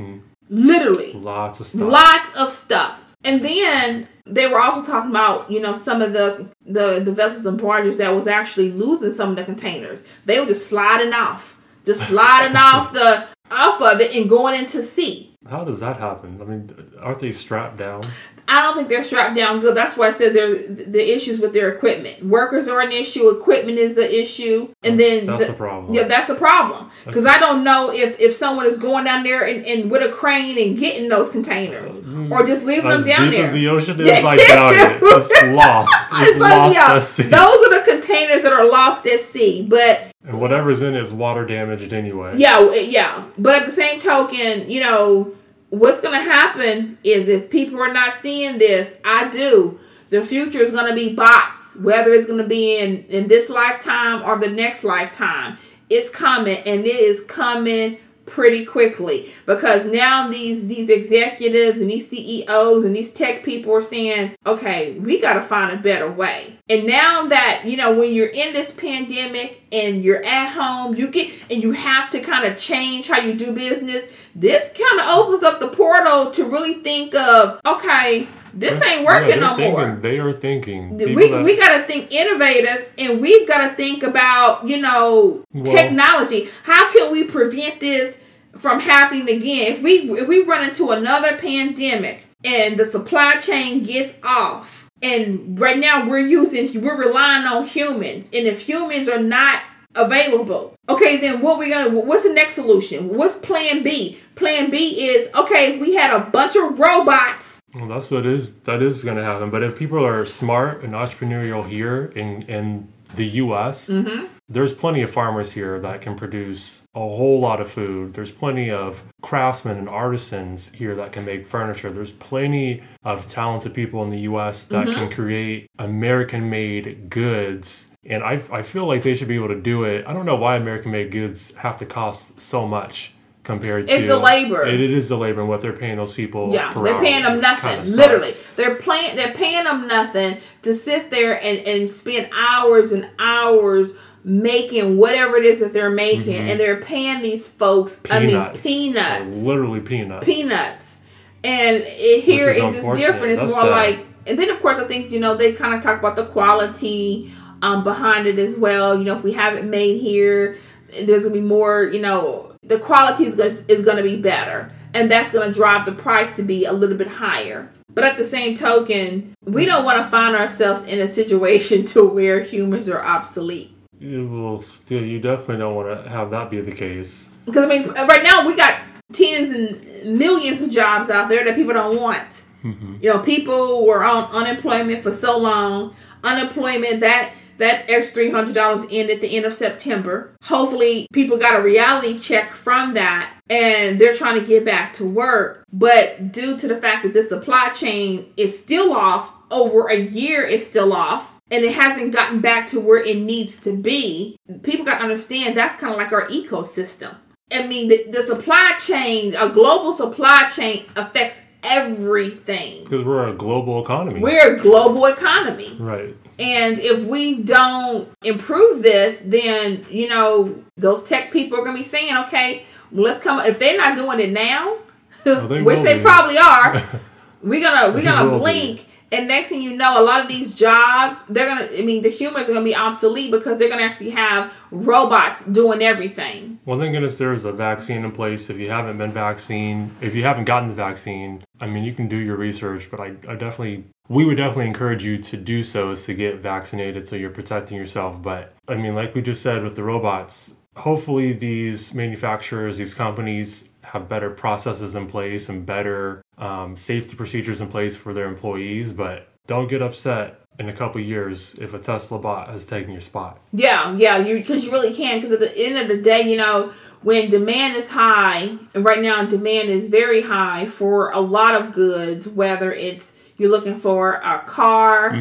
Literally 0.50 1.14
Lots 1.14 1.60
of 1.60 1.66
stuff. 1.68 1.92
lots 1.92 2.38
of 2.38 2.50
stuff. 2.50 3.16
And 3.24 3.44
then 3.44 4.08
they 4.28 4.48
were 4.48 4.60
also 4.60 4.84
talking 4.90 5.10
about, 5.10 5.50
you 5.50 5.60
know, 5.60 5.74
some 5.74 6.02
of 6.04 6.14
the 6.14 6.48
the, 6.66 7.00
the 7.00 7.12
vessels 7.12 7.46
and 7.46 7.60
barges 7.60 7.98
that 7.98 8.14
was 8.14 8.28
actually 8.28 8.72
losing 8.72 9.12
some 9.12 9.32
of 9.32 9.36
the 9.38 9.44
containers. 9.44 10.04
They 10.26 10.40
were 10.40 10.46
just 10.46 10.68
sliding 10.68 11.14
off, 11.14 11.58
just 11.84 12.08
sliding 12.08 12.56
off 12.56 12.94
the 12.94 13.26
off 13.52 13.82
of 13.82 14.00
it 14.02 14.16
and 14.16 14.30
going 14.30 14.60
into 14.60 14.84
sea. 14.84 15.32
How 15.50 15.64
does 15.64 15.80
that 15.80 15.98
happen? 15.98 16.40
I 16.42 16.46
mean, 16.46 16.92
aren't 17.00 17.20
they 17.20 17.32
strapped 17.32 17.78
down? 17.78 18.02
I 18.48 18.62
don't 18.62 18.76
think 18.76 18.90
they're 18.90 19.04
strapped 19.04 19.36
down 19.36 19.60
good. 19.60 19.76
That's 19.76 19.98
why 19.98 20.08
I 20.08 20.12
said 20.12 20.34
they're 20.34 20.56
the 20.68 21.14
issues 21.16 21.40
with 21.40 21.54
their 21.54 21.70
equipment. 21.70 22.24
Workers 22.24 22.68
are 22.68 22.80
an 22.82 22.92
issue. 22.92 23.30
Equipment 23.30 23.78
is 23.78 23.98
an 23.98 24.10
issue, 24.12 24.70
and 24.84 25.00
then 25.00 25.26
That's 25.26 25.48
the- 25.48 25.54
a 25.54 25.56
problem. 25.56 25.94
Yeah, 25.94 26.04
that's 26.04 26.30
a 26.30 26.36
problem 26.36 26.90
because 27.06 27.26
I 27.26 27.40
don't 27.40 27.64
know 27.64 27.92
if 27.92 28.20
if 28.20 28.34
someone 28.34 28.66
is 28.66 28.78
going 28.78 29.06
down 29.06 29.24
there 29.24 29.46
and, 29.46 29.66
and 29.66 29.90
with 29.90 30.04
a 30.04 30.10
crane 30.12 30.58
and 30.60 30.78
getting 30.78 31.10
those 31.10 31.30
containers 31.30 31.98
mm-hmm. 32.00 32.32
or 32.32 32.46
just 32.46 32.66
leaving 32.66 32.92
As 32.92 33.06
them 33.06 33.18
down 33.18 33.32
there. 33.32 33.46
as 33.46 33.54
the 33.54 33.68
ocean 33.68 34.00
is, 34.00 34.10
I 34.10 34.38
doubt 34.38 34.74
it. 34.74 35.02
It's 35.16 35.56
lost. 35.56 35.94
It's, 36.12 36.30
It's 36.30 36.40
like, 36.40 36.52
lost 36.52 36.76
yeah, 36.76 36.96
at 36.96 37.04
sea. 37.04 37.24
those 37.24 37.68
are 37.68 37.80
the 37.80 37.84
containers 37.86 38.44
that 38.44 38.52
are 38.54 38.70
lost 38.70 39.06
at 39.08 39.22
sea. 39.22 39.66
But 39.68 40.12
and 40.24 40.40
whatever's 40.42 40.82
in 40.82 40.96
it 40.96 41.02
is 41.02 41.14
water 41.14 41.46
damaged 41.46 41.94
anyway. 41.94 42.34
yeah, 42.38 42.74
yeah. 42.74 43.28
But 43.38 43.62
at 43.62 43.66
the 43.66 43.72
same 43.72 44.00
token, 44.00 44.70
you 44.70 44.82
know, 44.82 45.34
what's 45.80 46.02
going 46.02 46.18
to 46.18 46.32
happen 46.32 46.98
is 47.04 47.28
if 47.28 47.50
people 47.50 47.80
are 47.82 47.94
not 47.94 48.14
seeing 48.14 48.58
this, 48.58 48.96
I 49.04 49.30
do. 49.30 49.80
The 50.10 50.24
future 50.24 50.62
is 50.62 50.72
going 50.72 50.88
to 50.88 50.96
be 50.96 51.14
bots, 51.14 51.76
whether 51.76 52.14
it's 52.14 52.28
going 52.28 52.42
to 52.42 52.48
be 52.48 52.78
in 52.78 53.04
in 53.06 53.28
this 53.28 53.50
lifetime 53.50 54.24
or 54.24 54.38
the 54.38 54.50
next 54.50 54.84
lifetime. 54.84 55.58
It's 55.90 56.10
coming, 56.10 56.58
and 56.58 56.86
it 56.86 56.96
is 56.96 57.22
coming 57.24 57.98
pretty 58.26 58.66
quickly 58.66 59.32
because 59.46 59.86
now 59.86 60.28
these 60.30 60.68
these 60.68 60.90
executives 60.90 61.80
and 61.80 61.90
these 61.90 62.10
CEOs 62.10 62.84
and 62.84 62.96
these 62.96 63.12
tech 63.12 63.44
people 63.44 63.74
are 63.74 63.82
saying, 63.82 64.36
okay, 64.46 64.98
we 65.00 65.20
got 65.20 65.34
to 65.34 65.42
find 65.42 65.72
a 65.72 65.82
better 65.82 66.12
way. 66.12 66.58
And 66.68 66.88
now 66.88 67.28
that 67.28 67.64
you 67.66 67.78
know 67.78 67.98
when 67.98 68.14
you're 68.14 68.28
in 68.28 68.54
this 68.54 68.72
pandemic 68.72 69.62
and 69.72 70.04
you're 70.04 70.24
at 70.26 70.52
home, 70.54 70.96
you 70.96 71.08
get 71.08 71.32
and 71.52 71.62
you 71.62 71.72
have 71.72 72.10
to 72.12 72.20
kind 72.20 72.46
of 72.46 72.58
change 72.58 73.08
how 73.08 73.20
you 73.20 73.36
do 73.36 73.54
business. 73.54 74.04
This 74.34 74.70
kind 74.78 75.00
of 75.02 75.18
opens 75.18 75.44
up 75.44 75.60
the 75.60 75.70
portal 75.70 76.32
to 76.32 76.44
really 76.46 76.76
think 76.76 77.16
of, 77.16 77.60
okay, 77.66 78.28
this 78.56 78.82
ain't 78.86 79.06
working 79.06 79.30
they're 79.30 79.42
no 79.42 79.56
thinking, 79.56 79.88
more. 79.88 79.96
They 79.98 80.18
are 80.20 80.34
thinking. 80.34 80.98
we, 80.98 81.16
People 81.16 81.44
we 81.44 81.58
got 81.60 81.78
to 81.78 81.88
think 81.88 82.12
innovative 82.12 82.90
and 82.98 83.20
we've 83.22 83.48
got 83.48 83.70
to 83.70 83.76
think 83.76 84.04
about 84.04 84.68
you 84.68 84.82
know 84.82 85.44
Well- 85.54 85.66
technology. 85.66 86.50
How 86.64 86.92
can 86.92 87.12
we 87.12 87.26
prevent 87.26 87.80
this 87.80 88.18
from 88.56 88.80
happening 88.80 89.30
again? 89.30 89.74
If 89.74 89.82
we 89.82 90.10
if 90.12 90.28
we 90.28 90.44
run 90.44 90.68
into 90.68 90.92
another 90.92 91.38
pandemic 91.38 92.24
and 92.44 92.78
the 92.78 92.86
supply 92.86 93.38
chain 93.38 93.84
gets 93.84 94.14
off 94.24 94.90
and 95.02 95.60
right 95.60 95.78
now 95.78 96.08
we're 96.08 96.20
using 96.20 96.82
we're 96.82 96.98
relying 96.98 97.46
on 97.46 97.66
humans 97.68 98.30
and 98.34 98.46
if 98.48 98.62
humans 98.62 99.10
are 99.10 99.22
not 99.22 99.62
available 99.96 100.74
okay 100.90 101.18
then 101.18 101.42
what 101.42 101.58
we 101.58 101.70
gonna 101.70 101.90
what's 101.90 102.24
the 102.24 102.34
next 102.34 102.56
solution? 102.56 103.10
What's 103.16 103.36
plan 103.36 103.84
b? 103.84 104.20
Plan 104.36 104.70
b 104.70 105.08
is 105.08 105.28
okay 105.36 105.80
we 105.80 105.96
had 105.96 106.12
a 106.16 106.20
bunch 106.30 106.56
of 106.56 106.80
robots 106.80 107.62
Well, 107.76 107.88
that's 107.88 108.10
what 108.10 108.26
is 108.26 108.56
that 108.64 108.82
is 108.82 109.04
going 109.04 109.18
to 109.18 109.24
happen. 109.24 109.50
But 109.50 109.62
if 109.64 109.78
people 109.78 110.04
are 110.06 110.26
smart 110.26 110.84
and 110.84 110.94
entrepreneurial 110.94 111.68
here 111.68 112.06
in 112.16 112.42
in 112.44 112.88
the 113.16 113.26
U.S., 113.46 113.90
Mm-hmm. 113.90 114.26
there's 114.50 114.74
plenty 114.74 115.02
of 115.02 115.10
farmers 115.10 115.54
here 115.54 115.80
that 115.80 116.02
can 116.02 116.16
produce 116.16 116.84
a 116.96 117.00
whole 117.00 117.40
lot 117.40 117.62
of 117.62 117.70
food. 117.70 118.14
There's 118.14 118.32
plenty 118.32 118.70
of 118.72 119.04
craftsmen 119.22 119.78
and 119.78 119.88
artisans 119.90 120.72
here 120.74 120.96
that 120.96 121.12
can 121.12 121.24
make 121.26 121.46
furniture. 121.48 121.90
There's 121.92 122.12
plenty 122.12 122.84
of 123.04 123.28
talented 123.28 123.74
people 123.74 124.04
in 124.04 124.10
the 124.10 124.22
U.S. 124.32 124.66
that 124.66 124.88
Mm-hmm. 124.88 125.00
can 125.00 125.10
create 125.12 125.70
American-made 125.80 127.10
goods. 127.10 127.88
And 128.04 128.24
I, 128.24 128.34
I 128.52 128.62
feel 128.62 128.86
like 128.88 129.02
they 129.04 129.16
should 129.16 129.28
be 129.28 129.36
able 129.36 129.48
to 129.50 129.60
do 129.60 129.84
it. 129.84 130.06
I 130.08 130.14
don't 130.14 130.26
know 130.26 130.36
why 130.36 130.56
American-made 130.58 131.12
goods 131.12 131.54
have 131.58 131.78
to 131.78 131.86
cost 131.86 132.40
so 132.40 132.68
much 132.68 133.14
compared 133.46 133.88
to 133.88 133.94
It's 133.94 134.08
the 134.08 134.18
labor. 134.18 134.66
It, 134.66 134.82
it 134.82 134.92
is 134.92 135.08
the 135.10 135.18
labor 135.18 135.42
and 135.42 135.50
what 135.50 135.62
they're 135.62 135.74
paying 135.74 135.96
those 135.98 136.14
people. 136.14 136.54
Yeah, 136.54 136.74
they're 136.74 137.00
paying 137.00 137.24
them 137.24 137.40
nothing. 137.40 137.84
Literally, 137.96 138.32
they're 138.56 138.76
paying 138.76 139.16
they're 139.16 139.34
paying 139.34 139.64
them 139.64 139.88
nothing 139.88 140.40
to 140.64 140.74
sit 140.74 141.10
there 141.12 141.42
and 141.42 141.60
and 141.60 141.90
spend 141.90 142.30
hours 142.34 142.92
and 142.92 143.08
hours 143.18 143.96
making 144.26 144.98
whatever 144.98 145.38
it 145.38 145.46
is 145.46 145.60
that 145.60 145.72
they're 145.72 145.92
making, 145.92 146.36
and 146.36 146.60
they're 146.60 146.82
paying 146.82 147.22
these 147.22 147.48
folks. 147.48 148.00
Mm-hmm. 148.00 148.28
Peanuts. 148.28 148.66
I 148.66 148.70
mean, 148.70 148.94
peanuts, 148.94 149.38
Literally 149.38 149.80
peanuts. 149.80 150.26
peanuts, 150.26 150.98
and 151.44 151.78
it, 151.78 152.24
here 152.24 152.50
it's 152.50 152.76
just 152.76 152.94
different. 152.96 153.34
It's 153.34 153.42
That's 153.42 153.54
more 153.54 153.64
sad. 153.64 153.70
like, 153.72 154.06
and 154.28 154.38
then 154.38 154.50
of 154.50 154.60
course 154.60 154.80
I 154.80 154.88
think 154.88 155.12
you 155.12 155.20
know 155.20 155.36
they 155.36 155.54
kind 155.54 155.76
of 155.76 155.82
talk 155.82 156.00
about 156.00 156.16
the 156.16 156.26
quality 156.26 157.32
um, 157.62 157.84
behind 157.84 158.28
it 158.28 158.40
as 158.40 158.56
well. 158.56 158.98
You 158.98 159.04
know, 159.04 159.18
if 159.18 159.24
we 159.24 159.34
have 159.34 159.56
it 159.56 159.66
made 159.66 160.02
here, 160.02 160.58
there's 161.04 161.24
gonna 161.24 161.36
be 161.36 161.42
more. 161.42 161.84
You 161.84 162.00
know, 162.00 162.45
the 162.66 162.80
quality 162.80 163.26
is 163.26 163.36
gonna, 163.36 163.54
is 163.68 163.84
going 163.84 163.98
to 163.98 164.04
be 164.04 164.18
better, 164.18 164.72
and 164.94 165.10
that's 165.10 165.32
going 165.32 165.48
to 165.48 165.54
drive 165.54 165.86
the 165.86 165.92
price 165.92 166.36
to 166.36 166.44
be 166.44 166.66
a 166.66 166.74
little 166.74 166.98
bit 166.98 167.08
higher. 167.08 167.70
But 167.94 168.04
at 168.04 168.18
the 168.18 168.26
same 168.26 168.56
token, 168.56 169.34
we 169.44 169.66
don't 169.66 169.86
want 169.86 170.04
to 170.04 170.12
find 170.12 170.36
ourselves 170.36 170.84
in 170.84 171.00
a 171.00 171.08
situation 171.08 171.86
to 171.94 172.06
where 172.06 172.42
humans 172.42 172.90
are 172.90 173.02
obsolete. 173.02 173.72
Still. 173.98 175.04
You 175.04 175.20
definitely 175.20 175.58
don't 175.58 175.76
want 175.76 176.04
to 176.04 176.10
have 176.10 176.30
that 176.32 176.50
be 176.50 176.60
the 176.60 176.74
case. 176.74 177.30
Because 177.46 177.64
I 177.64 177.68
mean, 177.68 177.90
right 177.90 178.24
now 178.24 178.46
we 178.46 178.56
got 178.56 178.80
tens 179.14 179.50
and 179.50 180.18
millions 180.18 180.62
of 180.62 180.70
jobs 180.70 181.10
out 181.10 181.30
there 181.30 181.46
that 181.46 181.56
people 181.56 181.74
don't 181.74 182.00
want. 182.00 182.44
Mm-hmm. 182.64 182.98
You 183.02 183.14
know, 183.14 183.20
people 183.20 183.86
were 183.86 184.04
on 184.04 184.26
unemployment 184.32 185.04
for 185.04 185.14
so 185.14 185.38
long. 185.38 185.96
Unemployment 186.24 187.00
that 187.02 187.32
that 187.58 187.90
extra 187.90 188.14
three 188.14 188.32
hundred 188.32 188.56
dollars 188.56 188.84
in 188.90 189.10
at 189.10 189.22
the 189.22 189.36
end 189.36 189.46
of 189.46 189.54
September. 189.54 190.36
Hopefully, 190.44 191.08
people 191.14 191.38
got 191.38 191.60
a 191.60 191.64
reality 191.64 192.20
check 192.20 192.54
from 192.54 192.94
that, 192.96 193.34
and 193.50 194.00
they're 194.00 194.16
trying 194.16 194.40
to 194.40 194.46
get 194.46 194.66
back 194.66 194.94
to 194.94 195.06
work. 195.06 195.64
But 195.72 196.32
due 196.32 196.58
to 196.58 196.68
the 196.68 196.80
fact 196.80 197.04
that 197.04 197.14
the 197.14 197.24
supply 197.24 197.70
chain 197.70 198.32
is 198.38 198.58
still 198.58 198.94
off, 198.94 199.32
over 199.52 199.88
a 199.88 200.00
year 200.00 200.46
it's 200.46 200.68
still 200.68 200.94
off. 200.94 201.32
And 201.52 201.64
it 201.64 201.76
hasn't 201.76 202.12
gotten 202.12 202.42
back 202.42 202.66
to 202.68 202.80
where 202.80 203.04
it 203.04 203.18
needs 203.18 203.60
to 203.62 203.78
be. 203.78 204.36
People 204.64 204.84
got 204.84 204.98
to 204.98 205.04
understand 205.04 205.56
that's 205.56 205.76
kind 205.76 205.94
of 205.94 206.00
like 206.00 206.12
our 206.12 206.28
ecosystem. 206.28 207.16
I 207.52 207.68
mean, 207.68 207.88
the, 207.88 208.08
the 208.10 208.24
supply 208.24 208.72
chain, 208.80 209.36
a 209.36 209.48
global 209.50 209.94
supply 209.94 210.50
chain 210.50 210.86
affects 210.96 211.44
everything. 211.62 212.84
Because 212.84 213.04
we're 213.04 213.28
a 213.28 213.34
global 213.34 213.84
economy. 213.84 214.22
We're 214.22 214.56
a 214.56 214.60
global 214.60 215.06
economy. 215.06 215.76
right. 215.80 216.16
And 216.38 216.80
if 216.80 217.04
we 217.04 217.42
don't 217.44 218.10
improve 218.24 218.82
this, 218.84 219.20
then, 219.26 219.86
you 219.90 220.10
know, 220.10 220.56
those 220.76 221.04
tech 221.04 221.32
people 221.32 221.58
are 221.58 221.64
going 221.64 221.76
to 221.78 221.82
be 221.82 221.88
saying, 221.88 222.16
okay, 222.26 222.66
let's 222.92 223.24
come. 223.24 223.40
If 223.46 223.60
they're 223.60 223.78
not 223.78 223.96
doing 223.96 224.20
it 224.20 224.32
now, 224.32 224.78
they 225.24 225.62
which 225.62 225.80
they 225.80 225.98
be. 225.98 226.04
probably 226.04 226.38
are, 226.38 226.84
we're 227.42 227.62
gonna 227.62 227.94
we're 227.94 228.04
gonna 228.04 228.30
will 228.30 228.38
be. 228.38 228.40
blink, 228.40 228.88
and 229.12 229.28
next 229.28 229.50
thing 229.50 229.62
you 229.62 229.76
know, 229.76 230.00
a 230.00 230.04
lot 230.04 230.22
of 230.22 230.28
these 230.28 230.54
jobs 230.54 231.26
they're 231.26 231.48
gonna. 231.48 231.68
I 231.78 231.82
mean, 231.82 232.04
the 232.04 232.10
humans 232.10 232.48
are 232.48 232.54
gonna 232.54 232.64
be 232.66 232.76
obsolete 232.76 233.32
because 233.32 233.58
they're 233.58 233.70
gonna 233.70 233.82
actually 233.84 234.12
have 234.12 234.54
robots 234.72 235.44
doing 235.46 235.82
everything. 235.82 236.60
Well, 236.66 236.78
thank 236.80 236.94
goodness 236.94 237.18
there 237.18 237.34
is 237.34 237.44
a 237.46 237.52
vaccine 237.52 238.04
in 238.04 238.12
place. 238.12 238.50
If 238.50 238.60
you 238.60 238.70
haven't 238.70 238.98
been 239.00 239.12
vaccinated, 239.12 239.92
if 240.02 240.14
you 240.14 240.24
haven't 240.24 240.46
gotten 240.46 240.68
the 240.68 240.76
vaccine, 240.76 241.44
I 241.60 241.66
mean, 241.68 241.84
you 241.84 241.94
can 241.94 242.08
do 242.08 242.18
your 242.18 242.36
research, 242.36 242.90
but 242.92 243.00
I, 243.00 243.16
I 243.28 243.36
definitely, 243.36 243.86
we 244.08 244.26
would 244.26 244.38
definitely 244.38 244.68
encourage 244.68 245.04
you 245.04 245.18
to 245.18 245.38
do 245.38 245.64
so 245.64 245.92
is 245.92 246.06
to 246.06 246.14
get 246.14 246.40
vaccinated 246.40 247.08
so 247.08 247.16
you're 247.16 247.30
protecting 247.30 247.78
yourself. 247.78 248.22
But 248.22 248.54
I 248.68 248.76
mean, 248.76 248.96
like 248.96 249.16
we 249.16 249.22
just 249.22 249.42
said 249.42 249.64
with 249.64 249.76
the 249.76 249.84
robots, 249.84 250.54
hopefully 250.78 251.34
these 251.34 251.94
manufacturers, 251.94 252.78
these 252.78 252.94
companies 252.94 253.70
have 253.84 254.10
better 254.10 254.30
processes 254.30 254.96
in 254.96 255.08
place 255.08 255.50
and 255.50 255.66
better 255.66 256.24
um, 256.38 256.76
safety 256.76 257.16
procedures 257.16 257.62
in 257.62 257.68
place 257.68 257.96
for 257.96 258.14
their 258.14 258.28
employees. 258.28 258.94
But 258.94 259.28
don't 259.48 259.70
get 259.70 259.82
upset 259.82 260.42
in 260.58 260.70
a 260.70 260.74
couple 260.74 261.02
years 261.02 261.56
if 261.56 261.74
a 261.74 261.80
Tesla 261.80 262.18
bot 262.20 262.50
has 262.50 262.66
taken 262.66 262.92
your 262.92 263.02
spot. 263.02 263.40
Yeah, 263.52 263.96
yeah, 263.96 264.18
you 264.18 264.38
because 264.38 264.64
you 264.64 264.72
really 264.72 264.94
can 264.94 265.18
because 265.18 265.32
at 265.32 265.40
the 265.40 265.58
end 265.58 265.78
of 265.78 265.88
the 265.88 266.02
day, 266.02 266.30
you 266.30 266.38
know, 266.38 266.72
when 267.02 267.30
demand 267.30 267.76
is 267.76 267.90
high, 267.90 268.58
and 268.74 268.86
right 268.86 269.02
now 269.02 269.24
demand 269.26 269.70
is 269.70 269.88
very 269.88 270.22
high 270.22 270.66
for 270.66 271.10
a 271.12 271.20
lot 271.20 271.54
of 271.54 271.72
goods, 271.72 272.28
whether 272.28 272.74
it's 272.74 273.14
you're 273.38 273.52
looking 273.52 273.76
for 273.76 274.14
a 274.24 274.40
car 274.46 275.14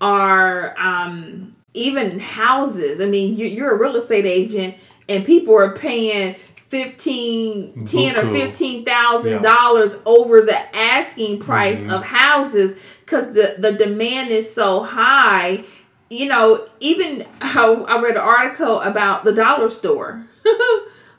or 0.00 0.74
um, 0.80 1.54
even 1.74 2.18
houses. 2.18 3.00
I 3.00 3.06
mean, 3.06 3.36
you, 3.36 3.46
you're 3.46 3.72
a 3.74 3.78
real 3.78 3.96
estate 3.96 4.26
agent, 4.26 4.76
and 5.08 5.24
people 5.24 5.54
are 5.56 5.72
paying. 5.74 6.36
15 6.70 7.84
10 7.84 8.16
or 8.16 8.22
Buku. 8.28 8.32
15,000 8.52 9.42
dollars 9.42 9.96
over 10.06 10.40
the 10.40 10.76
asking 10.76 11.40
price 11.40 11.80
Mm-hmm. 11.80 11.90
of 11.90 12.04
houses 12.04 12.80
cuz 13.06 13.26
the 13.34 13.56
the 13.58 13.72
demand 13.72 14.30
is 14.30 14.54
so 14.54 14.84
high 14.84 15.64
you 16.10 16.26
know, 16.26 16.66
even 16.80 17.26
how 17.40 17.84
I 17.84 18.00
read 18.00 18.14
an 18.16 18.22
article 18.22 18.80
about 18.82 19.24
the 19.24 19.32
dollar 19.32 19.68
store. 19.70 20.24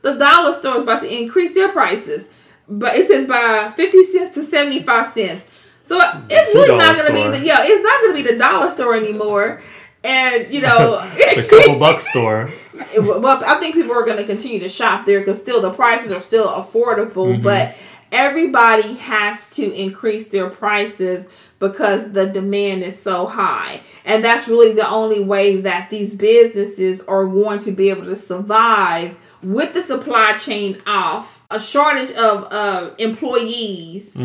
the 0.01 0.13
dollar 0.17 0.53
store 0.53 0.77
is 0.77 0.83
about 0.83 1.01
to 1.01 1.13
increase 1.21 1.53
their 1.53 1.69
prices, 1.69 2.27
but 2.67 2.95
it 2.95 3.07
says 3.07 3.27
by 3.27 3.73
fifty 3.75 4.03
cents 4.05 4.33
to 4.35 4.43
seventy 4.43 4.83
five 4.83 5.07
cents. 5.07 5.70
So 5.91 5.99
it's 6.29 6.55
really 6.55 6.77
not 6.77 6.95
going 6.95 7.07
to 7.07 7.13
be 7.13 7.37
the 7.37 7.45
yeah, 7.45 7.57
it's 7.63 7.83
not 7.83 7.99
going 8.01 8.15
to 8.15 8.23
be 8.23 8.31
the 8.31 8.39
dollar 8.39 8.71
store 8.71 8.95
anymore. 8.95 9.61
And 10.05 10.51
you 10.53 10.61
know, 10.61 11.01
it's 11.15 11.49
The 11.49 11.57
couple 11.57 11.79
buck 11.79 11.99
store. 11.99 12.49
well, 12.97 13.43
I 13.45 13.59
think 13.59 13.75
people 13.75 13.91
are 13.91 14.05
going 14.05 14.15
to 14.15 14.23
continue 14.23 14.59
to 14.59 14.69
shop 14.69 15.05
there 15.05 15.19
because 15.19 15.37
still 15.37 15.61
the 15.61 15.71
prices 15.71 16.13
are 16.13 16.21
still 16.21 16.47
affordable, 16.47 17.43
but 17.43 17.75
everybody 18.09 18.93
has 18.93 19.49
to 19.51 19.73
increase 19.73 20.29
their 20.29 20.49
prices 20.49 21.27
because 21.59 22.13
the 22.13 22.25
demand 22.25 22.83
is 22.83 22.97
so 22.97 23.27
high. 23.27 23.81
And 24.05 24.23
that's 24.23 24.47
really 24.47 24.73
the 24.73 24.89
only 24.89 25.19
way 25.19 25.59
that 25.59 25.89
these 25.89 26.13
businesses 26.15 27.01
are 27.01 27.25
going 27.25 27.59
to 27.59 27.71
be 27.71 27.89
able 27.89 28.05
to 28.05 28.15
survive 28.15 29.17
with 29.43 29.73
the 29.73 29.83
supply 29.83 30.37
chain 30.37 30.81
off, 30.87 31.43
a 31.51 31.59
shortage 31.59 32.11
of 32.11 32.47
uh, 32.51 32.91
employees, 32.97 34.15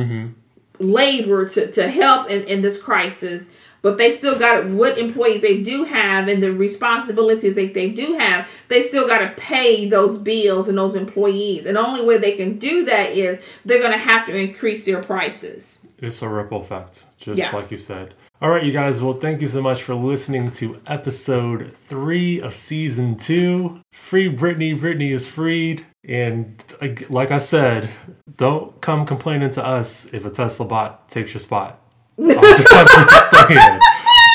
labor 0.79 1.49
to, 1.49 1.71
to 1.71 1.89
help 1.89 2.31
in, 2.31 2.43
in 2.45 2.63
this 2.63 2.81
crisis 2.83 3.47
but 3.83 3.99
they 3.99 4.11
still 4.11 4.37
got 4.37 4.67
what 4.67 4.99
employees 4.99 5.43
they 5.43 5.63
do 5.63 5.85
have 5.85 6.27
and 6.27 6.43
the 6.43 6.53
responsibilities 6.53 7.55
that 7.55 7.73
they 7.75 7.89
do 7.91 8.17
have 8.19 8.49
they 8.69 8.83
still 8.83 9.07
got 9.07 9.19
to 9.19 9.29
pay 9.41 9.89
those 9.89 10.19
bills 10.19 10.69
and 10.69 10.77
those 10.79 10.95
employees 10.95 11.67
and 11.67 11.77
the 11.77 11.81
only 11.87 12.05
way 12.05 12.17
they 12.19 12.37
can 12.37 12.59
do 12.59 12.85
that 12.85 13.11
is 13.11 13.39
they're 13.65 13.81
going 13.81 13.93
to 13.93 13.99
have 13.99 14.27
to 14.27 14.37
increase 14.37 14.85
their 14.85 15.03
prices 15.03 15.81
It's 15.99 16.21
a 16.23 16.29
ripple 16.29 16.61
effect, 16.61 17.07
just 17.19 17.39
Yeah. 17.39 17.55
like 17.55 17.71
you 17.71 17.77
said. 17.77 18.15
All 18.43 18.51
right, 18.51 18.63
you 18.63 18.71
guys. 18.73 19.03
Well, 19.03 19.15
thank 19.19 19.41
you 19.41 19.49
so 19.49 19.63
much 19.63 19.83
for 19.83 19.95
listening 19.95 20.51
to 20.61 20.79
episode 20.87 21.73
three 21.75 22.39
of 22.39 22.53
season 22.53 23.17
two. 23.17 23.81
Free 23.93 24.29
Britney. 24.31 24.77
Britney 24.79 25.11
is 25.11 25.27
freed. 25.27 25.87
And 26.07 26.63
like- 27.11 27.31
I 27.33 27.39
said, 27.39 27.89
don't 28.37 28.81
come 28.81 29.05
complaining 29.07 29.51
to 29.51 29.65
us 29.65 30.07
if 30.13 30.25
a 30.25 30.31
Tesla 30.31 30.67
bot 30.67 31.09
takes 31.09 31.35
your 31.35 31.41
spot. 31.41 31.81
I'm 32.19 32.29
just, 32.29 32.73
I'm 32.73 33.09
just 33.09 33.31
saying. 33.31 33.81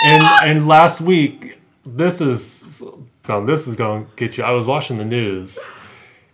And 0.03 0.23
and 0.43 0.67
last 0.67 1.01
week, 1.01 1.59
this 1.85 2.21
is 2.21 2.83
no, 3.27 3.45
this 3.45 3.67
is 3.67 3.75
going 3.75 4.05
to 4.05 4.11
get 4.15 4.37
you. 4.37 4.43
I 4.43 4.51
was 4.51 4.67
watching 4.67 4.97
the 4.97 5.05
news, 5.05 5.57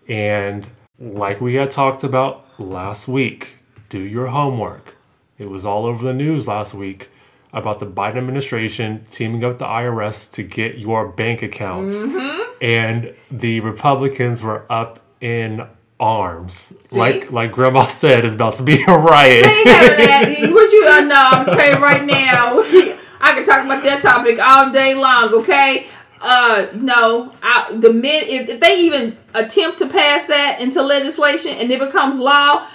and 0.08 0.68
like 1.00 1.40
we 1.42 1.56
had 1.56 1.70
talked 1.70 2.04
about 2.04 2.46
last 2.60 3.08
week, 3.08 3.58
do 3.90 4.00
your 4.00 4.28
homework. 4.28 4.96
It 5.38 5.50
was 5.50 5.66
all 5.66 5.86
over 5.86 6.04
the 6.04 6.14
news 6.14 6.48
last 6.48 6.74
week 6.74 7.10
about 7.54 7.80
the 7.80 7.86
Biden 7.86 8.18
administration 8.18 9.06
teaming 9.10 9.44
up 9.44 9.52
with 9.52 9.60
the 9.60 9.66
IRS 9.66 10.32
to 10.34 10.44
get 10.44 10.78
your 10.78 11.08
bank 11.08 11.42
accounts. 11.42 11.98
Mm-hmm. 11.98 12.64
And 12.64 13.16
the 13.30 13.60
Republicans 13.62 14.42
were 14.42 14.66
up 14.72 15.00
in 15.22 15.68
arms. 16.00 16.74
Like 16.92 17.32
like 17.32 17.52
grandma 17.52 17.88
said, 17.88 18.26
it's 18.26 18.34
about 18.34 18.56
to 18.56 18.64
be 18.64 18.84
a 18.84 18.98
riot. 18.98 19.46
ain't 19.46 19.68
having 19.68 20.06
that 20.06 20.52
what 20.54 20.72
you 20.72 20.86
uh, 20.88 21.02
no 21.02 21.30
i'm 21.32 21.46
telling 21.46 21.78
you 21.78 21.84
right 21.84 22.06
now 22.06 22.60
i 23.22 23.34
can 23.34 23.44
talk 23.44 23.66
about 23.66 23.84
that 23.84 24.02
topic 24.02 24.40
all 24.40 24.70
day 24.72 24.94
long 24.94 25.34
okay 25.34 25.88
uh 26.22 26.68
no 26.76 27.32
I, 27.42 27.76
the 27.76 27.92
mid 27.92 28.28
if, 28.28 28.50
if 28.50 28.60
they 28.60 28.80
even 28.82 29.18
attempt 29.34 29.80
to 29.80 29.88
pass 29.88 30.26
that 30.26 30.60
into 30.62 30.82
legislation 30.82 31.54
and 31.54 31.72
it 31.72 31.80
becomes 31.80 32.18
law 32.18 32.68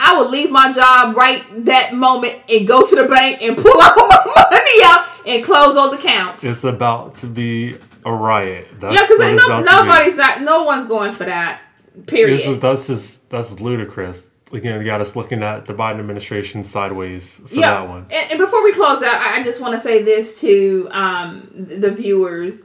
I 0.00 0.20
would 0.20 0.30
leave 0.30 0.50
my 0.50 0.72
job 0.72 1.16
right 1.16 1.44
that 1.66 1.94
moment 1.94 2.34
and 2.50 2.66
go 2.66 2.84
to 2.84 2.96
the 2.96 3.04
bank 3.04 3.42
and 3.42 3.56
pull 3.56 3.70
all 3.80 4.08
my 4.08 4.46
money 4.50 4.80
out 4.84 5.08
and 5.24 5.44
close 5.44 5.74
those 5.74 5.92
accounts. 5.92 6.42
It's 6.42 6.64
about 6.64 7.14
to 7.16 7.28
be 7.28 7.78
a 8.04 8.12
riot. 8.12 8.68
That's 8.80 8.94
yeah, 8.94 9.02
because 9.02 9.18
no, 9.36 9.48
to 9.48 9.58
be. 9.58 9.70
nobody's 9.70 10.16
not, 10.16 10.42
no 10.42 10.64
one's 10.64 10.86
going 10.86 11.12
for 11.12 11.26
that. 11.26 11.62
Period. 12.06 12.38
This 12.38 12.46
is 12.46 12.58
that's 12.58 12.86
just 12.86 13.30
that's 13.30 13.60
ludicrous. 13.60 14.28
Again, 14.52 14.80
you 14.80 14.86
got 14.86 15.00
us 15.00 15.14
looking 15.14 15.42
at 15.42 15.66
the 15.66 15.74
Biden 15.74 15.98
administration 15.98 16.64
sideways 16.64 17.38
for 17.46 17.54
yeah. 17.54 17.80
that 17.80 17.88
one. 17.88 18.06
And, 18.10 18.30
and 18.30 18.38
before 18.38 18.64
we 18.64 18.72
close 18.72 19.02
out, 19.02 19.20
I 19.20 19.36
I 19.36 19.42
just 19.42 19.60
want 19.60 19.74
to 19.74 19.80
say 19.80 20.02
this 20.02 20.40
to 20.40 20.88
um, 20.90 21.48
the 21.52 21.90
viewers. 21.90 22.62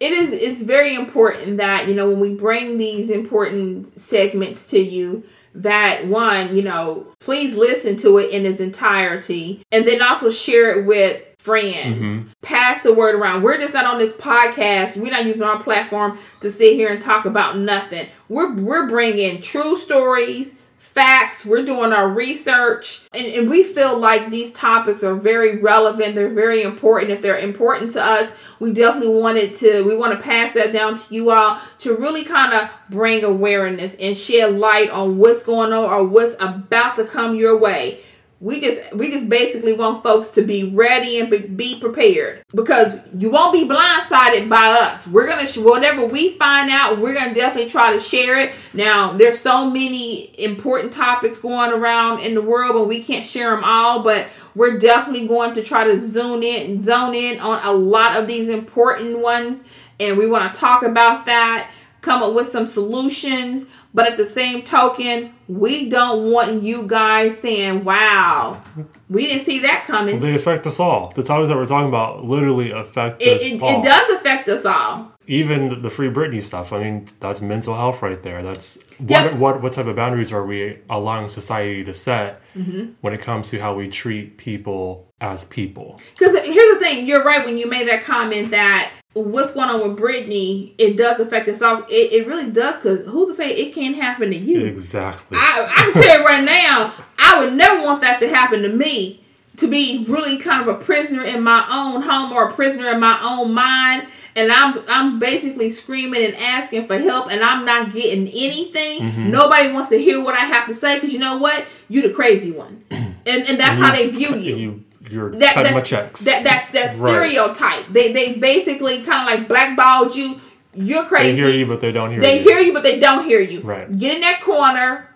It 0.00 0.12
is 0.12 0.32
it's 0.32 0.60
very 0.60 0.94
important 0.94 1.58
that 1.58 1.86
you 1.88 1.94
know 1.94 2.08
when 2.10 2.20
we 2.20 2.34
bring 2.34 2.78
these 2.78 3.10
important 3.10 3.98
segments 3.98 4.70
to 4.70 4.78
you 4.80 5.24
that 5.52 6.06
one 6.06 6.54
you 6.54 6.62
know 6.62 7.06
please 7.18 7.56
listen 7.56 7.96
to 7.96 8.18
it 8.18 8.30
in 8.30 8.46
its 8.46 8.60
entirety 8.60 9.60
and 9.72 9.84
then 9.84 10.00
also 10.00 10.30
share 10.30 10.78
it 10.78 10.86
with 10.86 11.20
friends 11.40 11.98
mm-hmm. 11.98 12.28
pass 12.42 12.82
the 12.82 12.92
word 12.92 13.14
around 13.14 13.42
we're 13.42 13.58
just 13.58 13.72
not 13.72 13.86
on 13.86 13.98
this 13.98 14.14
podcast 14.16 14.96
we're 14.96 15.10
not 15.10 15.24
using 15.24 15.42
our 15.42 15.62
platform 15.62 16.18
to 16.40 16.50
sit 16.50 16.74
here 16.74 16.92
and 16.92 17.00
talk 17.00 17.24
about 17.24 17.56
nothing 17.56 18.06
we're 18.28 18.54
we're 18.54 18.88
bringing 18.88 19.40
true 19.40 19.76
stories 19.76 20.54
facts. 20.92 21.46
We're 21.46 21.64
doing 21.64 21.92
our 21.92 22.08
research, 22.08 23.06
and, 23.14 23.26
and 23.26 23.48
we 23.48 23.62
feel 23.62 23.96
like 23.96 24.30
these 24.30 24.52
topics 24.52 25.04
are 25.04 25.14
very 25.14 25.58
relevant. 25.58 26.16
They're 26.16 26.34
very 26.34 26.62
important. 26.62 27.12
If 27.12 27.22
they're 27.22 27.38
important 27.38 27.92
to 27.92 28.02
us, 28.02 28.32
we 28.58 28.72
definitely 28.72 29.14
wanted 29.14 29.54
to. 29.56 29.82
We 29.82 29.96
want 29.96 30.18
to 30.18 30.24
pass 30.24 30.52
that 30.54 30.72
down 30.72 30.96
to 30.96 31.14
you 31.14 31.30
all 31.30 31.60
to 31.78 31.94
really 31.94 32.24
kind 32.24 32.52
of 32.52 32.68
bring 32.90 33.22
awareness 33.22 33.94
and 33.96 34.16
shed 34.16 34.56
light 34.56 34.90
on 34.90 35.18
what's 35.18 35.42
going 35.42 35.72
on 35.72 35.84
or 35.84 36.04
what's 36.04 36.34
about 36.40 36.96
to 36.96 37.04
come 37.04 37.36
your 37.36 37.56
way. 37.56 38.00
We 38.42 38.58
just 38.58 38.80
we 38.94 39.10
just 39.10 39.28
basically 39.28 39.74
want 39.74 40.02
folks 40.02 40.28
to 40.28 40.42
be 40.42 40.64
ready 40.64 41.20
and 41.20 41.28
be, 41.58 41.78
prepared 41.78 42.42
because 42.54 42.96
you 43.14 43.30
won't 43.30 43.52
be 43.52 43.68
blindsided 43.68 44.48
by 44.48 44.66
us. 44.66 45.06
We're 45.06 45.28
gonna 45.28 45.46
whatever 45.58 46.06
we 46.06 46.38
find 46.38 46.70
out, 46.70 46.98
we're 46.98 47.12
gonna 47.12 47.34
definitely 47.34 47.70
try 47.70 47.92
to 47.92 47.98
share 47.98 48.38
it. 48.38 48.54
Now 48.72 49.12
there's 49.12 49.38
so 49.38 49.68
many 49.68 50.32
important 50.42 50.90
topics 50.90 51.36
going 51.36 51.70
around 51.70 52.20
in 52.20 52.34
the 52.34 52.40
world, 52.40 52.76
and 52.76 52.88
we 52.88 53.02
can't 53.02 53.26
share 53.26 53.54
them 53.54 53.62
all. 53.62 54.02
But 54.02 54.28
we're 54.54 54.78
definitely 54.78 55.28
going 55.28 55.52
to 55.54 55.62
try 55.62 55.84
to 55.84 55.98
zoom 56.00 56.42
in 56.42 56.70
and 56.70 56.80
zone 56.82 57.14
in 57.14 57.40
on 57.40 57.62
a 57.62 57.72
lot 57.72 58.16
of 58.16 58.26
these 58.26 58.48
important 58.48 59.18
ones, 59.18 59.64
and 59.98 60.16
we 60.16 60.26
want 60.26 60.52
to 60.52 60.58
talk 60.58 60.82
about 60.82 61.26
that, 61.26 61.70
come 62.00 62.22
up 62.22 62.34
with 62.34 62.48
some 62.48 62.66
solutions. 62.66 63.66
But 63.92 64.06
at 64.06 64.16
the 64.16 64.26
same 64.26 64.62
token, 64.62 65.32
we 65.48 65.88
don't 65.88 66.30
want 66.30 66.62
you 66.62 66.84
guys 66.86 67.36
saying, 67.38 67.82
wow, 67.84 68.62
we 69.08 69.26
didn't 69.26 69.44
see 69.44 69.58
that 69.60 69.84
coming. 69.84 70.20
They 70.20 70.34
affect 70.36 70.64
us 70.66 70.78
all. 70.78 71.08
The 71.14 71.24
topics 71.24 71.48
that 71.48 71.56
we're 71.56 71.66
talking 71.66 71.88
about 71.88 72.24
literally 72.24 72.70
affect 72.70 73.20
It, 73.20 73.36
us 73.36 73.42
it, 73.42 73.60
all. 73.60 73.80
it 73.80 73.84
does 73.84 74.10
affect 74.10 74.48
us 74.48 74.64
all. 74.64 75.10
even 75.26 75.82
the 75.82 75.90
free 75.90 76.08
Britney 76.08 76.40
stuff. 76.40 76.72
I 76.72 76.82
mean, 76.84 77.06
that's 77.18 77.40
mental 77.40 77.74
health 77.74 78.00
right 78.00 78.22
there. 78.22 78.42
That's 78.44 78.78
what 78.98 79.10
Yep. 79.10 79.32
what 79.34 79.62
what 79.62 79.72
type 79.72 79.86
of 79.86 79.96
boundaries 79.96 80.32
are 80.32 80.44
we 80.46 80.78
allowing 80.88 81.26
society 81.28 81.82
to 81.84 81.92
set 81.94 82.40
Mm-hmm. 82.56 82.92
when 83.00 83.12
it 83.12 83.20
comes 83.20 83.48
to 83.50 83.58
how 83.60 83.74
we 83.74 83.88
treat 83.88 84.36
people 84.38 85.08
as 85.20 85.44
people? 85.46 86.00
Because 86.16 86.34
here's 86.40 86.74
the 86.74 86.80
thing, 86.80 87.06
you're 87.08 87.24
right 87.24 87.44
when 87.44 87.58
you 87.58 87.68
made 87.68 87.88
that 87.88 88.04
comment 88.04 88.50
that 88.52 88.90
what's 89.14 89.52
going 89.52 89.68
on 89.68 89.80
with 89.80 89.98
Britney, 89.98 90.72
it 90.78 90.96
does 90.96 91.18
affect 91.18 91.48
us 91.48 91.62
all. 91.62 91.82
It, 91.88 92.12
it 92.12 92.26
really 92.26 92.50
does, 92.50 92.76
because 92.76 93.06
who's 93.06 93.28
to 93.28 93.34
say 93.34 93.50
it 93.50 93.74
can't 93.74 93.96
happen 93.96 94.30
to 94.30 94.36
you? 94.36 94.64
Exactly. 94.66 95.36
I, 95.40 95.66
I 95.68 95.92
can 95.92 96.02
tell 96.02 96.20
you 96.20 96.24
right 96.24 96.44
now, 96.44 96.94
I 97.18 97.44
would 97.44 97.54
never 97.54 97.82
want 97.84 98.02
that 98.02 98.20
to 98.20 98.28
happen 98.28 98.62
to 98.62 98.68
me. 98.68 99.16
To 99.56 99.68
be 99.68 100.06
really 100.08 100.38
kind 100.38 100.62
of 100.62 100.68
a 100.68 100.78
prisoner 100.78 101.22
in 101.22 101.42
my 101.42 101.66
own 101.70 102.00
home 102.00 102.32
or 102.32 102.48
a 102.48 102.52
prisoner 102.52 102.88
in 102.88 102.98
my 102.98 103.20
own 103.22 103.52
mind, 103.52 104.08
and 104.34 104.50
I'm 104.50 104.82
I'm 104.88 105.18
basically 105.18 105.68
screaming 105.68 106.24
and 106.24 106.34
asking 106.34 106.86
for 106.86 106.96
help, 106.96 107.30
and 107.30 107.42
I'm 107.42 107.66
not 107.66 107.92
getting 107.92 108.26
anything. 108.28 109.00
Mm-hmm. 109.02 109.30
Nobody 109.30 109.70
wants 109.70 109.90
to 109.90 109.98
hear 109.98 110.24
what 110.24 110.34
I 110.34 110.46
have 110.46 110.66
to 110.68 110.72
say 110.72 110.94
because 110.94 111.12
you 111.12 111.18
know 111.18 111.36
what? 111.36 111.66
you're 111.90 112.06
the 112.08 112.14
crazy 112.14 112.52
one, 112.52 112.84
and 112.90 113.18
and 113.26 113.60
that's 113.60 113.78
how 113.78 113.92
they 113.92 114.08
view 114.10 114.36
you 114.36 114.84
you're 115.12 115.30
that, 115.32 115.54
cutting 115.54 115.72
that's, 115.72 115.78
my 115.78 115.82
checks. 115.84 116.20
That, 116.24 116.44
that's 116.44 116.70
that 116.70 116.96
Right. 116.96 117.08
stereotype. 117.10 117.86
They 117.90 118.12
they 118.12 118.34
basically 118.34 119.02
kind 119.02 119.28
of 119.32 119.38
like 119.38 119.48
blackballed 119.48 120.14
you. 120.16 120.40
You're 120.74 121.04
crazy. 121.04 121.32
they 121.32 121.36
hear 121.36 121.48
you, 121.48 121.66
but 121.66 121.80
they 121.80 121.90
don't 121.92 122.10
hear 122.12 122.20
They 122.20 122.38
you. 122.38 122.44
hear 122.48 122.58
you, 122.60 122.72
but 122.72 122.82
they 122.84 122.98
don't 122.98 123.24
hear 123.24 123.40
you. 123.40 123.60
Right. 123.60 123.90
Get 123.98 124.14
in 124.16 124.20
that 124.20 124.40
corner. 124.40 125.08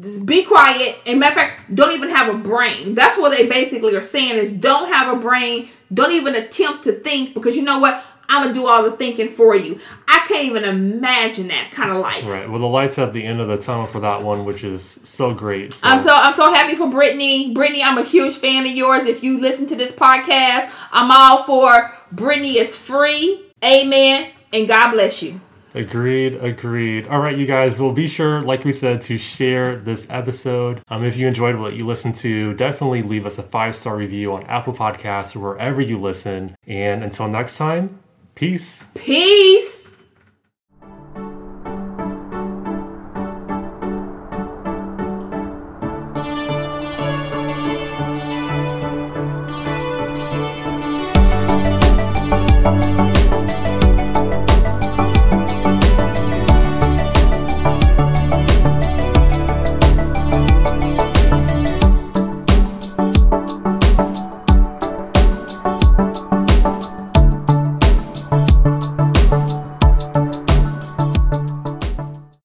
Just 0.00 0.24
be 0.24 0.42
quiet. 0.44 0.96
And 1.06 1.20
matter 1.20 1.32
of 1.32 1.36
fact, 1.36 1.74
don't 1.74 1.92
even 1.92 2.08
have 2.08 2.34
a 2.34 2.38
brain. 2.38 2.94
That's 2.94 3.18
what 3.18 3.30
they 3.30 3.46
basically 3.46 3.94
are 3.94 4.02
saying 4.02 4.36
is 4.36 4.50
don't 4.50 4.90
have 4.90 5.14
a 5.14 5.20
brain. 5.20 5.68
Don't 5.92 6.12
even 6.12 6.34
attempt 6.34 6.84
to 6.84 6.92
think 6.92 7.34
because 7.34 7.56
you 7.56 7.62
know 7.62 7.78
what? 7.78 8.02
I'm 8.32 8.42
gonna 8.42 8.54
do 8.54 8.66
all 8.66 8.82
the 8.82 8.92
thinking 8.92 9.28
for 9.28 9.54
you. 9.54 9.78
I 10.08 10.24
can't 10.26 10.46
even 10.46 10.64
imagine 10.64 11.48
that 11.48 11.70
kind 11.70 11.90
of 11.90 11.98
life. 11.98 12.24
Right. 12.24 12.48
Well, 12.48 12.60
the 12.60 12.66
lights 12.66 12.98
at 12.98 13.12
the 13.12 13.22
end 13.22 13.40
of 13.40 13.48
the 13.48 13.58
tunnel 13.58 13.84
for 13.84 14.00
that 14.00 14.22
one, 14.22 14.46
which 14.46 14.64
is 14.64 14.98
so 15.02 15.34
great. 15.34 15.74
So, 15.74 15.86
I'm 15.86 15.98
so 15.98 16.14
I'm 16.14 16.32
so 16.32 16.52
happy 16.52 16.74
for 16.74 16.86
Britney. 16.86 17.54
Britney, 17.54 17.82
I'm 17.84 17.98
a 17.98 18.04
huge 18.04 18.36
fan 18.36 18.64
of 18.64 18.72
yours. 18.72 19.04
If 19.04 19.22
you 19.22 19.38
listen 19.38 19.66
to 19.66 19.76
this 19.76 19.92
podcast, 19.92 20.70
I'm 20.92 21.10
all 21.10 21.44
for 21.44 21.94
Britney 22.14 22.54
is 22.54 22.74
free. 22.74 23.44
Amen. 23.62 24.30
And 24.50 24.66
God 24.66 24.92
bless 24.92 25.22
you. 25.22 25.38
Agreed, 25.74 26.34
agreed. 26.34 27.08
All 27.08 27.18
right, 27.18 27.36
you 27.36 27.46
guys. 27.46 27.80
Well, 27.80 27.92
be 27.92 28.06
sure, 28.06 28.42
like 28.42 28.64
we 28.64 28.72
said, 28.72 29.00
to 29.02 29.16
share 29.16 29.76
this 29.76 30.06
episode. 30.10 30.82
Um, 30.88 31.02
if 31.04 31.16
you 31.16 31.26
enjoyed 31.26 31.56
what 31.56 31.74
you 31.74 31.86
listened 31.86 32.16
to, 32.16 32.52
definitely 32.54 33.02
leave 33.02 33.24
us 33.24 33.38
a 33.38 33.42
five 33.42 33.74
star 33.74 33.96
review 33.96 34.34
on 34.34 34.42
Apple 34.44 34.74
Podcasts 34.74 35.34
or 35.34 35.40
wherever 35.40 35.80
you 35.80 35.98
listen. 35.98 36.56
And 36.66 37.02
until 37.02 37.28
next 37.28 37.56
time, 37.56 38.00
peace. 38.34 38.84
Peace. 38.94 39.81